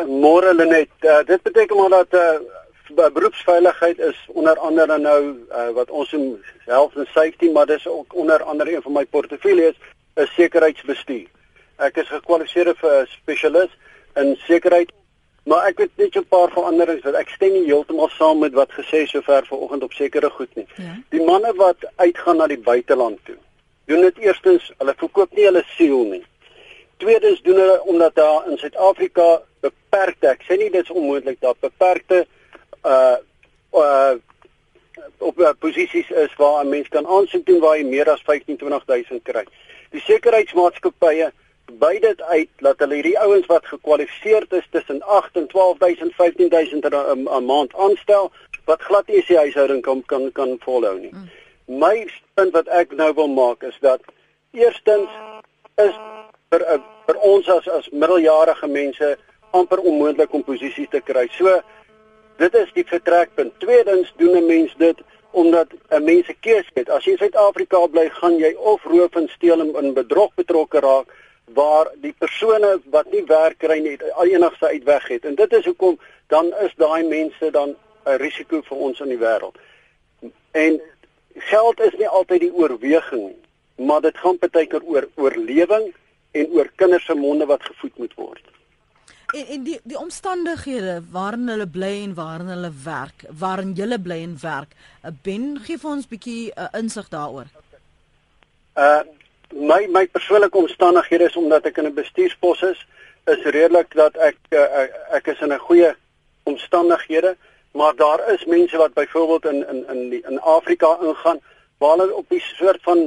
Môre 0.06 0.54
Lenet, 0.54 0.90
uh, 1.02 1.22
dit 1.26 1.42
beteken 1.42 1.76
maar 1.76 1.88
dat 1.90 2.14
uh, 2.14 3.08
beroepsveiligheid 3.12 3.98
is 3.98 4.18
onder 4.26 4.58
andere 4.58 4.98
nou 4.98 5.22
uh, 5.50 5.70
wat 5.74 5.90
ons 5.90 6.12
in 6.12 6.42
health 6.58 6.96
and 6.96 7.06
safety, 7.06 7.50
maar 7.50 7.66
dis 7.66 7.86
ook 7.88 8.14
onder 8.14 8.42
andere 8.42 8.74
een 8.74 8.82
van 8.82 8.92
my 8.92 9.04
portefeuilles 9.04 9.74
is 10.14 10.34
sekuriteitsbestuur. 10.34 11.26
Ek 11.76 11.98
is 12.04 12.12
gekwalifiseer 12.12 12.70
vir 12.82 12.94
'n 13.00 13.08
spesialis 13.16 13.72
in 14.14 14.36
sekuriteit, 14.46 14.92
maar 15.42 15.66
ek 15.66 15.78
weet 15.78 15.96
net 15.96 16.16
'n 16.16 16.28
paar 16.28 16.54
veranderings 16.54 17.02
wat 17.02 17.18
ek 17.18 17.34
stem 17.34 17.52
nie 17.52 17.64
heeltemal 17.66 18.14
saam 18.14 18.38
met 18.38 18.54
wat 18.54 18.70
gesê 18.78 19.06
sover 19.06 19.46
vanoggend 19.46 19.82
op 19.82 19.92
sekere 19.92 20.30
goed 20.30 20.54
nie. 20.54 20.68
Ja. 20.76 20.94
Die 21.08 21.24
manne 21.24 21.52
wat 21.56 21.82
uitgaan 21.96 22.36
na 22.36 22.46
die 22.46 22.62
buiteland 22.62 23.18
toe, 23.24 23.36
doen 23.86 24.00
dit 24.00 24.18
eerstens, 24.18 24.70
hulle 24.78 24.94
verkoop 24.96 25.34
nie 25.34 25.44
hulle 25.44 25.64
siel 25.66 26.04
nie. 26.04 26.22
Tweedens 27.04 27.42
doen 27.44 27.58
hulle 27.60 27.80
omdat 27.84 28.14
daar 28.14 28.46
in 28.48 28.56
Suid-Afrika 28.58 29.42
beperkte, 29.60 30.30
ek 30.32 30.44
sê 30.48 30.56
nie 30.56 30.70
dit 30.72 30.86
is 30.86 30.92
onmoontlik 30.92 31.36
dat 31.44 31.58
beperkte 31.60 32.22
uh 32.84 33.16
uh 33.76 34.14
op 35.18 35.38
uh, 35.40 35.50
posisies 35.58 36.08
is 36.10 36.36
waar 36.40 36.64
'n 36.64 36.68
mens 36.68 36.88
kan 36.88 37.06
aansoek 37.06 37.44
doen 37.46 37.60
waar 37.60 37.76
jy 37.76 37.84
meer 37.84 38.08
as 38.10 38.22
1520000 38.24 39.22
kry. 39.22 39.44
Die 39.90 40.00
sekuriteitsmaatskappye 40.00 41.28
by 41.80 41.98
dit 42.00 42.22
uit 42.22 42.48
dat 42.56 42.78
hulle 42.78 42.94
hierdie 42.94 43.18
ouens 43.18 43.46
wat 43.52 43.66
gekwalifiseer 43.66 44.46
is 44.48 44.66
tussen 44.70 45.02
8 45.02 45.36
en 45.36 45.46
12000 45.48 46.14
15000 46.14 46.88
'n 46.88 47.44
maand 47.44 47.74
aanstel 47.74 48.32
wat 48.64 48.82
glad 48.82 49.06
nie 49.06 49.22
sy 49.22 49.36
huishouding 49.36 49.82
kan 49.82 50.02
kan 50.06 50.32
kan 50.32 50.56
volhou 50.64 50.98
nie. 50.98 51.12
Mm. 51.12 51.28
My 51.66 52.06
punt 52.34 52.52
wat 52.52 52.68
ek 52.68 52.96
nou 52.96 53.12
wil 53.14 53.28
maak 53.28 53.62
is 53.62 53.78
dat 53.80 54.00
eerstens 54.52 55.10
is 55.76 55.94
vir 56.54 56.66
uh, 56.70 56.80
vir 57.08 57.20
ons 57.30 57.48
as 57.56 57.66
as 57.78 57.88
middeljarige 57.92 58.68
mense 58.70 59.16
amper 59.58 59.82
onmoontlik 59.82 60.34
om 60.34 60.44
posisies 60.46 60.90
te 60.92 61.00
kry. 61.00 61.26
So 61.38 61.58
dit 62.42 62.54
is 62.62 62.70
die 62.78 62.86
vertrekpunt. 62.86 63.58
Tweedens 63.62 64.12
doen 64.18 64.38
'n 64.38 64.46
mens 64.46 64.74
dit 64.78 65.02
omdat 65.32 65.68
'n 65.90 66.04
mens 66.04 66.28
'n 66.28 66.40
keuse 66.40 66.70
het. 66.74 66.88
As 66.90 67.04
jy 67.04 67.12
in 67.12 67.18
Suid-Afrika 67.18 67.86
bly, 67.86 68.08
gaan 68.10 68.38
jy 68.38 68.54
of 68.54 68.84
roof 68.84 69.14
en 69.16 69.28
steel 69.28 69.60
en 69.60 69.74
in 69.84 69.94
bedrog 69.94 70.34
betrokke 70.34 70.80
raak 70.80 71.06
waar 71.54 71.90
die 72.00 72.14
persone 72.18 72.80
wat 72.90 73.10
nie 73.12 73.24
werk 73.26 73.58
kry 73.58 73.78
nie, 73.78 73.98
al 74.14 74.26
enigste 74.26 74.66
uitweg 74.66 75.08
het. 75.08 75.24
En 75.24 75.34
dit 75.34 75.52
is 75.52 75.64
hoekom 75.64 75.98
dan 76.28 76.54
is 76.64 76.74
daai 76.76 77.04
mense 77.04 77.50
dan 77.50 77.76
'n 78.06 78.16
risiko 78.16 78.62
vir 78.62 78.78
ons 78.78 79.00
in 79.00 79.08
die 79.08 79.18
wêreld. 79.18 79.56
En 80.52 80.80
geld 81.34 81.80
is 81.80 81.94
nie 81.98 82.08
altyd 82.08 82.40
die 82.40 82.54
oorweging 82.54 83.22
nie, 83.26 83.42
maar 83.86 84.00
dit 84.00 84.16
gaan 84.16 84.38
baie 84.38 84.66
keer 84.66 84.82
oor 84.84 85.08
oorlewing 85.14 85.92
en 86.34 86.50
oor 86.56 86.70
kinders 86.76 87.06
se 87.06 87.14
monde 87.14 87.46
wat 87.46 87.62
gevoed 87.62 87.98
moet 87.98 88.14
word. 88.14 88.44
En 89.34 89.46
en 89.46 89.62
die 89.66 89.80
die 89.82 89.98
omstandighede 89.98 91.02
waarin 91.10 91.48
hulle 91.48 91.66
bly 91.66 91.92
en 92.02 92.14
waarin 92.14 92.50
hulle 92.54 92.70
werk, 92.84 93.24
waarin 93.42 93.74
jy 93.78 93.98
bly 94.02 94.20
en 94.22 94.36
werk. 94.42 94.74
Uh, 95.02 95.10
ben 95.22 95.58
gee 95.66 95.78
vir 95.78 95.90
ons 95.90 96.06
'n 96.06 96.12
bietjie 96.14 96.52
uh, 96.54 96.68
insig 96.80 97.08
daaroor. 97.08 97.48
Uh 98.74 99.02
my 99.54 99.86
my 99.86 100.06
persoonlike 100.06 100.58
omstandighede 100.58 101.24
is 101.30 101.36
omdat 101.36 101.66
ek 101.66 101.78
in 101.78 101.86
'n 101.86 101.94
bestuurspos 101.94 102.62
is, 102.62 102.86
is 103.26 103.42
redelik 103.56 103.94
dat 103.94 104.16
ek 104.16 104.38
uh, 104.50 104.86
ek 105.18 105.26
is 105.26 105.40
in 105.40 105.52
'n 105.52 105.66
goeie 105.68 105.94
omstandighede, 106.42 107.36
maar 107.72 107.94
daar 107.96 108.20
is 108.32 108.44
mense 108.44 108.76
wat 108.76 108.94
byvoorbeeld 108.94 109.44
in 109.44 109.68
in 109.68 109.86
in 109.88 110.10
die, 110.10 110.22
in 110.30 110.40
Afrika 110.40 110.98
ingaan 111.02 111.40
waar 111.78 111.98
hulle 111.98 112.14
op 112.14 112.28
die 112.28 112.40
soort 112.40 112.82
van 112.82 112.98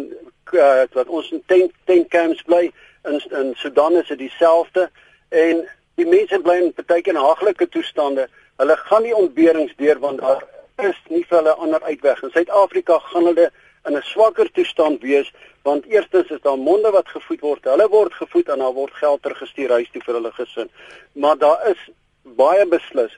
uh, 0.53 0.83
wat 0.93 1.07
ons 1.07 1.31
in 1.31 1.43
tent 1.45 1.71
tent 1.85 2.07
camps 2.07 2.41
bly 2.41 2.71
in 3.03 3.21
in 3.29 3.53
Sudan 3.55 3.97
is 3.97 4.07
dit 4.07 4.17
dieselfde 4.17 4.89
en 5.29 5.67
die 5.95 6.05
mense 6.05 6.39
bly 6.39 6.57
in 6.61 6.73
partyke 6.73 7.09
in 7.09 7.15
haglike 7.15 7.69
toestande. 7.69 8.27
Hulle 8.57 8.77
gaan 8.77 9.03
nie 9.03 9.15
ontberings 9.15 9.75
deur 9.77 9.99
want 9.99 10.19
daar 10.19 10.43
is 10.77 10.97
nie 11.09 11.25
vir 11.25 11.37
hulle 11.37 11.53
ander 11.53 11.83
uitweg. 11.83 12.23
In 12.23 12.31
Suid-Afrika 12.31 12.99
gaan 12.99 13.25
hulle 13.25 13.51
in 13.85 13.95
'n 13.97 14.01
swakker 14.01 14.51
toestand 14.51 15.01
wees 15.01 15.33
want 15.63 15.85
eerstens 15.85 16.29
is 16.29 16.41
daar 16.41 16.57
monde 16.57 16.91
wat 16.91 17.07
gevoed 17.07 17.39
word. 17.39 17.63
Hulle 17.63 17.87
word 17.89 18.13
gevoed 18.13 18.49
en 18.49 18.59
daar 18.59 18.73
word 18.73 18.93
geld 18.93 19.21
teruggestuur 19.21 19.69
huis 19.69 19.89
toe 19.91 20.01
vir 20.01 20.13
hulle 20.13 20.31
gesin. 20.31 20.69
Maar 21.11 21.37
daar 21.37 21.69
is 21.69 21.89
baie 22.23 22.65
beslis 22.65 23.17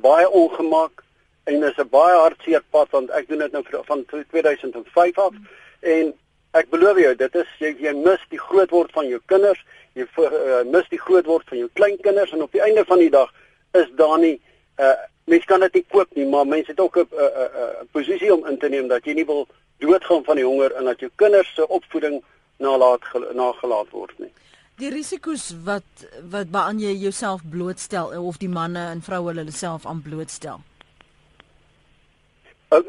baie 0.00 0.30
ongemak 0.30 1.02
en 1.44 1.62
is 1.62 1.76
'n 1.76 1.88
baie 1.88 2.16
hartseer 2.16 2.62
pad 2.70 2.90
want 2.90 3.10
ek 3.10 3.28
doen 3.28 3.38
dit 3.38 3.52
nou 3.52 3.64
van 3.84 4.04
2005 4.30 5.18
af 5.18 5.32
en 5.80 6.14
ek 6.54 6.70
beloof 6.70 7.00
jou 7.02 7.14
dit 7.22 7.40
is 7.42 7.56
jy, 7.62 7.72
jy 7.82 7.94
mis 7.98 8.22
die 8.30 8.40
groot 8.40 8.70
word 8.74 8.92
van 8.96 9.08
jou 9.10 9.20
kinders 9.32 9.60
jy 9.98 10.06
uh, 10.06 10.62
mis 10.70 10.86
die 10.90 11.00
groot 11.00 11.26
word 11.26 11.48
van 11.50 11.58
jou 11.62 11.70
kleinkinders 11.80 12.34
en 12.34 12.46
op 12.46 12.54
die 12.54 12.62
einde 12.62 12.84
van 12.88 13.02
die 13.02 13.10
dag 13.10 13.32
is 13.80 13.90
daar 13.98 14.18
nie 14.22 14.36
uh, 14.78 14.94
mens 15.30 15.44
kan 15.50 15.64
dit 15.66 15.80
nie 15.80 15.86
koop 15.90 16.14
nie 16.18 16.28
maar 16.30 16.46
mense 16.46 16.70
het 16.70 16.80
ook 16.80 16.98
'n 17.02 17.08
'n 17.10 17.88
posisie 17.92 18.32
om 18.34 18.46
in 18.46 18.58
te 18.58 18.68
neem 18.68 18.88
dat 18.88 19.04
jy 19.04 19.14
nie 19.14 19.26
wil 19.26 19.46
doodgaan 19.78 20.24
van 20.24 20.36
die 20.36 20.46
honger 20.46 20.72
en 20.72 20.84
dat 20.84 21.00
jou 21.00 21.10
kinders 21.16 21.54
se 21.54 21.68
opvoeding 21.68 22.22
nalaat 22.58 23.02
nagelaat 23.34 23.90
word 23.90 24.18
nie 24.18 24.32
Die 24.74 24.90
risiko's 24.90 25.52
wat 25.62 26.06
wat 26.30 26.48
waaraan 26.50 26.80
jy 26.82 26.96
jouself 26.98 27.42
blootstel 27.50 28.10
of 28.18 28.40
die 28.42 28.48
manne 28.50 28.80
en 28.90 29.02
vroue 29.06 29.30
hulle 29.30 29.52
self 29.54 29.86
aan 29.86 30.00
blootstel. 30.02 30.58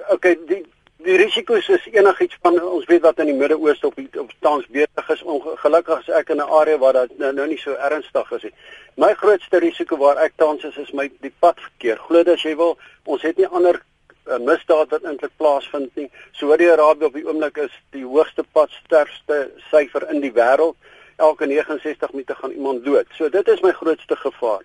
Okay, 0.09 0.33
die 0.49 0.63
die 1.03 1.17
risiko's 1.19 1.67
is 1.69 1.87
enigiets 1.91 2.37
van 2.41 2.55
ons 2.63 2.85
weet 2.89 3.03
wat 3.03 3.19
in 3.19 3.29
die 3.29 3.37
Midde-Ooste 3.37 3.87
op 3.87 3.97
op 4.21 4.31
tans 4.39 4.67
besig 4.73 5.09
is. 5.13 5.23
Ongelukkig 5.23 5.99
is 5.99 6.13
ek 6.19 6.29
in 6.29 6.37
'n 6.37 6.51
area 6.59 6.77
waar 6.77 6.93
dit 6.93 7.17
nou, 7.17 7.33
nou 7.33 7.47
nie 7.47 7.57
so 7.57 7.73
ernstig 7.73 8.31
is 8.31 8.43
nie. 8.43 8.53
My 8.95 9.13
grootste 9.13 9.59
risiko 9.59 9.97
waar 9.97 10.17
ek 10.17 10.33
tans 10.35 10.63
is 10.63 10.77
is 10.77 10.91
my 10.91 11.11
die 11.21 11.33
padverkeer. 11.39 11.97
Glo 11.97 12.23
dit 12.23 12.33
as 12.33 12.43
jy 12.43 12.55
wil, 12.55 12.77
ons 13.05 13.21
het 13.21 13.37
nie 13.37 13.47
ander 13.47 13.81
uh, 14.27 14.37
misdaad 14.37 14.89
wat 14.89 15.03
eintlik 15.03 15.31
plaasvind 15.37 15.95
nie. 15.95 16.09
Saudi-Arabië 16.31 17.05
op 17.05 17.13
die 17.13 17.27
oomblik 17.27 17.57
is 17.57 17.71
die 17.91 18.05
hoogste 18.05 18.43
padsterfste 18.51 19.51
syfer 19.71 20.09
in 20.09 20.21
die 20.21 20.31
wêreld. 20.31 20.75
Elke 21.17 21.45
69 21.45 22.11
minute 22.11 22.35
gaan 22.35 22.51
iemand 22.51 22.85
dood. 22.85 23.05
So 23.17 23.29
dit 23.29 23.47
is 23.47 23.61
my 23.61 23.71
grootste 23.71 24.15
gevaar. 24.15 24.63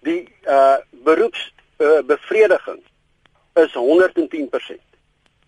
Die 0.00 0.28
uh 0.46 0.78
beroeps 0.90 1.52
uh, 1.78 2.02
bevrediging 2.02 2.82
is 3.54 3.74
110%. 3.74 4.93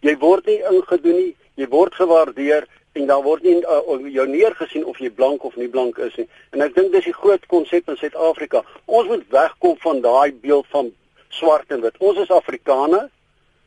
Jy 0.01 0.17
word 0.19 0.47
nie 0.47 0.61
ingedoen 0.71 1.17
nie, 1.17 1.35
jy 1.57 1.69
word 1.69 1.95
gewaardeer 1.95 2.67
en 2.97 3.07
daar 3.07 3.23
word 3.23 3.43
nie 3.43 3.57
uh, 3.61 3.81
jou 4.13 4.27
neergesien 4.29 4.85
of 4.85 4.99
jy 4.99 5.11
blank 5.11 5.45
of 5.45 5.57
nie 5.57 5.69
blank 5.69 5.99
is 5.99 6.15
nie. 6.17 6.29
En 6.53 6.65
ek 6.65 6.75
dink 6.77 6.93
dis 6.93 7.09
die 7.09 7.17
groot 7.17 7.47
konsep 7.53 7.89
in 7.89 7.97
Suid-Afrika. 8.01 8.63
Ons 8.87 9.09
moet 9.13 9.25
wegkom 9.33 9.77
van 9.85 10.01
daai 10.05 10.33
beeld 10.33 10.69
van 10.73 10.93
swart 11.29 11.73
en 11.73 11.83
wit. 11.85 11.97
Ons 11.99 12.21
is 12.25 12.33
Afrikaners 12.33 13.11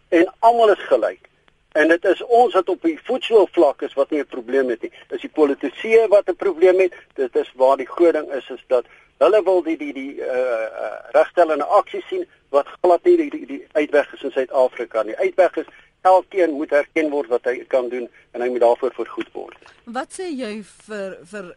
en 0.09 0.29
almal 0.45 0.73
is 0.73 0.85
gelyk. 0.89 1.29
En 1.77 1.87
dit 1.87 2.05
is 2.05 2.21
ons 2.25 2.53
wat 2.57 2.69
op 2.69 2.81
die 2.81 2.97
voetsoervlak 3.05 3.83
is 3.85 3.93
wat 3.93 4.09
nie 4.09 4.19
'n 4.19 4.25
probleem 4.25 4.69
het 4.69 4.81
nie. 4.81 4.91
Dis 5.09 5.21
die 5.21 5.29
politisie 5.29 6.07
wat 6.09 6.29
'n 6.29 6.35
probleem 6.35 6.79
het. 6.79 6.93
Dit 7.13 7.35
is 7.35 7.51
waar 7.55 7.77
die 7.77 7.85
groot 7.85 8.13
ding 8.13 8.31
is 8.33 8.49
is 8.49 8.63
dat 8.67 8.85
hulle 9.17 9.43
wil 9.43 9.61
die 9.63 9.77
die 9.77 9.93
die 9.93 10.15
uh, 10.15 10.25
uh 10.25 10.97
regstellende 11.11 11.63
aksie 11.63 12.03
sien 12.07 12.25
wat 12.49 12.67
glad 12.81 13.03
nie 13.03 13.17
die, 13.17 13.29
die, 13.29 13.45
die 13.45 13.67
uitweg 13.71 14.13
is 14.13 14.23
in 14.23 14.31
Suid-Afrika 14.31 15.03
nie. 15.03 15.15
Uitweg 15.15 15.57
is 15.57 15.65
elkeen 16.01 16.51
moet 16.51 16.71
erken 16.71 17.09
word 17.09 17.29
wat 17.29 17.43
hy 17.43 17.63
kan 17.67 17.89
doen 17.89 18.07
en 18.31 18.41
hy 18.41 18.49
moet 18.49 18.63
daarvoor 18.63 18.93
vergoed 18.95 19.31
word. 19.33 19.73
Wat 19.83 20.13
sê 20.15 20.29
jy 20.31 20.59
vir 20.63 21.17
vir 21.31 21.55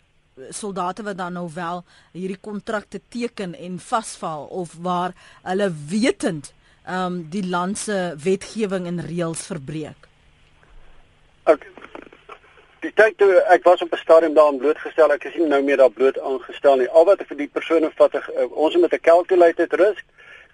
soldate 0.51 1.05
wat 1.05 1.19
dan 1.19 1.37
nou 1.37 1.49
wel 1.55 1.85
hierdie 2.13 2.41
kontrakte 2.41 3.01
teken 3.13 3.55
en 3.55 3.79
vasval 3.79 4.47
of 4.51 4.75
waar 4.81 5.13
hulle 5.43 5.69
wetend 5.89 6.53
ehm 6.83 7.05
um, 7.05 7.19
die 7.31 7.45
land 7.47 7.79
se 7.79 8.15
wetgewing 8.19 8.87
en 8.91 9.05
reëls 9.07 9.45
verbreek? 9.47 10.09
Ek 11.47 11.69
die 12.83 12.91
tyd 12.99 13.15
toe 13.19 13.31
ek 13.55 13.63
was 13.69 13.83
op 13.83 13.93
'n 13.93 14.03
stadium 14.03 14.35
daar 14.35 14.55
blootgestel, 14.55 15.13
ek 15.13 15.25
is 15.25 15.35
nie 15.35 15.47
nou 15.47 15.63
meer 15.63 15.77
daar 15.77 15.91
bloot 15.91 16.19
aangestel 16.19 16.77
nie. 16.77 16.89
Al 16.89 17.05
wat 17.05 17.21
ek 17.21 17.29
vir 17.29 17.37
die 17.37 17.53
persone 17.53 17.91
vat, 17.95 18.15
ons 18.51 18.77
moet 18.77 18.93
'n 18.93 19.01
calculated 19.01 19.73
risk 19.73 20.05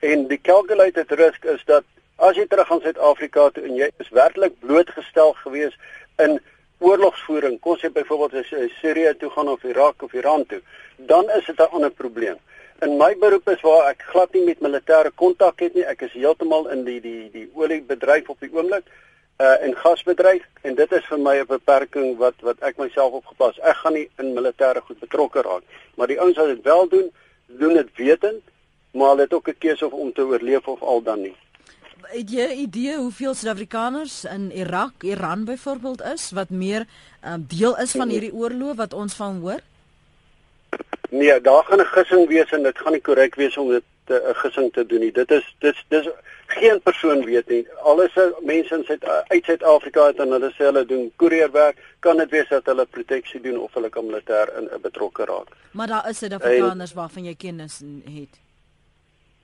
en 0.00 0.28
die 0.28 0.40
calculated 0.40 1.10
risk 1.10 1.44
is 1.44 1.64
dat 1.64 1.84
As 2.18 2.34
jy 2.34 2.48
terug 2.50 2.66
gaan 2.66 2.80
Suid-Afrika 2.82 3.44
toe 3.54 3.62
en 3.62 3.76
jy 3.78 3.86
is 4.02 4.08
werklik 4.10 4.56
blootgestel 4.58 5.36
gewees 5.38 5.74
in 6.18 6.32
oorlogsvoering, 6.82 7.60
kom 7.62 7.78
jy 7.78 7.92
byvoorbeeld 7.94 8.34
as 8.40 8.50
jy 8.50 8.64
Sirië 8.80 9.12
toe 9.20 9.30
gaan 9.36 9.50
of 9.52 9.62
Irak 9.62 10.02
of 10.02 10.16
Iran 10.18 10.42
toe, 10.50 10.58
dan 11.12 11.30
is 11.36 11.46
dit 11.46 11.62
'n 11.62 11.70
ander 11.78 11.94
probleem. 11.94 12.42
In 12.82 12.98
my 12.98 13.14
beroep 13.22 13.48
is 13.54 13.62
waar 13.62 13.86
ek 13.90 14.02
glad 14.10 14.34
nie 14.34 14.44
met 14.44 14.66
militêre 14.66 15.14
kontak 15.14 15.60
het 15.60 15.74
nie. 15.74 15.86
Ek 15.86 16.02
is 16.02 16.12
heeltemal 16.12 16.68
in 16.74 16.84
die 16.84 17.00
die 17.00 17.30
die 17.30 17.50
oliebedryf 17.54 18.28
op 18.28 18.40
die 18.40 18.50
oomblik 18.52 18.84
uh 19.38 19.62
en 19.62 19.76
gasbedryf 19.76 20.42
en 20.62 20.74
dit 20.74 20.92
is 20.92 21.06
vir 21.06 21.18
my 21.18 21.38
'n 21.38 21.46
beperking 21.46 22.16
wat 22.18 22.34
wat 22.40 22.58
ek 22.60 22.78
myself 22.78 23.12
opgepas. 23.12 23.58
Ek 23.60 23.76
gaan 23.76 23.94
nie 23.94 24.10
in 24.18 24.34
militêre 24.34 24.80
goed 24.80 24.98
betrokke 24.98 25.42
raak. 25.42 25.62
Maar 25.94 26.06
die 26.06 26.20
ouens 26.20 26.36
wat 26.36 26.46
dit 26.46 26.62
wel 26.62 26.88
doen, 26.88 27.10
doen 27.46 27.74
dit 27.74 27.96
wetend, 27.96 28.42
maar 28.90 29.08
hulle 29.08 29.22
het 29.22 29.32
ook 29.32 29.48
'n 29.48 29.58
keuse 29.58 29.86
of 29.86 29.92
om 29.92 30.12
te 30.12 30.22
oorleef 30.22 30.66
of 30.66 30.82
al 30.82 31.02
dan 31.02 31.22
nie 31.22 31.36
het 32.02 32.30
jy 32.30 32.46
'n 32.46 32.58
idee 32.58 32.96
hoeveel 32.96 33.34
Suid-Afrikaners 33.34 34.24
in 34.24 34.50
Irak, 34.52 35.02
Iran 35.02 35.44
byvoorbeeld 35.44 36.02
is 36.02 36.30
wat 36.30 36.48
meer 36.48 36.86
um, 37.24 37.44
deel 37.48 37.76
is 37.76 37.90
van 37.90 38.08
hierdie 38.08 38.34
oorlog 38.34 38.76
wat 38.76 38.92
ons 38.92 39.14
van 39.14 39.40
hoor? 39.40 39.60
Nee, 41.10 41.40
daar 41.40 41.64
gaan 41.64 41.80
'n 41.80 41.84
gissing 41.84 42.28
wees 42.28 42.50
en 42.50 42.62
dit 42.62 42.78
gaan 42.78 42.92
nie 42.92 43.00
korrek 43.00 43.34
wees 43.34 43.56
om 43.56 43.68
dit 43.68 43.84
'n 44.06 44.34
gissing 44.34 44.72
te 44.72 44.86
doen 44.86 45.00
nie. 45.00 45.12
Dit 45.12 45.30
is 45.30 45.54
dis 45.58 45.84
dis 45.88 46.08
geen 46.46 46.80
persoon 46.82 47.24
weet 47.24 47.48
nie. 47.48 47.66
Alles 47.82 48.12
mense 48.40 48.74
in 48.74 48.84
Suid 48.84 49.04
uit 49.04 49.44
Suid-Afrika 49.44 50.06
het 50.06 50.18
en 50.18 50.30
hulle 50.30 50.50
sê 50.50 50.64
hulle 50.64 50.84
doen 50.84 51.12
koerierwerk, 51.16 51.76
kan 52.00 52.16
dit 52.16 52.30
wees 52.30 52.48
dat 52.48 52.66
hulle 52.66 52.86
proteksie 52.86 53.40
doen 53.40 53.58
of 53.58 53.74
hulle 53.74 53.88
kan 53.88 54.06
militêr 54.06 54.52
in 54.58 54.68
betrokke 54.82 55.24
raak. 55.24 55.48
Maar 55.70 55.86
daar 55.86 56.08
is 56.08 56.18
Suid-Afrikaners 56.18 56.92
waarvan 56.92 57.24
jy 57.24 57.34
kennis 57.34 57.80
het. 58.04 58.47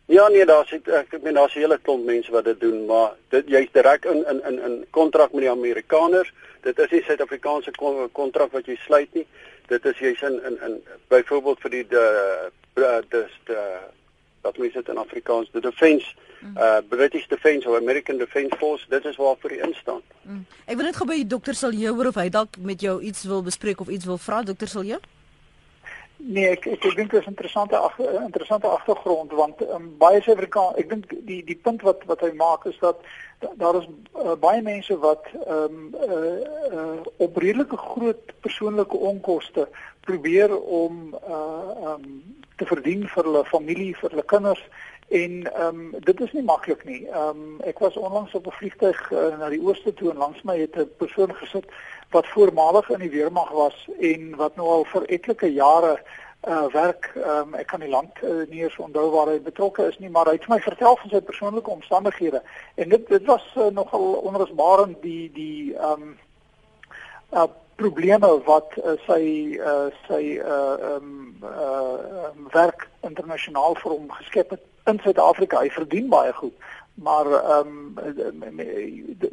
Ja 0.06 0.28
nee, 0.28 0.44
daar's 0.44 0.72
ek 0.72 0.88
ek 0.88 1.22
meen 1.22 1.34
daar's 1.34 1.54
'n 1.54 1.64
hele 1.64 1.78
klomp 1.82 2.04
mense 2.04 2.30
wat 2.30 2.44
dit 2.44 2.60
doen, 2.60 2.84
maar 2.86 3.14
dit 3.28 3.48
jy's 3.48 3.72
direk 3.72 4.04
in 4.04 4.24
in 4.26 4.42
in 4.44 4.58
in 4.62 4.86
kontrak 4.90 5.32
met 5.32 5.40
die 5.40 5.50
Amerikaners. 5.50 6.32
Dit 6.60 6.78
is 6.78 6.90
nie 6.90 7.02
Suid-Afrikaanse 7.02 7.70
kontrak 8.12 8.52
wat 8.52 8.66
jy 8.66 8.76
sluit 8.76 9.14
nie. 9.14 9.26
Dit 9.66 9.84
is 9.84 9.98
jy's 9.98 10.22
in 10.22 10.44
in 10.44 10.58
in 10.62 10.82
byvoorbeeld 11.08 11.60
vir 11.60 11.70
die 11.70 11.86
de 11.86 12.50
de 12.74 13.26
de 13.44 13.78
wat 14.42 14.58
mense 14.58 14.76
dit 14.76 14.88
in 14.88 14.96
Afrikaans, 14.96 15.50
the 15.50 15.60
defense 15.60 16.06
uh 16.56 16.80
British 16.88 17.26
Defense 17.28 17.68
or 17.68 17.76
American 17.76 18.18
Defense 18.18 18.56
Force, 18.58 18.84
dit 18.88 19.04
is 19.04 19.16
waar 19.16 19.36
vir 19.40 19.56
die 19.56 19.60
instaan. 19.64 20.02
Mm. 20.22 20.44
Ek 20.66 20.76
wil 20.76 20.84
net 20.90 20.96
gou 20.96 21.06
by 21.08 21.16
die 21.22 21.28
dokter 21.28 21.56
sal 21.56 21.72
jy 21.72 21.88
hoor 21.88 22.10
of 22.12 22.18
hy 22.20 22.28
dalk 22.32 22.58
met 22.60 22.84
jou 22.84 22.98
iets 23.02 23.24
wil 23.30 23.42
bespreek 23.42 23.80
of 23.80 23.88
iets 23.88 24.04
wil 24.04 24.20
vra, 24.20 24.42
dokter 24.44 24.68
sal 24.68 24.84
jy? 24.84 25.00
Nee, 26.16 26.48
ek 26.54 26.66
ek, 26.66 26.84
ek 26.84 26.96
dink 26.96 27.10
dit 27.10 27.20
is 27.20 27.26
'n 27.26 27.34
interessante 27.34 27.76
ag, 27.76 27.98
interessante 27.98 28.66
agtergrond 28.66 29.32
want 29.32 29.60
um, 29.68 29.94
baie 29.98 30.22
Suid-Afrikaners, 30.22 30.78
ek 30.78 30.88
dink 30.88 31.14
die 31.26 31.42
die 31.44 31.58
punt 31.58 31.82
wat 31.82 32.04
wat 32.06 32.20
hy 32.20 32.32
maak 32.32 32.66
is 32.66 32.78
dat 32.78 33.00
daar 33.56 33.76
is 33.76 33.88
uh, 34.14 34.34
baie 34.40 34.62
mense 34.62 34.98
wat 34.98 35.26
ehm 35.34 35.74
um, 35.74 35.94
uh, 35.94 36.38
uh, 36.72 37.00
op 37.16 37.36
redelike 37.36 37.76
groot 37.76 38.32
persoonlike 38.40 38.96
onkoste 38.96 39.68
probeer 40.00 40.56
om 40.60 41.14
uh 41.28 41.92
um 41.92 42.22
te 42.56 42.66
verdien 42.66 43.08
vir 43.08 43.24
hulle 43.24 43.44
familie, 43.44 43.94
vir 43.98 44.10
hulle 44.10 44.24
kinders 44.30 44.62
en 45.08 45.54
ehm 45.54 45.66
um, 45.66 45.94
dit 45.98 46.20
is 46.20 46.32
nie 46.32 46.42
maklik 46.42 46.84
nie. 46.84 47.06
Ehm 47.08 47.28
um, 47.28 47.60
ek 47.60 47.78
was 47.78 47.96
onlangs 47.96 48.34
op 48.34 48.46
'n 48.46 48.50
vliegtuig 48.50 49.10
uh, 49.10 49.38
na 49.38 49.48
die 49.48 49.62
ooste 49.62 49.94
toe 49.94 50.10
en 50.10 50.16
langs 50.16 50.42
my 50.42 50.58
het 50.58 50.76
'n 50.76 50.90
persoon 50.96 51.34
gesit 51.34 51.64
wat 52.10 52.26
voormalig 52.26 52.90
in 52.90 52.98
die 52.98 53.10
weermag 53.10 53.50
was 53.50 53.88
en 54.00 54.36
wat 54.36 54.56
nou 54.56 54.68
al 54.68 54.84
vir 54.84 55.04
etlike 55.04 55.52
jare 55.52 56.00
uh 56.48 56.66
werk. 56.72 57.12
Um, 57.16 57.54
ek 57.54 57.66
kan 57.66 57.80
die 57.80 57.88
land 57.88 58.12
uh, 58.22 58.44
nie 58.48 58.62
eens 58.62 58.76
onthou 58.76 59.10
waar 59.10 59.26
hy 59.26 59.40
betrokke 59.40 59.86
is 59.86 59.98
nie 59.98 60.10
maar 60.10 60.26
hy 60.26 60.32
het 60.32 60.48
my 60.48 60.60
vertel 60.60 60.96
van 60.96 61.10
sy 61.10 61.20
persoonlike 61.20 61.70
omstandighede. 61.70 62.42
En 62.74 62.88
dit 62.88 63.08
dit 63.08 63.24
was 63.24 63.54
uh, 63.56 63.66
nogal 63.66 64.12
onrusbarend 64.12 65.02
die 65.02 65.30
die 65.32 65.74
um 65.90 66.18
uh 67.32 67.48
probleme 67.74 68.28
wat 68.44 68.76
uh, 68.76 68.92
sy 69.06 69.56
uh 69.58 69.88
sy 70.08 70.38
uh 70.38 70.94
um 70.94 71.36
uh 71.42 72.28
um, 72.28 72.46
werk 72.52 72.88
internasionaal 73.00 73.74
vir 73.74 73.90
hom 73.90 74.10
geskep 74.10 74.50
het 74.50 74.62
in 74.90 75.00
Suid-Afrika 75.02 75.60
hy 75.64 75.70
verdien 75.74 76.08
baie 76.12 76.32
goed 76.32 76.56
maar 76.94 77.26
um 77.58 77.98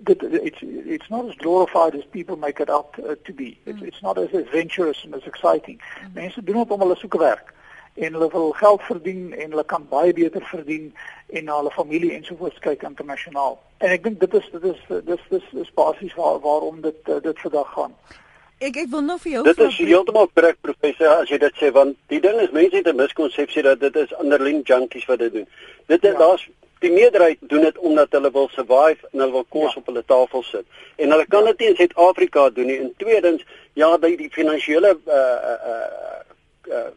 dit 0.02 0.24
it's 0.50 0.62
it's 0.96 1.10
not 1.10 1.28
as 1.30 1.36
glorified 1.38 1.96
as 1.96 2.06
people 2.12 2.38
make 2.38 2.60
it 2.64 2.70
up 2.70 2.98
uh, 3.00 3.16
to 3.26 3.34
be 3.34 3.58
it's, 3.66 3.80
mm. 3.80 3.88
it's 3.88 4.02
not 4.02 4.18
as 4.18 4.34
adventurous 4.34 5.04
and 5.06 5.16
as 5.16 5.28
exciting 5.34 5.78
mm. 5.78 6.14
mense 6.14 6.44
doen 6.44 6.64
dit 6.64 6.72
om 6.72 6.86
hulle 6.86 6.98
soek 6.98 7.20
werk 7.22 7.54
en 7.94 8.14
hulle 8.14 8.30
wil 8.32 8.52
geld 8.52 8.82
verdien 8.82 9.34
en 9.34 9.50
hulle 9.52 9.66
kan 9.66 9.86
baie 9.90 10.14
beter 10.14 10.48
verdien 10.54 10.94
en 11.30 11.44
na 11.46 11.60
hulle 11.60 11.76
familie 11.76 12.16
ensovoorts 12.18 12.64
kyk 12.66 12.88
internasionaal 12.88 13.60
En 13.82 13.90
ek 13.90 14.04
dink 14.06 14.20
dit 14.22 14.34
is 14.38 14.50
dit 14.54 14.66
is 14.70 14.82
dis 15.08 15.22
dis 15.30 15.46
is 15.64 15.70
basies 15.74 16.14
waar 16.14 16.40
waarom 16.40 16.82
dit 16.82 17.08
dit 17.26 17.40
vandag 17.40 17.72
gaan. 17.74 17.96
Ek 18.62 18.76
ek 18.78 18.90
wil 18.92 19.02
nou 19.02 19.18
vir 19.18 19.32
jou 19.32 19.42
Dit 19.46 19.60
is 19.66 19.78
heeltemal 19.82 20.28
korrek 20.36 20.60
professor 20.62 21.24
as 21.24 21.30
jy 21.34 21.40
dit 21.42 21.56
sê 21.58 21.72
want 21.74 21.96
die 22.14 22.20
ding 22.22 22.38
is 22.44 22.52
mense 22.54 22.78
het 22.78 22.88
'n 22.88 23.00
miskonsepsie 23.00 23.64
dat 23.66 23.80
dit 23.80 23.96
is 23.96 24.14
underling 24.22 24.62
junkies 24.64 25.08
wat 25.10 25.20
dit 25.20 25.34
doen. 25.34 25.48
Dit 25.88 26.04
is 26.04 26.12
ja. 26.12 26.18
daar's 26.20 26.44
die 26.80 26.92
meerderheid 26.92 27.38
doen 27.42 27.62
dit 27.62 27.78
omdat 27.78 28.12
hulle 28.12 28.32
wil 28.32 28.50
survive 28.54 29.08
en 29.12 29.20
hulle 29.20 29.32
wil 29.32 29.46
kos 29.50 29.74
ja. 29.74 29.80
op 29.80 29.86
hulle 29.86 30.04
tafel 30.06 30.44
sit. 30.44 30.66
En 30.96 31.10
hulle 31.10 31.26
kan 31.26 31.46
dit 31.46 31.58
ja. 31.58 31.64
nie 31.64 31.70
in 31.70 31.76
Suid-Afrika 31.76 32.50
doen 32.50 32.66
nie. 32.66 32.80
En 32.80 32.94
tweedens, 32.98 33.46
ja, 33.74 33.98
die, 33.98 34.18
die 34.18 34.30
finansiële 34.30 34.98
uh 35.06 35.14
uh 35.14 35.60
uh, 36.70 36.88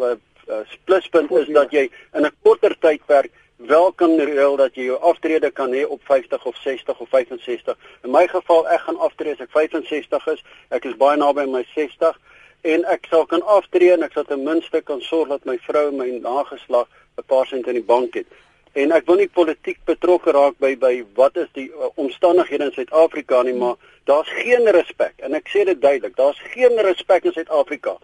uh, 0.00 0.16
uh 0.48 0.64
pluspunt 0.84 1.30
is 1.30 1.46
dat 1.46 1.70
jy 1.70 1.90
in 2.14 2.24
'n 2.24 2.32
korter 2.42 2.76
tydperk 2.78 3.30
wel 3.66 3.92
kan 3.92 4.18
reël 4.18 4.56
dat 4.56 4.74
jy 4.74 4.84
jou 4.90 4.98
aftrede 5.00 5.50
kan 5.50 5.72
hê 5.72 5.84
op 5.86 6.00
50 6.04 6.44
of 6.44 6.56
60 6.56 6.98
of 6.98 7.08
65. 7.08 7.76
In 8.02 8.10
my 8.10 8.26
geval 8.28 8.68
ek 8.68 8.80
gaan 8.86 8.98
aftree 8.98 9.32
as 9.32 9.40
ek 9.40 9.50
65 9.50 10.26
is. 10.34 10.44
Ek 10.68 10.84
is 10.84 10.96
baie 10.96 11.16
naby 11.16 11.46
my 11.50 11.64
60 11.74 12.18
en 12.62 12.84
ek 12.84 13.06
sal 13.10 13.26
kan 13.26 13.42
aftree 13.42 13.92
en 13.92 14.02
ek 14.06 14.14
sal 14.14 14.26
ten 14.28 14.44
minste 14.44 14.82
kan 14.86 15.00
sorg 15.02 15.28
dat 15.28 15.44
my 15.44 15.58
vrou 15.66 15.88
en 15.88 15.98
my 15.98 16.08
nageslag 16.22 16.88
'n 17.18 17.26
paar 17.26 17.46
sent 17.46 17.66
in 17.66 17.78
die 17.80 17.88
bank 17.94 18.14
het. 18.14 18.26
En 18.72 18.92
ek 18.92 19.06
wil 19.06 19.16
nie 19.16 19.28
politiek 19.28 19.78
betrokke 19.84 20.32
raak 20.32 20.58
by 20.58 20.76
by 20.76 21.04
wat 21.14 21.36
is 21.36 21.48
die 21.52 21.68
uh, 21.68 21.90
omstandighede 21.94 22.64
in 22.64 22.72
Suid-Afrika 22.72 23.42
nie, 23.42 23.54
maar 23.54 23.76
daar's 24.04 24.28
geen 24.28 24.66
respek 24.66 25.12
en 25.18 25.34
ek 25.34 25.48
sê 25.48 25.64
dit 25.64 25.80
duidelik, 25.80 26.16
daar's 26.16 26.40
geen 26.54 26.78
respek 26.78 27.24
in 27.24 27.32
Suid-Afrika 27.32 27.98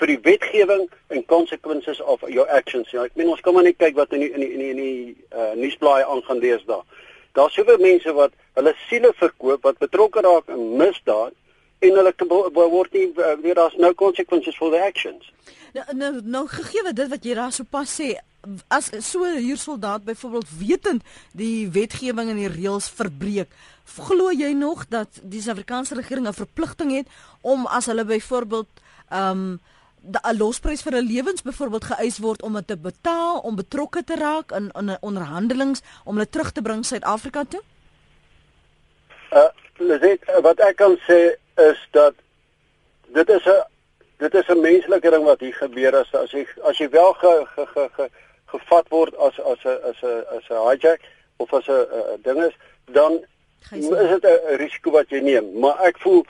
vir 0.00 0.10
die 0.10 0.18
wetgewing 0.22 0.88
en 1.14 1.24
consequences 1.30 2.00
of 2.02 2.24
your 2.28 2.48
actions. 2.50 2.90
Ja, 2.90 3.04
ek 3.04 3.14
meen 3.18 3.30
ons 3.30 3.42
kan 3.44 3.54
maar 3.54 3.66
net 3.66 3.78
kyk 3.78 3.96
wat 3.98 4.12
in 4.16 4.24
die, 4.24 4.32
in 4.34 4.42
die, 4.42 4.50
in 4.52 4.60
die, 4.60 4.70
in 4.70 4.82
die 4.82 5.16
uh, 5.30 5.52
nuusblaaie 5.58 6.06
aangaan 6.06 6.42
lees 6.42 6.64
daar. 6.66 6.82
Daar's 7.34 7.54
soveel 7.54 7.78
mense 7.82 8.12
wat 8.14 8.34
hulle 8.58 8.74
siele 8.88 9.12
verkoop 9.18 9.66
wat 9.66 9.78
betrokke 9.82 10.22
raak 10.26 10.50
in 10.54 10.76
misdaad 10.78 11.34
en 11.84 11.98
hulle 11.98 12.12
word 12.54 12.92
nie 12.94 13.08
uh, 13.18 13.34
weer 13.42 13.58
daar's 13.58 13.76
no 13.78 13.92
consequences 13.94 14.56
for 14.56 14.70
their 14.70 14.86
actions. 14.86 15.30
Nou 15.74 15.86
nou, 15.98 16.12
nou 16.22 16.46
gegee 16.50 16.94
dit 16.94 17.10
wat 17.10 17.26
jy 17.26 17.34
daar 17.34 17.52
so 17.54 17.66
pas 17.66 17.90
sê 17.90 18.14
as 18.68 18.90
so 19.00 19.24
'n 19.24 19.40
huursoldaat 19.40 20.04
byvoorbeeld 20.04 20.48
wetend 20.58 21.02
die 21.32 21.68
wetgewing 21.70 22.30
en 22.30 22.36
die 22.36 22.50
reëls 22.50 22.90
verbreek 22.92 23.48
glo 23.84 24.30
jy 24.30 24.52
nog 24.52 24.86
dat 24.88 25.08
die 25.22 25.40
Suid-Afrikaanse 25.40 25.94
regering 25.94 26.28
'n 26.28 26.32
verpligting 26.32 26.90
het 26.92 27.06
om 27.40 27.66
as 27.66 27.86
hulle 27.86 28.04
byvoorbeeld 28.04 28.68
ehm 29.10 29.30
um, 29.30 29.60
'n 30.04 30.36
losprys 30.36 30.82
vir 30.82 30.94
'n 30.96 31.06
lewens 31.06 31.42
byvoorbeeld 31.42 31.84
geëis 31.84 32.18
word 32.18 32.42
om 32.42 32.52
dit 32.54 32.66
te 32.66 32.76
betaal 32.76 33.38
om 33.38 33.56
betrokke 33.56 34.04
te 34.04 34.16
raak 34.16 34.52
in 34.52 34.70
in 34.78 34.96
onderhandelings 35.00 35.82
om 36.04 36.14
hulle 36.14 36.28
terug 36.28 36.52
te 36.52 36.62
bring 36.62 36.84
Suid-Afrika 36.84 37.44
toe? 37.48 37.62
Uh, 39.32 39.48
dit 39.78 40.20
wat 40.42 40.60
ek 40.60 40.76
kan 40.76 40.98
sê 41.08 41.36
is 41.54 41.88
dat 41.90 42.14
dit 43.06 43.28
is 43.28 43.44
'n 43.46 43.64
dit 44.18 44.34
is 44.34 44.48
'n 44.48 44.60
menslike 44.60 45.10
ding 45.10 45.24
wat 45.24 45.40
hier 45.40 45.54
gebeur 45.54 45.96
as 45.96 46.14
as 46.14 46.30
jy 46.30 46.46
as 46.62 46.78
jy 46.78 46.88
wel 46.90 47.12
ge, 47.12 47.46
ge, 47.54 47.66
ge, 47.66 47.88
ge 47.96 48.08
gevat 48.46 48.88
word 48.88 49.16
as 49.16 49.40
as 49.40 49.64
'n 49.64 49.78
as 49.90 50.02
'n 50.02 50.24
as 50.36 50.48
'n 50.50 50.68
hijack 50.68 51.00
of 51.36 51.52
as 51.54 51.68
'n 51.68 52.22
ding 52.22 52.42
is 52.44 52.54
dan 52.84 53.12
is 53.70 53.88
dit 53.88 54.24
'n 54.24 54.56
risiko 54.56 54.90
wat 54.90 55.08
jy 55.08 55.20
neem 55.20 55.58
maar 55.58 55.80
ek 55.80 55.98
voel 55.98 56.24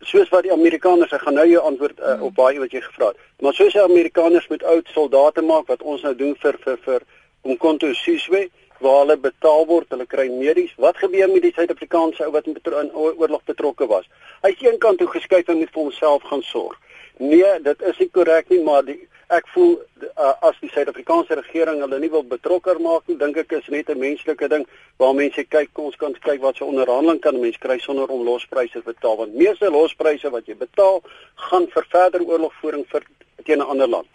soos 0.00 0.28
wat 0.28 0.42
die 0.42 0.52
Amerikaners 0.52 1.12
ek 1.12 1.22
gaan 1.26 1.38
nou 1.38 1.46
jou 1.48 1.62
antwoord 1.62 2.00
uh, 2.00 2.18
op 2.22 2.34
baie 2.34 2.58
wat 2.58 2.72
jy 2.72 2.82
gevra 2.84 3.12
het. 3.12 3.22
Maar 3.40 3.54
soos 3.54 3.72
die 3.72 3.82
Amerikaners 3.82 4.48
met 4.48 4.64
oud 4.64 4.90
soldate 4.92 5.42
maak 5.42 5.66
wat 5.72 5.82
ons 5.82 6.02
nou 6.02 6.14
doen 6.14 6.34
vir 6.42 6.58
vir 6.64 6.78
vir 6.84 7.06
om 7.44 7.56
konto 7.56 7.92
Siswe 7.92 8.48
waar 8.84 9.00
hulle 9.04 9.16
betaal 9.16 9.66
word, 9.66 9.88
hulle 9.94 10.06
kry 10.06 10.26
medies. 10.28 10.72
Wat 10.76 10.98
gebeur 11.00 11.30
met 11.30 11.44
die 11.44 11.52
Suid-Afrikaanse 11.56 12.26
ou 12.26 12.32
wat 12.34 12.48
in, 12.50 12.58
in 12.82 12.90
oorlog 12.92 13.44
betrokke 13.48 13.86
was? 13.88 14.08
Hy's 14.44 14.60
eenkant 14.66 15.00
toe 15.00 15.08
geskuif 15.08 15.48
en 15.48 15.60
moet 15.62 15.72
vir 15.72 15.82
homself 15.86 16.26
gaan 16.28 16.42
sorg. 16.44 16.76
Nee, 17.22 17.52
dit 17.62 17.82
is 17.88 18.00
nie 18.02 18.10
korrek 18.10 18.50
nie, 18.50 18.60
maar 18.66 18.82
die 18.84 18.98
ek 19.28 19.46
voel 19.54 19.78
uh, 20.18 20.32
as 20.48 20.56
die 20.60 20.70
Suid-Afrikaanse 20.72 21.36
regering 21.38 21.80
hulle 21.80 21.98
nie 22.00 22.10
wil 22.12 22.24
betrokker 22.28 22.80
maak 22.82 23.06
nie, 23.08 23.16
dink 23.16 23.36
ek 23.40 23.52
is 23.52 23.68
net 23.72 23.88
'n 23.90 23.98
menslike 23.98 24.48
ding 24.48 24.66
waar 24.98 25.14
mense 25.14 25.44
kyk, 25.44 25.70
ons 25.78 25.96
kan 25.96 26.12
kyk 26.12 26.40
wat 26.42 26.56
so 26.56 26.66
onderhandeling 26.66 27.20
kan 27.20 27.40
mense 27.40 27.58
kry 27.58 27.78
sonder 27.78 28.10
om 28.10 28.24
lospryse 28.24 28.72
te 28.72 28.84
betaal 28.84 29.16
want 29.16 29.34
meeste 29.34 29.70
lospryse 29.70 30.30
wat 30.30 30.46
jy 30.46 30.54
betaal 30.54 31.02
gaan 31.48 31.66
vir 31.66 31.84
verdere 31.90 32.24
oorlogvoering 32.24 32.84
vir 32.88 33.02
teen 33.44 33.58
'n 33.58 33.70
ander 33.70 33.88
land. 33.88 34.12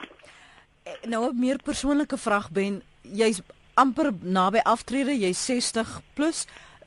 Eh, 0.86 0.93
nou 1.05 1.30
'n 1.30 1.39
meer 1.39 1.57
persoonlike 1.57 2.18
vraag 2.18 2.49
ben, 2.51 2.82
jy's 3.01 3.41
amper 3.74 4.12
naby 4.22 4.60
aftrede, 4.64 5.14
jy's 5.18 5.45
60 5.45 6.01
plus 6.14 6.45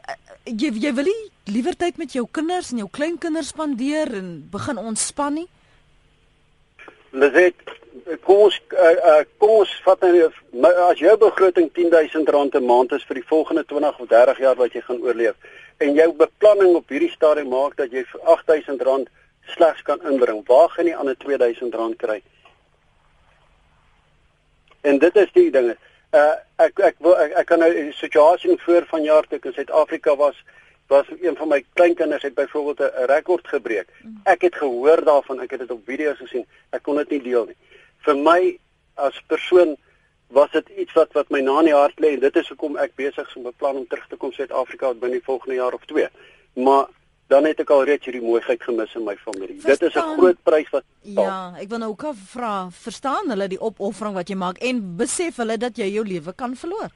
eh, 0.08 0.14
jy 0.44 0.70
jy 0.74 0.92
wil 0.94 1.04
nie 1.04 1.30
liewer 1.44 1.76
tyd 1.76 1.98
met 1.98 2.12
jou 2.12 2.26
kinders 2.30 2.72
en 2.72 2.78
jou 2.78 2.88
kleinkinders 2.90 3.48
spandeer 3.48 4.14
en 4.14 4.48
begin 4.50 4.78
ontspan 4.78 5.34
nie? 5.34 5.48
Lizet, 7.12 7.54
kom 8.24 8.36
ons 8.36 8.60
uh, 8.72 8.96
uh, 9.10 9.24
kom 9.38 9.50
ons 9.62 9.72
vat 9.84 10.00
nou 10.00 10.30
as 10.90 10.98
jou 10.98 11.16
begroting 11.16 11.70
R10000 11.70 12.60
'n 12.60 12.64
maand 12.66 12.92
is 12.92 13.04
vir 13.04 13.14
die 13.14 13.28
volgende 13.28 13.64
20 13.64 13.98
of 13.98 14.08
30 14.08 14.38
jaar 14.38 14.56
wat 14.56 14.72
jy 14.72 14.80
gaan 14.80 15.02
oorleef 15.02 15.34
en 15.78 15.94
jou 15.94 16.12
beplanning 16.12 16.76
op 16.76 16.88
hierdie 16.88 17.10
stadium 17.10 17.50
maak 17.52 17.76
dat 17.76 17.92
jy 17.92 18.04
vir 18.12 18.20
R8000 18.36 19.10
slegs 19.54 19.82
kan 19.82 20.02
inbring, 20.06 20.42
waar 20.46 20.68
gaan 20.70 20.86
jy 20.86 20.96
'n 20.96 21.14
R2000 21.14 21.96
kry? 21.96 22.22
En 24.82 24.98
dit 24.98 25.16
is 25.16 25.32
die 25.32 25.50
dinge. 25.50 25.76
Uh 26.12 26.34
ek 26.56 26.78
ek 26.78 26.96
wil 26.98 27.16
ek, 27.16 27.32
ek 27.32 27.46
kan 27.46 27.58
nou 27.58 27.70
'n 27.70 27.92
situasie 27.92 28.56
voor 28.58 28.84
van 28.86 29.02
jaar 29.02 29.26
toe 29.26 29.38
in 29.42 29.52
Suid-Afrika 29.52 30.16
was 30.16 30.36
was 30.88 31.06
een 31.20 31.36
van 31.36 31.48
my 31.48 31.64
kleinkinders 31.74 32.22
het 32.22 32.34
byvoorbeeld 32.34 32.80
'n 32.80 33.06
rekord 33.06 33.48
gebreek. 33.48 33.88
Ek 34.24 34.42
het 34.42 34.54
gehoor 34.54 35.04
daarvan, 35.04 35.40
ek 35.40 35.50
het 35.50 35.60
dit 35.60 35.70
op 35.70 35.80
video's 35.84 36.18
gesien. 36.18 36.46
Ek 36.70 36.82
kon 36.82 36.96
dit 36.96 37.10
nie 37.10 37.22
deel 37.22 37.44
nie. 37.44 37.56
Vir 38.06 38.16
my 38.16 38.58
as 38.94 39.18
persoon 39.26 39.76
was 40.32 40.50
dit 40.50 40.68
iets 40.84 40.92
wat 40.96 41.12
wat 41.12 41.30
my 41.30 41.40
na 41.44 41.58
in 41.60 41.70
die 41.70 41.76
hart 41.76 42.00
lê 42.00 42.14
en 42.16 42.24
dit 42.24 42.36
is 42.40 42.48
hoekom 42.48 42.78
ek 42.80 42.96
besig 42.96 43.28
is 43.28 43.36
om 43.36 43.48
beplan 43.50 43.82
om 43.82 43.86
terug 43.86 44.06
te 44.08 44.16
kom 44.16 44.32
Suid-Afrika 44.32 44.94
binne 44.94 45.20
die 45.20 45.26
volgende 45.26 45.58
jaar 45.58 45.76
of 45.76 45.84
2. 45.90 46.08
Maar 46.64 46.88
dan 47.32 47.44
het 47.48 47.60
ek 47.64 47.70
al 47.72 47.84
reeds 47.88 48.08
hierdie 48.08 48.24
mooiheid 48.24 48.62
gemis 48.62 48.94
in 48.98 49.04
my 49.04 49.14
familie. 49.20 49.58
Verstaan, 49.60 49.88
dit 49.88 49.88
is 49.88 50.02
'n 50.02 50.18
groot 50.18 50.42
prys 50.42 50.70
wat 50.70 50.84
Ja, 51.02 51.54
ek 51.58 51.68
wil 51.68 51.78
nou 51.78 51.90
ook 51.90 52.04
vra, 52.14 52.68
verstaan 52.70 53.28
hulle 53.28 53.48
die 53.48 53.60
opoffering 53.60 54.14
wat 54.14 54.28
jy 54.28 54.36
maak 54.36 54.58
en 54.58 54.96
besef 54.96 55.36
hulle 55.36 55.56
dat 55.58 55.76
jy 55.76 55.88
jou 55.92 56.04
lewe 56.06 56.32
kan 56.32 56.56
verloor? 56.56 56.90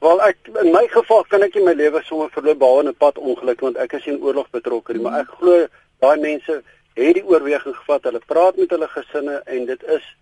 Wel 0.00 0.22
ek 0.22 0.36
in 0.62 0.72
my 0.72 0.86
geval 0.88 1.24
kan 1.24 1.42
ek 1.42 1.54
nie 1.54 1.64
my 1.64 1.72
lewe 1.72 2.02
sommer 2.04 2.30
verloor 2.30 2.56
behalwe 2.56 2.88
'n 2.88 2.94
pad 2.94 3.18
ongeluk 3.18 3.60
want 3.60 3.76
ek 3.76 3.92
is 3.92 4.06
in 4.06 4.22
oorlog 4.22 4.50
betrokke 4.50 4.94
mm. 4.94 5.02
maar 5.02 5.20
ek 5.20 5.28
glo 5.28 5.66
baie 6.00 6.20
mense 6.20 6.62
het 7.04 7.14
die 7.14 7.26
oorweging 7.26 7.76
gevat. 7.76 8.08
Hulle 8.08 8.22
praat 8.26 8.56
met 8.56 8.70
hulle 8.70 8.88
gesinne 8.88 9.40
en 9.44 9.66
dit 9.68 9.82
is 9.96 10.16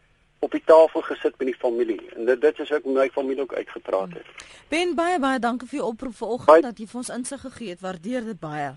op 0.45 0.51
die 0.51 0.63
tafel 0.65 1.01
gesit 1.01 1.39
met 1.39 1.47
die 1.47 1.59
familie. 1.59 2.01
En 2.17 2.25
dit 2.25 2.41
dit 2.41 2.59
is 2.59 2.73
ook 2.73 2.85
my 2.85 3.09
familie 3.13 3.43
ook 3.43 3.55
uitgepraat 3.55 4.19
het. 4.19 4.27
Mm. 4.27 4.55
Ben 4.69 4.95
baie 4.95 5.19
baie 5.19 5.39
dankie 5.39 5.69
vir 5.69 5.79
u 5.79 5.83
oproep 5.83 6.17
vanoggend 6.17 6.63
dat 6.63 6.79
jy 6.79 6.87
vir 6.91 7.01
ons 7.03 7.13
insig 7.17 7.41
gegee 7.41 7.75
het. 7.75 7.81
Waardeer 7.85 8.25
dit 8.25 8.41
baie. 8.41 8.73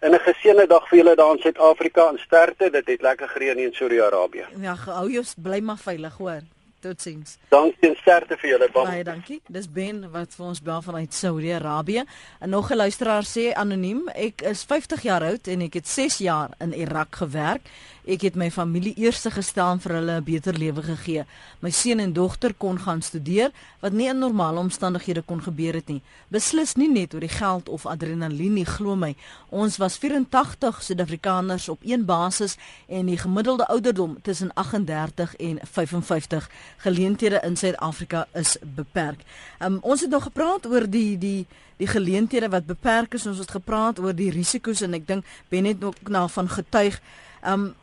En 0.00 0.10
'n 0.12 0.24
geseënde 0.28 0.66
dag 0.66 0.88
vir 0.88 0.98
julle 0.98 1.14
daar 1.16 1.32
in 1.34 1.42
Suid-Afrika 1.42 2.08
en 2.08 2.18
sterkte. 2.18 2.70
Dit 2.70 2.86
het 2.86 3.00
lekker 3.00 3.28
gereën 3.28 3.58
in 3.58 3.72
Saudi-Arabië. 3.72 4.46
Ja, 4.60 4.74
hou 4.74 5.10
jou 5.10 5.24
bly 5.36 5.60
maar 5.60 5.78
veilig, 5.78 6.16
hoor. 6.16 6.40
Totsiens. 6.80 7.38
Dankie 7.48 7.88
en 7.88 7.96
sterkte 7.96 8.36
vir 8.36 8.50
julle. 8.50 8.68
Baie 8.72 9.04
dankie. 9.04 9.40
Dis 9.48 9.68
Ben 9.72 10.04
wat 10.12 10.34
vir 10.34 10.46
ons 10.46 10.62
bel 10.62 10.82
vanuit 10.82 11.14
Saudi-Arabië. 11.14 12.04
En 12.40 12.50
nog 12.50 12.70
'n 12.70 12.76
luisteraar 12.76 13.24
sê 13.24 13.52
anoniem, 13.54 14.08
ek 14.08 14.42
is 14.42 14.64
50 14.64 15.02
jaar 15.02 15.22
oud 15.22 15.46
en 15.46 15.60
ek 15.60 15.74
het 15.74 15.88
6 15.88 16.18
jaar 16.18 16.50
in 16.58 16.72
Irak 16.72 17.16
gewerk. 17.16 17.68
Ek 18.06 18.22
het 18.22 18.36
my 18.38 18.46
familie 18.54 18.92
eerste 19.02 19.32
gestaan 19.34 19.80
vir 19.82 19.96
hulle 19.96 20.20
'n 20.20 20.24
beter 20.24 20.54
lewe 20.54 20.82
gegee. 20.82 21.24
My 21.58 21.70
seun 21.70 21.98
en 21.98 22.12
dogter 22.12 22.54
kon 22.54 22.78
gaan 22.78 23.02
studeer 23.02 23.50
wat 23.80 23.92
nie 23.92 24.06
in 24.08 24.18
normale 24.18 24.58
omstandighede 24.58 25.22
kon 25.22 25.42
gebeur 25.42 25.74
het 25.74 25.88
nie. 25.88 26.02
Beslis 26.28 26.74
nie 26.74 26.88
net 26.88 27.14
oor 27.14 27.20
die 27.20 27.28
geld 27.28 27.68
of 27.68 27.86
adrenalien 27.86 28.52
nie, 28.52 28.64
glo 28.64 28.94
my. 28.96 29.16
Ons 29.48 29.76
was 29.76 29.96
84 29.96 30.82
Suid-Afrikaners 30.82 31.68
op 31.68 31.80
een 31.82 32.04
basis 32.04 32.56
en 32.86 33.06
die 33.06 33.18
gemiddelde 33.18 33.66
ouderdom 33.66 34.18
tussen 34.22 34.54
38 34.54 35.36
en 35.36 35.58
55. 35.62 36.50
Geleenthede 36.76 37.40
in 37.42 37.56
Suid-Afrika 37.56 38.26
is 38.34 38.56
beperk. 38.62 39.20
Um, 39.58 39.78
ons 39.82 40.00
het 40.00 40.10
nog 40.10 40.22
gepraat 40.22 40.66
oor 40.66 40.90
die 40.90 41.18
die 41.18 41.46
die 41.76 41.86
geleenthede 41.86 42.48
wat 42.48 42.66
beperk 42.66 43.14
is. 43.14 43.26
Ons 43.26 43.38
het 43.38 43.50
gepraat 43.50 43.98
oor 43.98 44.14
die 44.14 44.30
risiko's 44.30 44.80
en 44.80 44.94
ek 44.94 45.06
dink 45.06 45.24
Ben 45.48 45.64
het 45.64 45.84
ook 45.84 46.08
na 46.08 46.28
van 46.28 46.48
getuig. 46.48 47.00
Um 47.42 47.74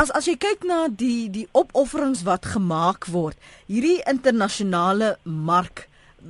as 0.00 0.10
as 0.16 0.28
jy 0.30 0.36
kyk 0.40 0.64
na 0.64 0.86
die 0.88 1.28
die 1.32 1.46
opofferings 1.56 2.22
wat 2.24 2.48
gemaak 2.54 3.08
word, 3.12 3.36
hierdie 3.68 3.98
internasionale 4.08 5.16
mark 5.24 5.86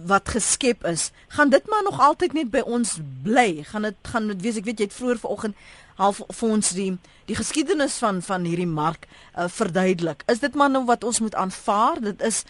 wat 0.07 0.31
geskep 0.35 0.85
is, 0.87 1.11
gaan 1.35 1.51
dit 1.51 1.67
maar 1.71 1.85
nog 1.87 2.01
altyd 2.03 2.35
net 2.35 2.51
by 2.51 2.63
ons 2.67 2.97
bly. 3.25 3.63
Gaan 3.71 3.87
dit 3.87 4.11
gaan 4.13 4.29
dit 4.31 4.43
wees 4.43 4.59
ek 4.59 4.67
weet 4.67 4.83
jy 4.83 4.89
het 4.91 4.97
vroeër 4.97 5.23
vanoggend 5.23 5.63
half 6.01 6.23
vir 6.25 6.55
ons 6.57 6.73
die 6.75 6.91
die 7.31 7.39
geskiedenis 7.39 7.99
van 8.03 8.23
van 8.27 8.47
hierdie 8.49 8.71
mark 8.71 9.07
uh, 9.07 9.47
verduidelik. 9.47 10.25
Is 10.31 10.43
dit 10.43 10.55
maar 10.59 10.71
nou 10.71 10.85
wat 10.91 11.07
ons 11.07 11.23
moet 11.23 11.39
aanvaar? 11.39 12.03
Dit 12.11 12.23
is 12.27 12.45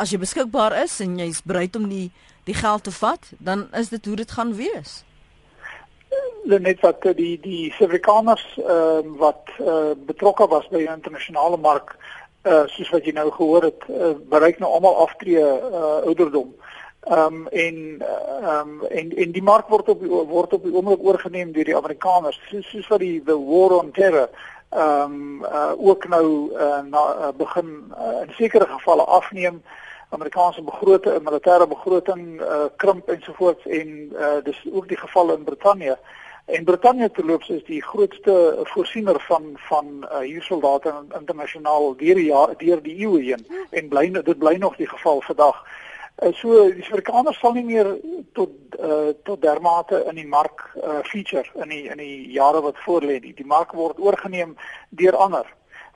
as 0.00 0.12
jy 0.12 0.20
beskikbaar 0.22 0.76
is 0.84 0.96
en 1.04 1.18
jy's 1.20 1.44
bereid 1.44 1.76
om 1.76 1.90
die 1.92 2.08
die 2.44 2.56
geld 2.56 2.84
te 2.84 2.92
vat, 2.92 3.30
dan 3.40 3.68
is 3.72 3.88
dit 3.88 4.04
hoe 4.04 4.16
dit 4.20 4.32
gaan 4.36 4.52
wees. 4.56 5.02
Net 6.44 6.80
wat 6.80 7.02
die 7.16 7.38
die 7.40 7.72
Suid-Afrikaners 7.76 8.44
ehm 8.58 9.14
uh, 9.14 9.18
wat 9.18 9.50
uh, 9.60 9.94
betrokke 10.06 10.48
was 10.48 10.68
by 10.68 10.82
die 10.84 10.92
internasionale 10.92 11.56
mark 11.56 11.96
uh 12.44 12.66
soos 12.68 12.90
wat 12.92 13.06
jy 13.08 13.14
nou 13.16 13.30
gehoor 13.32 13.70
het 13.70 13.84
uh, 13.88 14.12
bereik 14.28 14.58
nou 14.60 14.72
almal 14.72 14.96
aftree 15.06 15.40
uh 15.40 16.04
ouderdom. 16.04 16.54
Ehm 17.04 17.18
um, 17.18 17.46
en 17.48 17.78
ehm 18.00 18.68
um, 18.68 18.82
en 18.90 19.16
en 19.16 19.32
die 19.32 19.42
mark 19.42 19.68
word 19.68 19.88
op 19.88 20.04
word 20.28 20.52
op 20.52 20.62
die 20.62 20.74
oomblik 20.74 21.04
oorgeneem 21.04 21.52
deur 21.52 21.64
die 21.64 21.76
Amerikaners 21.76 22.40
soos 22.50 22.68
soos 22.70 22.88
wat 22.88 23.00
die 23.00 23.22
the 23.24 23.36
war 23.38 23.78
on 23.78 23.90
terror 23.92 24.28
ehm 24.70 25.12
um, 25.12 25.44
uh, 25.44 25.72
ook 25.76 26.08
nou 26.08 26.52
uh, 26.52 26.82
na 26.90 27.02
uh, 27.18 27.32
begin 27.36 27.92
uh, 27.98 28.20
in 28.22 28.32
sekere 28.36 28.66
gevalle 28.66 29.04
afneem 29.04 29.62
Amerikaanse 30.10 30.62
begroting, 30.62 31.22
militêre 31.22 31.66
begroting 31.68 32.40
uh, 32.40 32.64
krimp 32.76 33.08
ensovoorts 33.08 33.66
en 33.66 33.88
uh, 34.12 34.36
dis 34.44 34.60
ook 34.72 34.88
die 34.88 34.96
geval 34.96 35.34
in 35.34 35.44
Brittanje. 35.44 35.98
En 36.44 36.64
Brittanje 36.64 37.10
terloops 37.10 37.48
is 37.48 37.64
die 37.64 37.82
grootste 37.82 38.60
voorsiener 38.62 39.20
van 39.20 39.42
van 39.54 39.86
uh, 40.02 40.18
huursoldate 40.18 40.94
internasionaal 41.18 41.96
deur 41.96 42.14
die 42.14 42.26
jaar 42.26 42.56
deur 42.56 42.82
die 42.82 42.96
eeue 42.98 43.22
heen 43.22 43.46
en 43.70 43.88
bly 43.88 44.10
dit 44.10 44.38
bly 44.38 44.56
nog 44.56 44.76
die 44.76 44.88
geval 44.88 45.20
vandag. 45.20 45.64
Uh, 46.22 46.32
so 46.32 46.68
die 46.70 46.84
Suid-Afrikaners 46.84 47.38
sal 47.40 47.56
nie 47.56 47.64
meer 47.64 47.88
tot 48.32 48.52
uh, 48.78 49.14
tot 49.24 49.40
dermate 49.42 50.04
in 50.10 50.20
die 50.20 50.28
mark 50.28 50.68
uh, 50.76 51.00
feature 51.08 51.48
in 51.64 51.72
die 51.72 51.82
in 51.88 51.98
die 51.98 52.30
jare 52.36 52.60
wat 52.60 52.76
voorlê 52.84 53.18
nie. 53.20 53.32
Die 53.34 53.46
mark 53.46 53.72
word 53.72 53.98
oorgeneem 53.98 54.56
deur 54.90 55.16
ander. 55.16 55.48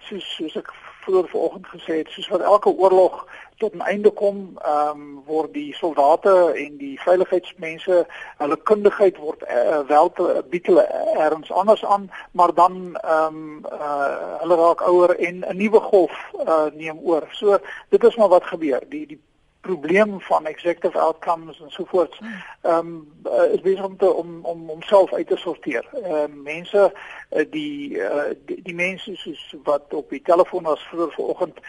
Soos 0.08 0.24
soos 0.38 0.56
ek 0.56 0.72
vroeër 1.08 1.28
vanoggend 1.28 1.68
gesê 1.72 2.00
het, 2.02 2.10
soos 2.12 2.28
wat 2.28 2.40
elke 2.40 2.68
oorlog 2.68 3.24
tot 3.58 3.74
'n 3.74 3.80
einde 3.80 4.10
kom, 4.10 4.58
ehm 4.62 5.00
um, 5.00 5.22
word 5.26 5.52
die 5.52 5.74
soldate 5.74 6.52
en 6.64 6.76
die 6.76 7.00
veiligheidsmense, 7.00 8.06
hulle 8.38 8.58
kundigheid 8.70 9.16
word 9.16 9.42
uh, 9.42 9.80
wel 9.88 10.12
te 10.12 10.44
bied 10.50 10.66
hulle 10.66 10.84
erns 11.26 11.52
anders 11.52 11.84
aan, 11.84 12.10
maar 12.32 12.54
dan 12.54 12.96
ehm 12.96 13.36
um, 13.36 13.64
uh, 13.72 14.38
hulle 14.42 14.56
raak 14.62 14.80
ouer 14.80 15.16
en 15.18 15.44
'n 15.48 15.56
nuwe 15.56 15.80
golf 15.80 16.14
uh, 16.46 16.68
neem 16.74 16.98
oor. 17.02 17.26
So 17.30 17.58
dit 17.88 18.04
is 18.04 18.16
maar 18.16 18.28
wat 18.28 18.44
gebeur. 18.44 18.82
Die 18.88 19.06
die 19.06 19.20
probleem 19.68 20.20
van 20.20 20.46
executive 20.46 20.98
outcomes 20.98 21.60
en 21.60 21.70
so 21.70 21.84
voort. 21.84 22.18
Ehm 22.62 22.78
um, 22.78 22.92
uh, 23.24 23.52
is 23.54 23.60
besig 23.60 23.84
om 23.84 23.96
te 23.96 24.12
om 24.12 24.38
om 24.42 24.68
homself 24.68 25.12
uit 25.12 25.28
te 25.28 25.36
sorteer. 25.36 25.84
Ehm 25.92 26.14
uh, 26.14 26.42
mense 26.52 26.92
uh, 26.92 27.44
die, 27.50 27.98
uh, 27.98 28.30
die 28.46 28.62
die 28.62 28.74
mense 28.74 29.16
soos 29.16 29.44
wat 29.64 29.94
op 29.94 30.10
die 30.10 30.22
telefoon 30.22 30.72
was 30.72 30.88
vroeër 30.90 31.12
vanoggend 31.12 31.60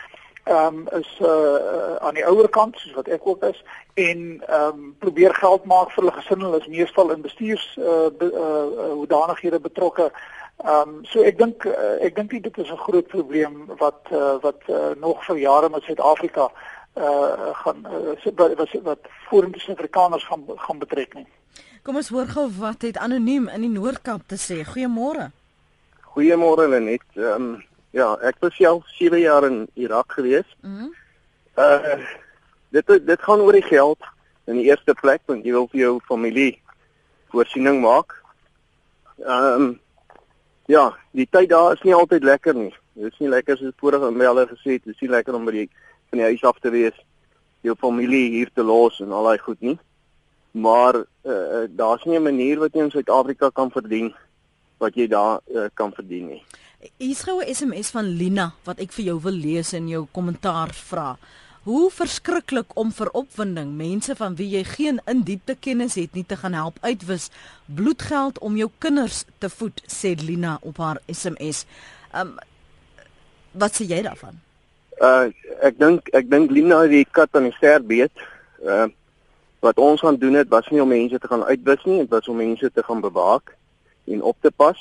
ehm 0.44 0.78
um, 0.78 0.88
is 1.00 1.20
uh, 1.22 1.96
aan 1.96 2.14
die 2.14 2.26
ouer 2.26 2.50
kant 2.50 2.78
soos 2.80 2.94
wat 2.94 3.08
ek 3.08 3.28
ook 3.28 3.44
is 3.44 3.64
en 3.94 4.20
ehm 4.48 4.80
um, 4.80 4.96
probeer 5.00 5.36
geld 5.36 5.66
maak 5.66 5.92
vir 5.94 6.04
hulle 6.04 6.18
gesin. 6.18 6.42
Hulle 6.42 6.60
is 6.60 6.68
meestal 6.68 7.12
in 7.12 7.22
bestuurs 7.22 7.66
uh, 7.78 8.08
be, 8.18 8.32
uh, 8.34 8.94
hoedanighede 8.94 9.60
betrokke. 9.60 10.12
Ehm 10.64 10.90
um, 10.90 11.06
so 11.12 11.22
ek 11.24 11.38
dink 11.38 11.66
uh, 11.66 11.96
ek 12.08 12.16
dink 12.16 12.34
dit 12.48 12.58
is 12.58 12.72
'n 12.72 12.84
groot 12.88 13.08
probleem 13.08 13.62
wat 13.84 14.12
uh, 14.12 14.36
wat 14.48 14.62
uh, 14.68 14.92
nog 15.06 15.26
vir 15.26 15.38
jare 15.46 15.70
met 15.70 15.84
Suid-Afrika 15.84 16.50
uh 16.98 17.50
gaan 17.64 17.86
uh, 17.86 18.58
wat 18.58 18.72
wat 18.84 19.10
vorentoe 19.30 19.62
Suid-Afrikaners 19.62 20.26
gaan 20.26 20.44
gaan 20.56 20.80
betrek 20.80 21.14
nie. 21.14 21.28
Kom 21.84 21.96
ons 21.96 22.10
hoor 22.10 22.28
gou 22.28 22.50
wat 22.60 22.82
het 22.82 22.98
anoniem 22.98 23.48
in 23.48 23.62
die 23.62 23.74
Noord-Kaap 23.74 24.28
te 24.28 24.38
sê. 24.38 24.64
Goeiemôre. 24.68 25.30
Goeiemôre 26.14 26.68
Lenet. 26.68 27.06
Ehm 27.16 27.34
um, 27.36 27.52
ja, 27.92 28.14
ek 28.22 28.36
was 28.40 28.56
self 28.56 28.88
7 28.98 29.20
jaar 29.20 29.46
in 29.48 29.68
Irak 29.74 30.12
gewees. 30.18 30.48
Mhm. 30.62 30.90
Mm 30.90 30.98
uh 31.60 32.00
dit 32.70 32.88
dit 33.06 33.22
gaan 33.22 33.42
oor 33.42 33.56
die 33.58 33.66
geld 33.66 34.04
in 34.46 34.60
die 34.60 34.68
eerste 34.70 34.94
plek 34.94 35.22
want 35.26 35.46
jy 35.46 35.54
wil 35.56 35.68
vir 35.72 35.80
jou 35.80 35.94
familie 36.06 36.52
voorsiening 37.34 37.82
maak. 37.82 38.16
Ehm 39.26 39.62
um, 39.62 39.80
ja, 40.70 40.86
die 41.18 41.28
tyd 41.32 41.50
daar 41.50 41.74
is 41.74 41.82
nie 41.84 41.96
altyd 41.96 42.24
lekker 42.24 42.54
nie. 42.56 42.74
Dit 42.94 43.14
is 43.14 43.20
nie 43.20 43.30
lekker 43.30 43.58
soos 43.58 43.74
vorige 43.82 44.12
inbeller 44.12 44.48
gesê 44.52 44.78
het, 44.78 44.84
dit 44.86 44.94
is 44.94 45.02
nie 45.02 45.10
lekker 45.10 45.34
om 45.34 45.48
by 45.50 45.56
die 45.56 45.70
van 46.10 46.22
die 46.22 46.28
huis 46.32 46.44
af 46.44 46.60
te 46.60 46.72
wees, 46.74 46.96
jou 47.62 47.76
familie 47.76 48.30
hier 48.32 48.50
te 48.54 48.64
los 48.64 49.00
en 49.04 49.12
al 49.12 49.30
daai 49.30 49.42
goed 49.44 49.62
nie. 49.62 49.78
Maar 50.52 50.96
uh, 50.98 51.66
daar's 51.70 52.04
nie 52.06 52.18
'n 52.18 52.24
manier 52.24 52.60
wat 52.60 52.74
jy 52.74 52.84
in 52.84 52.92
Suid-Afrika 52.92 53.50
kan 53.50 53.72
verdien 53.72 54.14
wat 54.78 54.96
jy 54.96 55.08
daar 55.08 55.40
uh, 55.48 55.68
kan 55.74 55.92
verdien 55.94 56.28
nie. 56.28 56.44
Hier 56.98 57.12
is 57.12 57.24
gou 57.24 57.42
'n 57.44 57.54
SMS 57.54 57.90
van 57.92 58.06
Lina 58.06 58.54
wat 58.64 58.80
ek 58.80 58.92
vir 58.92 59.06
jou 59.06 59.20
wil 59.22 59.34
lees 59.36 59.74
en 59.74 59.88
jou 59.88 60.08
kommentaar 60.12 60.74
vra. 60.74 61.18
Hoe 61.64 61.92
verskriklik 61.92 62.72
om 62.74 62.92
vir 62.92 63.10
opwinding 63.12 63.76
mense 63.76 64.16
van 64.16 64.36
wie 64.36 64.50
jy 64.50 64.64
geen 64.64 65.02
indiepte 65.06 65.56
kennis 65.60 65.96
het 65.96 66.14
nie 66.14 66.26
te 66.26 66.38
gaan 66.38 66.54
help 66.54 66.78
uitwis 66.82 67.30
bloedgeld 67.66 68.40
om 68.40 68.56
jou 68.56 68.70
kinders 68.78 69.26
te 69.38 69.50
voed 69.50 69.84
sê 69.88 70.16
Lina 70.16 70.58
op 70.62 70.78
haar 70.78 71.02
SMS. 71.06 71.66
Um 72.16 72.38
wat 73.52 73.76
sê 73.76 73.86
jy 73.86 74.02
daarvan? 74.02 74.40
Uh 75.00 75.32
ek 75.64 75.78
dink 75.80 76.10
ek 76.16 76.30
dink 76.30 76.52
Lina 76.52 76.84
die 76.92 77.06
kat 77.06 77.36
aan 77.36 77.48
die 77.48 77.56
ster 77.56 77.84
beet. 77.84 78.12
Uh 78.64 78.88
wat 79.60 79.80
ons 79.80 80.00
gaan 80.00 80.16
doen 80.16 80.34
het 80.40 80.48
was 80.48 80.68
nie 80.72 80.82
om 80.82 80.88
mense 80.88 81.20
te 81.20 81.28
gaan 81.28 81.44
uitwis 81.44 81.84
nie, 81.84 81.98
dit 82.00 82.10
was 82.10 82.28
om 82.32 82.38
mense 82.40 82.70
te 82.72 82.84
gaan 82.84 83.02
bewaak 83.04 83.56
en 84.08 84.22
op 84.22 84.38
te 84.42 84.52
pas. 84.52 84.80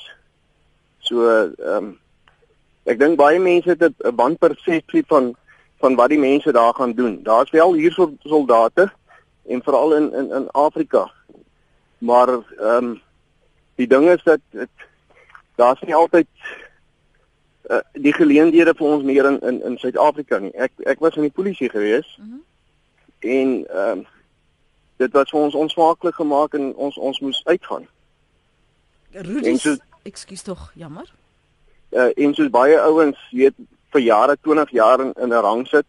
So 0.99 1.27
ehm 1.27 1.75
um, 1.75 1.89
ek 2.89 2.99
dink 2.99 3.19
baie 3.19 3.39
mense 3.39 3.69
het 3.69 3.83
'n 3.83 4.15
wanpersepsie 4.15 5.03
van 5.07 5.35
van 5.79 5.95
wat 5.95 6.09
die 6.09 6.19
mense 6.19 6.51
daar 6.51 6.73
gaan 6.73 6.93
doen. 6.93 7.23
Daar's 7.23 7.49
wel 7.49 7.73
hier 7.73 7.91
so 7.91 8.11
soldate 8.23 8.91
en 9.47 9.63
veral 9.63 9.95
in 9.95 10.13
in 10.13 10.31
in 10.31 10.49
Afrika. 10.51 11.11
Maar 11.97 12.29
ehm 12.29 12.75
um, 12.75 13.01
die 13.75 13.87
ding 13.87 14.09
is 14.09 14.23
dat 14.23 14.39
daar's 15.55 15.81
nie 15.81 15.95
altyd 15.95 16.27
uh, 17.69 17.79
die 17.93 18.13
geleenthede 18.13 18.73
vir 18.77 18.87
ons 18.87 19.03
meer 19.03 19.25
in 19.25 19.39
in 19.39 19.61
in 19.63 19.77
Suid-Afrika 19.77 20.39
nie. 20.39 20.53
Ek 20.53 20.71
ek 20.85 20.99
was 20.99 21.15
in 21.15 21.27
die 21.27 21.35
polisie 21.35 21.69
gewees. 21.69 22.17
Mm 22.17 22.29
-hmm. 22.29 22.43
En 23.19 23.65
ehm 23.67 23.99
uh, 23.99 24.05
dit 24.97 25.11
was 25.11 25.29
vir 25.29 25.39
ons 25.39 25.55
onsmaaklik 25.55 26.15
gemaak 26.15 26.53
en 26.53 26.75
ons 26.75 26.97
ons 26.97 27.19
moes 27.19 27.45
uitgaan. 27.45 27.87
Rudy, 29.11 29.57
so, 29.57 29.75
ekskuus 30.03 30.41
tog, 30.41 30.71
jammer. 30.75 31.13
Uh 31.89 32.11
en 32.15 32.33
soos 32.33 32.49
baie 32.49 32.79
ouens 32.79 33.17
weet 33.31 33.55
vir 33.91 34.01
jare 34.01 34.37
20 34.41 34.69
jaar 34.71 34.99
in, 34.99 35.13
in 35.13 35.29
'n 35.29 35.41
rang 35.41 35.67
sit 35.67 35.85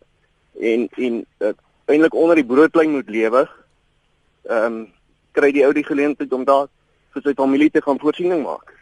en 0.61 0.89
en 0.97 1.27
uh, 1.39 1.53
eintlik 1.85 2.15
onder 2.15 2.35
die 2.35 2.47
broodlyn 2.47 2.91
moet 2.91 3.09
lewe. 3.09 3.49
Ehm 4.43 4.65
um, 4.65 4.93
kry 5.33 5.53
die 5.53 5.67
ou 5.67 5.73
die 5.73 5.85
geleentheid 5.85 6.33
om 6.33 6.45
daar 6.45 6.67
vir 7.15 7.23
sy 7.23 7.35
familie 7.35 7.71
te 7.71 7.83
gaan 7.83 7.99
voorsiening 7.99 8.43
maak. 8.43 8.80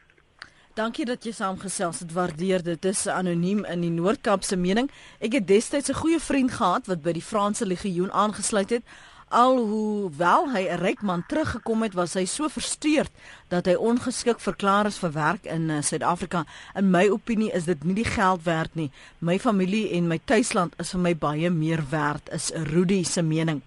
Dankie 0.79 1.03
dat 1.09 1.25
jy 1.27 1.33
saamgesels 1.35 2.05
het. 2.05 2.13
Waardeer 2.15 2.63
dit. 2.63 2.77
Dit 2.79 2.93
is 2.95 3.09
anoniem 3.11 3.65
in 3.67 3.81
die 3.83 3.91
Noord-Kaap 3.91 4.45
se 4.47 4.55
mening. 4.57 4.87
Ek 5.19 5.33
het 5.35 5.47
destyds 5.49 5.91
'n 5.91 5.99
goeie 5.99 6.21
vriend 6.21 6.53
gehad 6.55 6.87
wat 6.87 7.03
by 7.03 7.13
die 7.13 7.23
Franse 7.23 7.67
legioen 7.67 8.13
aangesluit 8.13 8.71
het. 8.71 8.85
Alhoewel 9.29 10.51
hy 10.55 10.69
'n 10.69 10.79
ryk 10.79 11.03
man 11.03 11.25
teruggekom 11.27 11.83
het, 11.83 11.95
was 11.95 12.15
hy 12.15 12.25
so 12.25 12.49
frustreerd 12.49 13.11
dat 13.49 13.67
hy 13.67 13.75
ongeskik 13.75 14.41
verklaar 14.41 14.87
is 14.87 14.99
vir 14.99 15.13
werk 15.13 15.45
in 15.45 15.71
uh, 15.71 15.83
Suid-Afrika. 15.83 16.45
In 16.75 16.91
my 16.91 17.09
opinie 17.09 17.53
is 17.53 17.65
dit 17.65 17.85
nie 17.85 17.95
die 17.95 18.05
geld 18.05 18.43
werd 18.43 18.75
nie. 18.75 18.91
My 19.19 19.39
familie 19.39 19.91
en 19.91 20.07
my 20.07 20.21
tuisland 20.25 20.75
is 20.79 20.91
vir 20.91 21.01
my 21.01 21.17
baie 21.17 21.51
meer 21.51 21.83
werd, 21.91 22.31
is 22.33 22.51
Rudy 22.51 23.03
se 23.03 23.23
mening. 23.23 23.63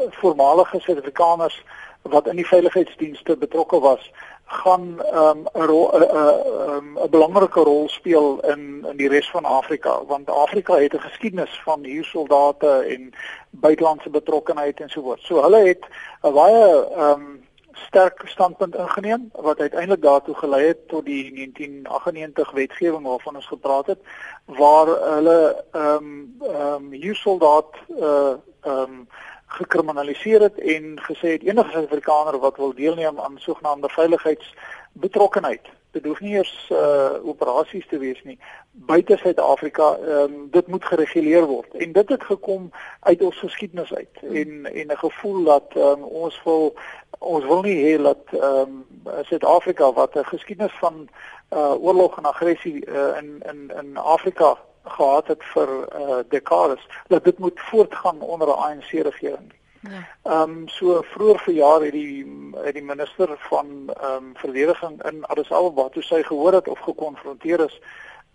voormalige 0.10 0.80
Suid-Afrikaners 0.80 1.64
wat 2.02 2.28
in 2.28 2.36
die 2.36 2.48
veiligheidsdienste 2.48 3.38
betrokke 3.38 3.80
was 3.80 4.12
gaan 4.46 5.00
'n 5.00 5.48
'n 5.54 6.98
'n 7.04 7.10
belangrike 7.10 7.60
rol 7.60 7.90
speel 7.90 8.40
in 8.40 8.86
in 8.90 8.98
die 8.98 9.10
res 9.10 9.30
van 9.30 9.46
Afrika 9.46 10.06
want 10.06 10.30
Afrika 10.30 10.74
het 10.76 10.94
'n 10.94 11.00
geskiedenis 11.00 11.62
van 11.64 11.84
hier 11.84 12.04
soldate 12.04 12.70
en 12.70 13.14
buitelandse 13.50 14.10
betrokkenheid 14.10 14.80
en 14.80 14.90
so 14.90 15.02
voort. 15.02 15.22
So 15.22 15.42
hulle 15.42 15.68
het 15.68 15.86
'n 16.22 16.34
baie 16.34 16.86
ehm 16.86 17.22
um, 17.22 17.41
sterk 17.74 18.22
standpunt 18.26 18.76
ingeneem 18.76 19.30
wat 19.32 19.60
uiteindelik 19.60 20.02
daartoe 20.02 20.36
gelei 20.36 20.68
het 20.68 20.88
tot 20.88 21.06
die 21.06 21.34
1998 21.34 22.52
wetgewing 22.52 23.04
waarvan 23.04 23.36
ons 23.36 23.48
gepraat 23.48 23.86
het 23.86 24.00
waar 24.46 24.88
hulle 24.88 25.66
ehm 25.72 25.96
um, 25.96 26.36
ehm 26.42 26.74
um, 26.74 26.92
hier 26.92 27.16
soldaat 27.16 27.76
eh 27.90 28.06
uh, 28.06 28.34
ehm 28.62 28.78
um, 28.78 29.08
gekriminaliseer 29.46 30.42
het 30.42 30.60
en 30.60 31.02
gesê 31.02 31.28
het 31.36 31.44
enige 31.44 31.72
Suid-Afrikaner 31.72 32.40
wat 32.40 32.58
wil 32.58 32.74
deelneem 32.74 33.20
aan 33.20 33.38
sogenaamde 33.38 33.90
veiligheidsbetrokkenheid 33.90 35.68
dit 35.92 36.06
hoef 36.06 36.20
nie 36.24 36.36
eers 36.38 36.54
uh 36.72 37.20
operasies 37.28 37.88
te 37.88 37.98
wees 38.00 38.20
nie. 38.24 38.38
Buite 38.72 39.18
Suid-Afrika 39.20 39.92
um, 40.16 40.48
dit 40.52 40.68
moet 40.68 40.86
gereguleer 40.86 41.46
word. 41.50 41.74
En 41.76 41.92
dit 41.92 42.10
het 42.10 42.24
gekom 42.24 42.70
uit 43.00 43.22
ons 43.22 43.40
geskiedenis 43.44 43.94
uit 43.94 44.22
en 44.22 44.66
en 44.66 44.88
'n 44.88 45.04
gevoel 45.04 45.44
dat 45.44 45.76
um, 45.76 46.04
ons 46.04 46.42
wil 46.44 46.74
ons 47.22 47.46
wil 47.46 47.62
nie 47.62 47.78
hê 47.78 47.98
dat 48.02 48.34
ehm 48.34 48.82
um, 49.06 49.24
Suid-Afrika 49.30 49.92
wat 49.94 50.16
'n 50.16 50.26
geskiedenis 50.34 50.78
van 50.80 51.10
uh 51.54 51.74
oorlog 51.84 52.18
en 52.18 52.26
aggressie 52.26 52.86
uh, 52.86 53.18
in 53.18 53.42
in 53.52 53.72
in 53.82 53.98
Afrika 53.98 54.58
gehad 54.84 55.28
het 55.28 55.44
vir 55.54 55.70
uh, 55.70 56.20
dekades 56.30 56.88
dat 57.08 57.24
dit 57.24 57.40
moet 57.40 57.60
voortgaan 57.60 58.22
onder 58.22 58.48
'n 58.48 58.62
ANC 58.68 58.90
regering. 58.92 59.54
Ja. 59.82 59.90
Ehm 60.24 60.50
um, 60.50 60.68
so 60.68 61.02
vroeër 61.02 61.40
verjaar 61.40 61.82
het 61.82 61.92
die 61.92 62.52
het 62.54 62.74
die 62.74 62.84
minister 62.84 63.30
van 63.38 63.68
ehm 64.02 64.14
um, 64.14 64.32
verdediging 64.34 65.04
in 65.04 65.26
Addis 65.26 65.52
Ababa 65.52 65.90
toe 65.90 66.04
sy 66.04 66.24
gehoor 66.24 66.54
het 66.54 66.68
of 66.68 66.80
gekonfronteer 66.80 67.60
is 67.60 67.82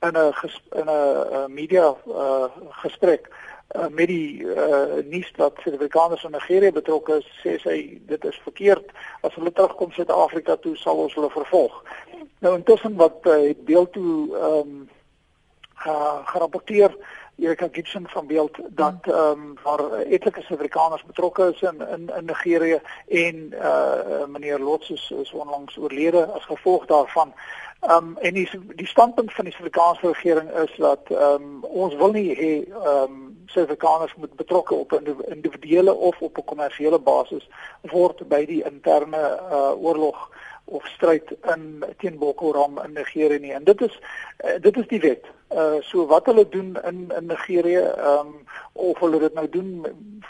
in 0.01 0.15
'n 0.19 0.33
in 0.71 0.89
'n 0.89 1.53
media 1.53 1.95
uh, 2.07 2.45
gesprek 2.71 3.31
uh, 3.75 3.87
met 3.91 4.07
die 4.07 4.43
uh, 4.43 5.03
nuus 5.05 5.33
dat 5.37 5.59
Suid-Afrikaners 5.63 6.25
in 6.25 6.31
Nigerië 6.31 6.73
betrokke 6.73 7.19
is, 7.19 7.29
sê 7.43 7.57
sy 7.63 7.77
dit 8.07 8.25
is 8.25 8.41
verkeerd. 8.45 8.93
As 9.21 9.35
hulle 9.35 9.53
terugkom 9.53 9.93
Suid-Afrika 9.93 10.57
toe 10.57 10.77
sal 10.77 11.03
ons 11.07 11.15
hulle 11.15 11.31
vervolg. 11.31 11.83
Nou 12.45 12.57
intussen 12.57 12.97
wat 12.97 13.27
uh, 13.27 13.41
het 13.49 13.65
beeld 13.65 13.93
toe 13.93 14.15
ehm 14.37 14.61
um, 14.61 14.89
uh, 15.87 16.19
gerapporteer 16.25 16.97
Erika 17.37 17.69
Gibson 17.73 18.07
van 18.09 18.27
beeld 18.27 18.59
dat 18.69 18.95
hmm. 19.03 19.13
ehm 19.13 19.41
um, 19.41 19.59
waar 19.63 19.93
etlike 19.93 20.41
Suid-Afrikaners 20.41 21.05
betrokke 21.05 21.51
is 21.55 21.63
in 21.63 21.89
in, 21.89 22.11
in 22.17 22.25
Nigerië 22.25 22.81
en 23.09 23.53
uh 23.53 24.25
meneer 24.27 24.59
Lots 24.59 24.91
is, 24.91 25.13
is 25.21 25.33
onlangs 25.33 25.77
oorlede 25.77 26.27
as 26.27 26.45
gevolg 26.45 26.87
daarvan. 26.87 27.35
Ehm 27.81 27.97
um, 27.97 28.17
en 28.19 28.35
die 28.35 28.49
die 28.75 28.87
standpunt 28.87 29.33
van 29.33 29.45
die 29.45 29.53
Suid-Afrikaanse 29.53 30.07
regering 30.07 30.51
is 30.51 30.75
dat 30.77 31.01
ehm 31.09 31.43
um, 31.43 31.65
ons 31.65 31.95
wil 31.95 32.11
nie 32.11 32.35
hê 32.35 32.53
ehm 32.73 33.03
um, 33.03 33.39
Suid-Afrikaners 33.47 34.15
moet 34.17 34.37
betrokke 34.37 34.75
op 34.75 34.93
'n 34.93 35.17
individuele 35.29 35.95
of 35.95 36.21
op 36.21 36.39
'n 36.39 36.45
kommersiële 36.45 36.99
basis 36.99 37.49
word 37.83 38.29
by 38.29 38.45
die 38.47 38.65
interne 38.65 39.41
uh 39.51 39.85
oorlog 39.85 40.31
of 40.67 40.87
stryd 40.87 41.31
in 41.55 41.85
teen 41.99 42.19
Boko 42.19 42.53
Haram 42.53 42.79
in 42.85 42.93
Nigerië 42.93 43.39
nie. 43.39 43.53
En 43.53 43.65
dit 43.65 43.81
is 43.81 43.99
uh, 44.45 44.61
dit 44.61 44.77
is 44.77 44.87
die 44.87 45.01
wet. 45.01 45.25
Uh 45.55 45.79
so 45.81 46.07
wat 46.07 46.27
hulle 46.27 46.49
doen 46.49 46.79
in 46.83 47.13
in 47.17 47.27
Nigerië, 47.27 47.79
ehm 47.79 48.19
um, 48.19 48.35
of 48.73 48.99
hulle 48.99 49.19
dit 49.19 49.35
nou 49.35 49.49
doen 49.49 49.87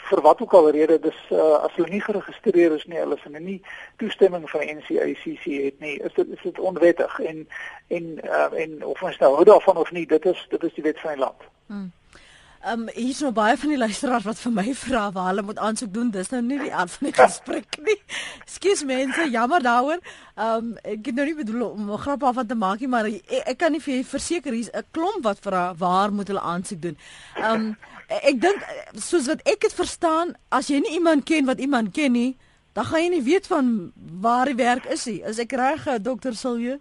vir 0.09 0.21
wat 0.21 0.41
ook 0.41 0.53
al 0.53 0.69
rede, 0.69 0.99
dis 0.99 1.21
uh 1.31 1.63
as 1.63 1.73
hulle 1.75 1.89
nie 1.89 2.01
geregistreer 2.01 2.75
is 2.75 2.85
nie, 2.85 2.99
hulle 3.01 3.17
in 3.25 3.43
nie 3.43 3.61
toestemming 3.97 4.49
van 4.49 4.69
NCICC 4.77 5.45
het 5.63 5.79
nie, 5.79 5.97
is 5.99 6.13
dit 6.13 6.29
is 6.37 6.41
dit 6.41 6.59
onwettig 6.59 7.19
en 7.19 7.47
en 7.87 8.19
uh, 8.23 8.51
en 8.53 8.85
of 8.85 9.03
ons 9.03 9.17
nou 9.17 9.33
hou 9.35 9.43
daarvan 9.45 9.77
of 9.77 9.91
nie, 9.91 10.05
dit 10.05 10.25
is 10.25 10.45
dit 10.49 10.63
is 10.63 10.73
die 10.73 10.83
wet 10.83 10.99
van 10.99 11.11
die 11.17 11.23
land. 11.25 11.49
Hmm. 11.67 11.91
Ehm 12.65 12.81
um, 12.81 12.89
hier's 12.95 13.19
nou 13.21 13.31
baie 13.31 13.57
van 13.57 13.69
die 13.69 13.77
luisteraars 13.77 14.25
wat 14.25 14.39
vir 14.41 14.51
my 14.51 14.71
vra 14.73 15.03
waar 15.13 15.27
hulle 15.29 15.43
moet 15.45 15.59
aansoek 15.61 15.91
doen. 15.93 16.09
Dis 16.11 16.31
nou 16.33 16.41
nie 16.41 16.57
die 16.59 16.73
aard 16.73 16.91
van 16.91 17.09
die 17.09 17.13
gesprek 17.13 17.77
nie. 17.85 17.97
Ekskuus 18.45 18.81
mense, 18.89 19.27
jammer 19.29 19.61
daaroor. 19.61 20.01
Ehm 20.35 20.55
um, 20.55 20.71
ek 20.81 21.11
het 21.11 21.19
nou 21.19 21.25
nie 21.25 21.35
bedoel 21.37 21.67
om 21.67 21.91
'n 21.91 22.01
grap 22.05 22.23
af 22.23 22.39
te 22.47 22.55
maak 22.55 22.79
nie, 22.79 22.87
maar 22.87 23.05
ek, 23.05 23.21
ek 23.45 23.57
kan 23.57 23.71
nie 23.71 23.81
vir 23.81 23.93
julle 23.93 24.09
verseker 24.09 24.53
hier's 24.53 24.73
'n 24.73 24.83
klomp 24.91 25.23
wat 25.23 25.39
vra 25.39 25.75
waar 25.77 26.11
moet 26.11 26.27
hulle 26.27 26.41
aansoek 26.41 26.81
doen. 26.81 26.97
Ehm 27.35 27.53
um, 27.53 27.77
ek 28.09 28.41
dink 28.41 28.65
soos 28.95 29.27
wat 29.27 29.41
ek 29.45 29.61
dit 29.61 29.73
verstaan, 29.73 30.35
as 30.49 30.67
jy 30.67 30.79
nie 30.79 30.93
iemand 30.97 31.25
ken 31.25 31.45
wat 31.45 31.59
iemand 31.59 31.93
ken 31.93 32.11
nie, 32.11 32.35
dan 32.73 32.85
gaan 32.85 33.03
jy 33.03 33.09
nie 33.09 33.23
weet 33.23 33.47
van 33.47 33.91
waar 34.21 34.45
die 34.45 34.55
werk 34.55 34.85
is 34.85 35.05
nie. 35.05 35.21
Is 35.21 35.39
ek 35.39 35.51
reg, 35.51 35.85
dokter 36.01 36.35
Silje? 36.35 36.79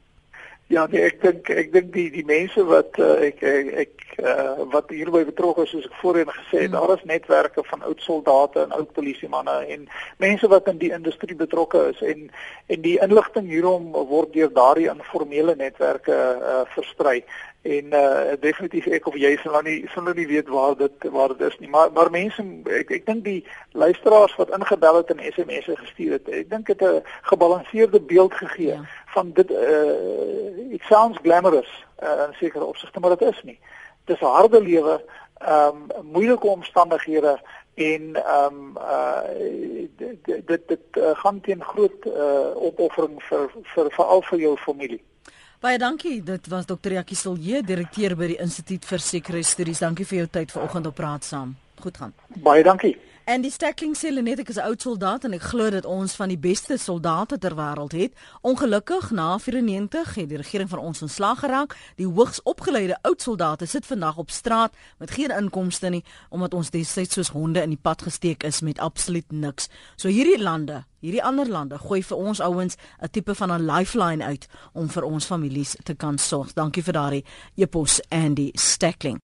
Ja, 0.66 0.86
nee, 0.90 1.04
ek 1.06 1.20
dink 1.22 1.50
ek 1.50 1.68
dink 1.72 1.92
die 1.94 2.08
die 2.10 2.24
mense 2.26 2.64
wat 2.66 2.98
uh, 2.98 3.14
ek 3.22 3.42
ek, 3.42 3.68
ek 3.84 3.95
uh, 4.18 4.64
wat 4.72 4.90
hierby 4.90 5.24
betrokke 5.24 5.62
is, 5.62 5.70
soos 5.70 5.88
ek 5.88 5.98
voorheen 6.00 6.30
gesê 6.30 6.62
het, 6.64 6.70
mm. 6.70 6.76
daar 6.76 6.94
is 6.96 7.04
netwerke 7.04 7.64
van 7.66 7.82
oud 7.82 8.00
soldate 8.00 8.62
en 8.62 8.76
oud 8.76 8.92
polisiemanne 8.92 9.56
en 9.74 9.88
mense 10.22 10.48
wat 10.48 10.68
in 10.72 10.78
die 10.78 10.92
industrie 10.92 11.36
betrokke 11.36 11.88
is 11.92 12.00
en 12.02 12.30
en 12.66 12.80
die 12.82 12.96
inligting 13.02 13.48
hierom 13.48 13.92
word 13.92 14.32
deur 14.32 14.52
daardie 14.52 14.88
informele 14.90 15.56
netwerke 15.56 16.16
uh, 16.16 16.62
versprei 16.74 17.22
en 17.66 17.92
uh, 17.92 18.34
definitief 18.40 18.86
ek 18.86 19.06
of 19.10 19.16
jy 19.18 19.32
sal 19.42 19.56
nou 19.56 19.62
nie 19.66 19.78
sal 19.92 20.06
nou 20.06 20.14
nie 20.16 20.26
weet 20.30 20.50
waar 20.52 20.76
dit 20.78 21.06
waar 21.14 21.34
dit 21.34 21.46
is 21.48 21.56
nie 21.62 21.70
maar 21.72 21.92
maar 21.94 22.10
mense 22.14 22.42
ek 22.80 22.92
ek 22.98 23.06
dink 23.08 23.24
die 23.26 23.40
luisteraars 23.74 24.36
wat 24.40 24.52
ingebel 24.58 25.00
het 25.00 25.10
en 25.14 25.24
SMS'e 25.32 25.78
gestuur 25.82 26.18
het 26.18 26.30
ek 26.42 26.50
dink 26.52 26.70
dit 26.72 26.82
'n 26.82 27.02
gebalanseerde 27.30 28.00
beeld 28.12 28.34
gegee 28.34 28.74
ja. 28.74 28.84
van 29.14 29.32
dit 29.32 29.50
uh, 29.50 30.74
it 30.78 30.82
sounds 30.90 31.18
glamorous 31.22 31.72
uh, 32.02 32.28
in 32.28 32.34
sekere 32.38 32.64
opsigte 32.64 33.00
maar 33.00 33.16
dit 33.16 33.28
is 33.32 33.42
nie 33.42 33.58
dis 34.06 34.20
'n 34.20 34.34
harde 34.38 34.62
lewe 34.62 35.00
um 35.48 35.86
moeilike 36.02 36.46
omstandighede 36.46 37.36
en 37.74 38.14
ehm 38.14 38.54
um, 38.54 38.76
uh 38.76 39.20
dit 39.96 40.46
dit, 40.46 40.68
dit 40.68 40.80
uh, 40.98 41.12
gaan 41.14 41.40
teen 41.40 41.62
groot 41.62 42.06
uh, 42.06 42.56
opoffering 42.56 43.20
vir 43.28 43.50
vir 43.74 43.90
veral 43.98 44.22
vir 44.22 44.38
jou 44.38 44.56
familie 44.56 45.02
Baie 45.60 45.78
dankie. 45.78 46.22
Dit 46.22 46.46
was 46.52 46.66
Dr. 46.66 46.92
Jackie 46.92 47.16
Silje, 47.16 47.62
direkteur 47.64 48.12
by 48.16 48.26
die 48.34 48.36
Instituut 48.44 48.84
vir 48.84 49.00
Sekuriteitsstudies. 49.00 49.80
Dankie 49.80 50.04
vir 50.04 50.18
jou 50.18 50.26
tyd 50.30 50.52
vanoggend 50.52 50.86
op 50.90 50.94
praat 50.94 51.24
saam. 51.24 51.54
Goed 51.80 51.96
gaan. 51.96 52.12
Baie 52.44 52.62
dankie. 52.62 52.92
En 53.26 53.42
die 53.42 53.50
Stackling 53.50 53.96
sê 53.98 54.12
net 54.22 54.38
ek 54.38 54.52
is 54.52 54.56
'n 54.56 54.68
oud 54.70 54.82
soldaat 54.82 55.24
en 55.24 55.32
ek 55.32 55.42
glo 55.42 55.70
dat 55.70 55.84
ons 55.84 56.14
van 56.14 56.28
die 56.28 56.38
beste 56.38 56.76
soldate 56.78 57.38
ter 57.38 57.54
wêreld 57.54 57.92
het. 57.92 58.12
Ongelukkig 58.40 59.10
na 59.10 59.38
94 59.38 60.14
het 60.14 60.28
die 60.28 60.36
regering 60.36 60.68
van 60.68 60.78
ons 60.78 61.02
ontslag 61.02 61.38
geraak. 61.38 61.76
Die 61.96 62.06
hoogs 62.06 62.42
opgeleide 62.42 62.98
oud 63.02 63.22
soldate 63.22 63.66
sit 63.66 63.86
vandag 63.86 64.16
op 64.16 64.30
straat 64.30 64.72
met 64.98 65.10
geen 65.10 65.30
inkomste 65.30 65.88
nie 65.88 66.04
omdat 66.30 66.54
ons 66.54 66.70
destyds 66.70 67.12
soos 67.12 67.28
honde 67.28 67.62
in 67.62 67.68
die 67.68 67.82
pad 67.82 68.02
gesteek 68.02 68.42
is 68.42 68.60
met 68.60 68.78
absoluut 68.78 69.32
niks. 69.32 69.68
So 69.96 70.08
hierdie 70.08 70.42
lande, 70.42 70.84
hierdie 71.00 71.24
ander 71.24 71.48
lande 71.48 71.78
gooi 71.78 72.02
vir 72.02 72.16
ons 72.16 72.40
ouens 72.40 72.76
'n 73.02 73.08
tipe 73.10 73.34
van 73.34 73.50
'n 73.52 73.66
lifeline 73.66 74.24
uit 74.24 74.46
om 74.72 74.88
vir 74.88 75.02
ons 75.02 75.26
families 75.26 75.76
te 75.82 75.94
kan 75.94 76.18
sorg. 76.18 76.52
Dankie 76.52 76.82
vir 76.82 76.92
daardie 76.92 77.24
epos 77.56 78.00
Andy 78.08 78.50
Stackling. 78.54 79.20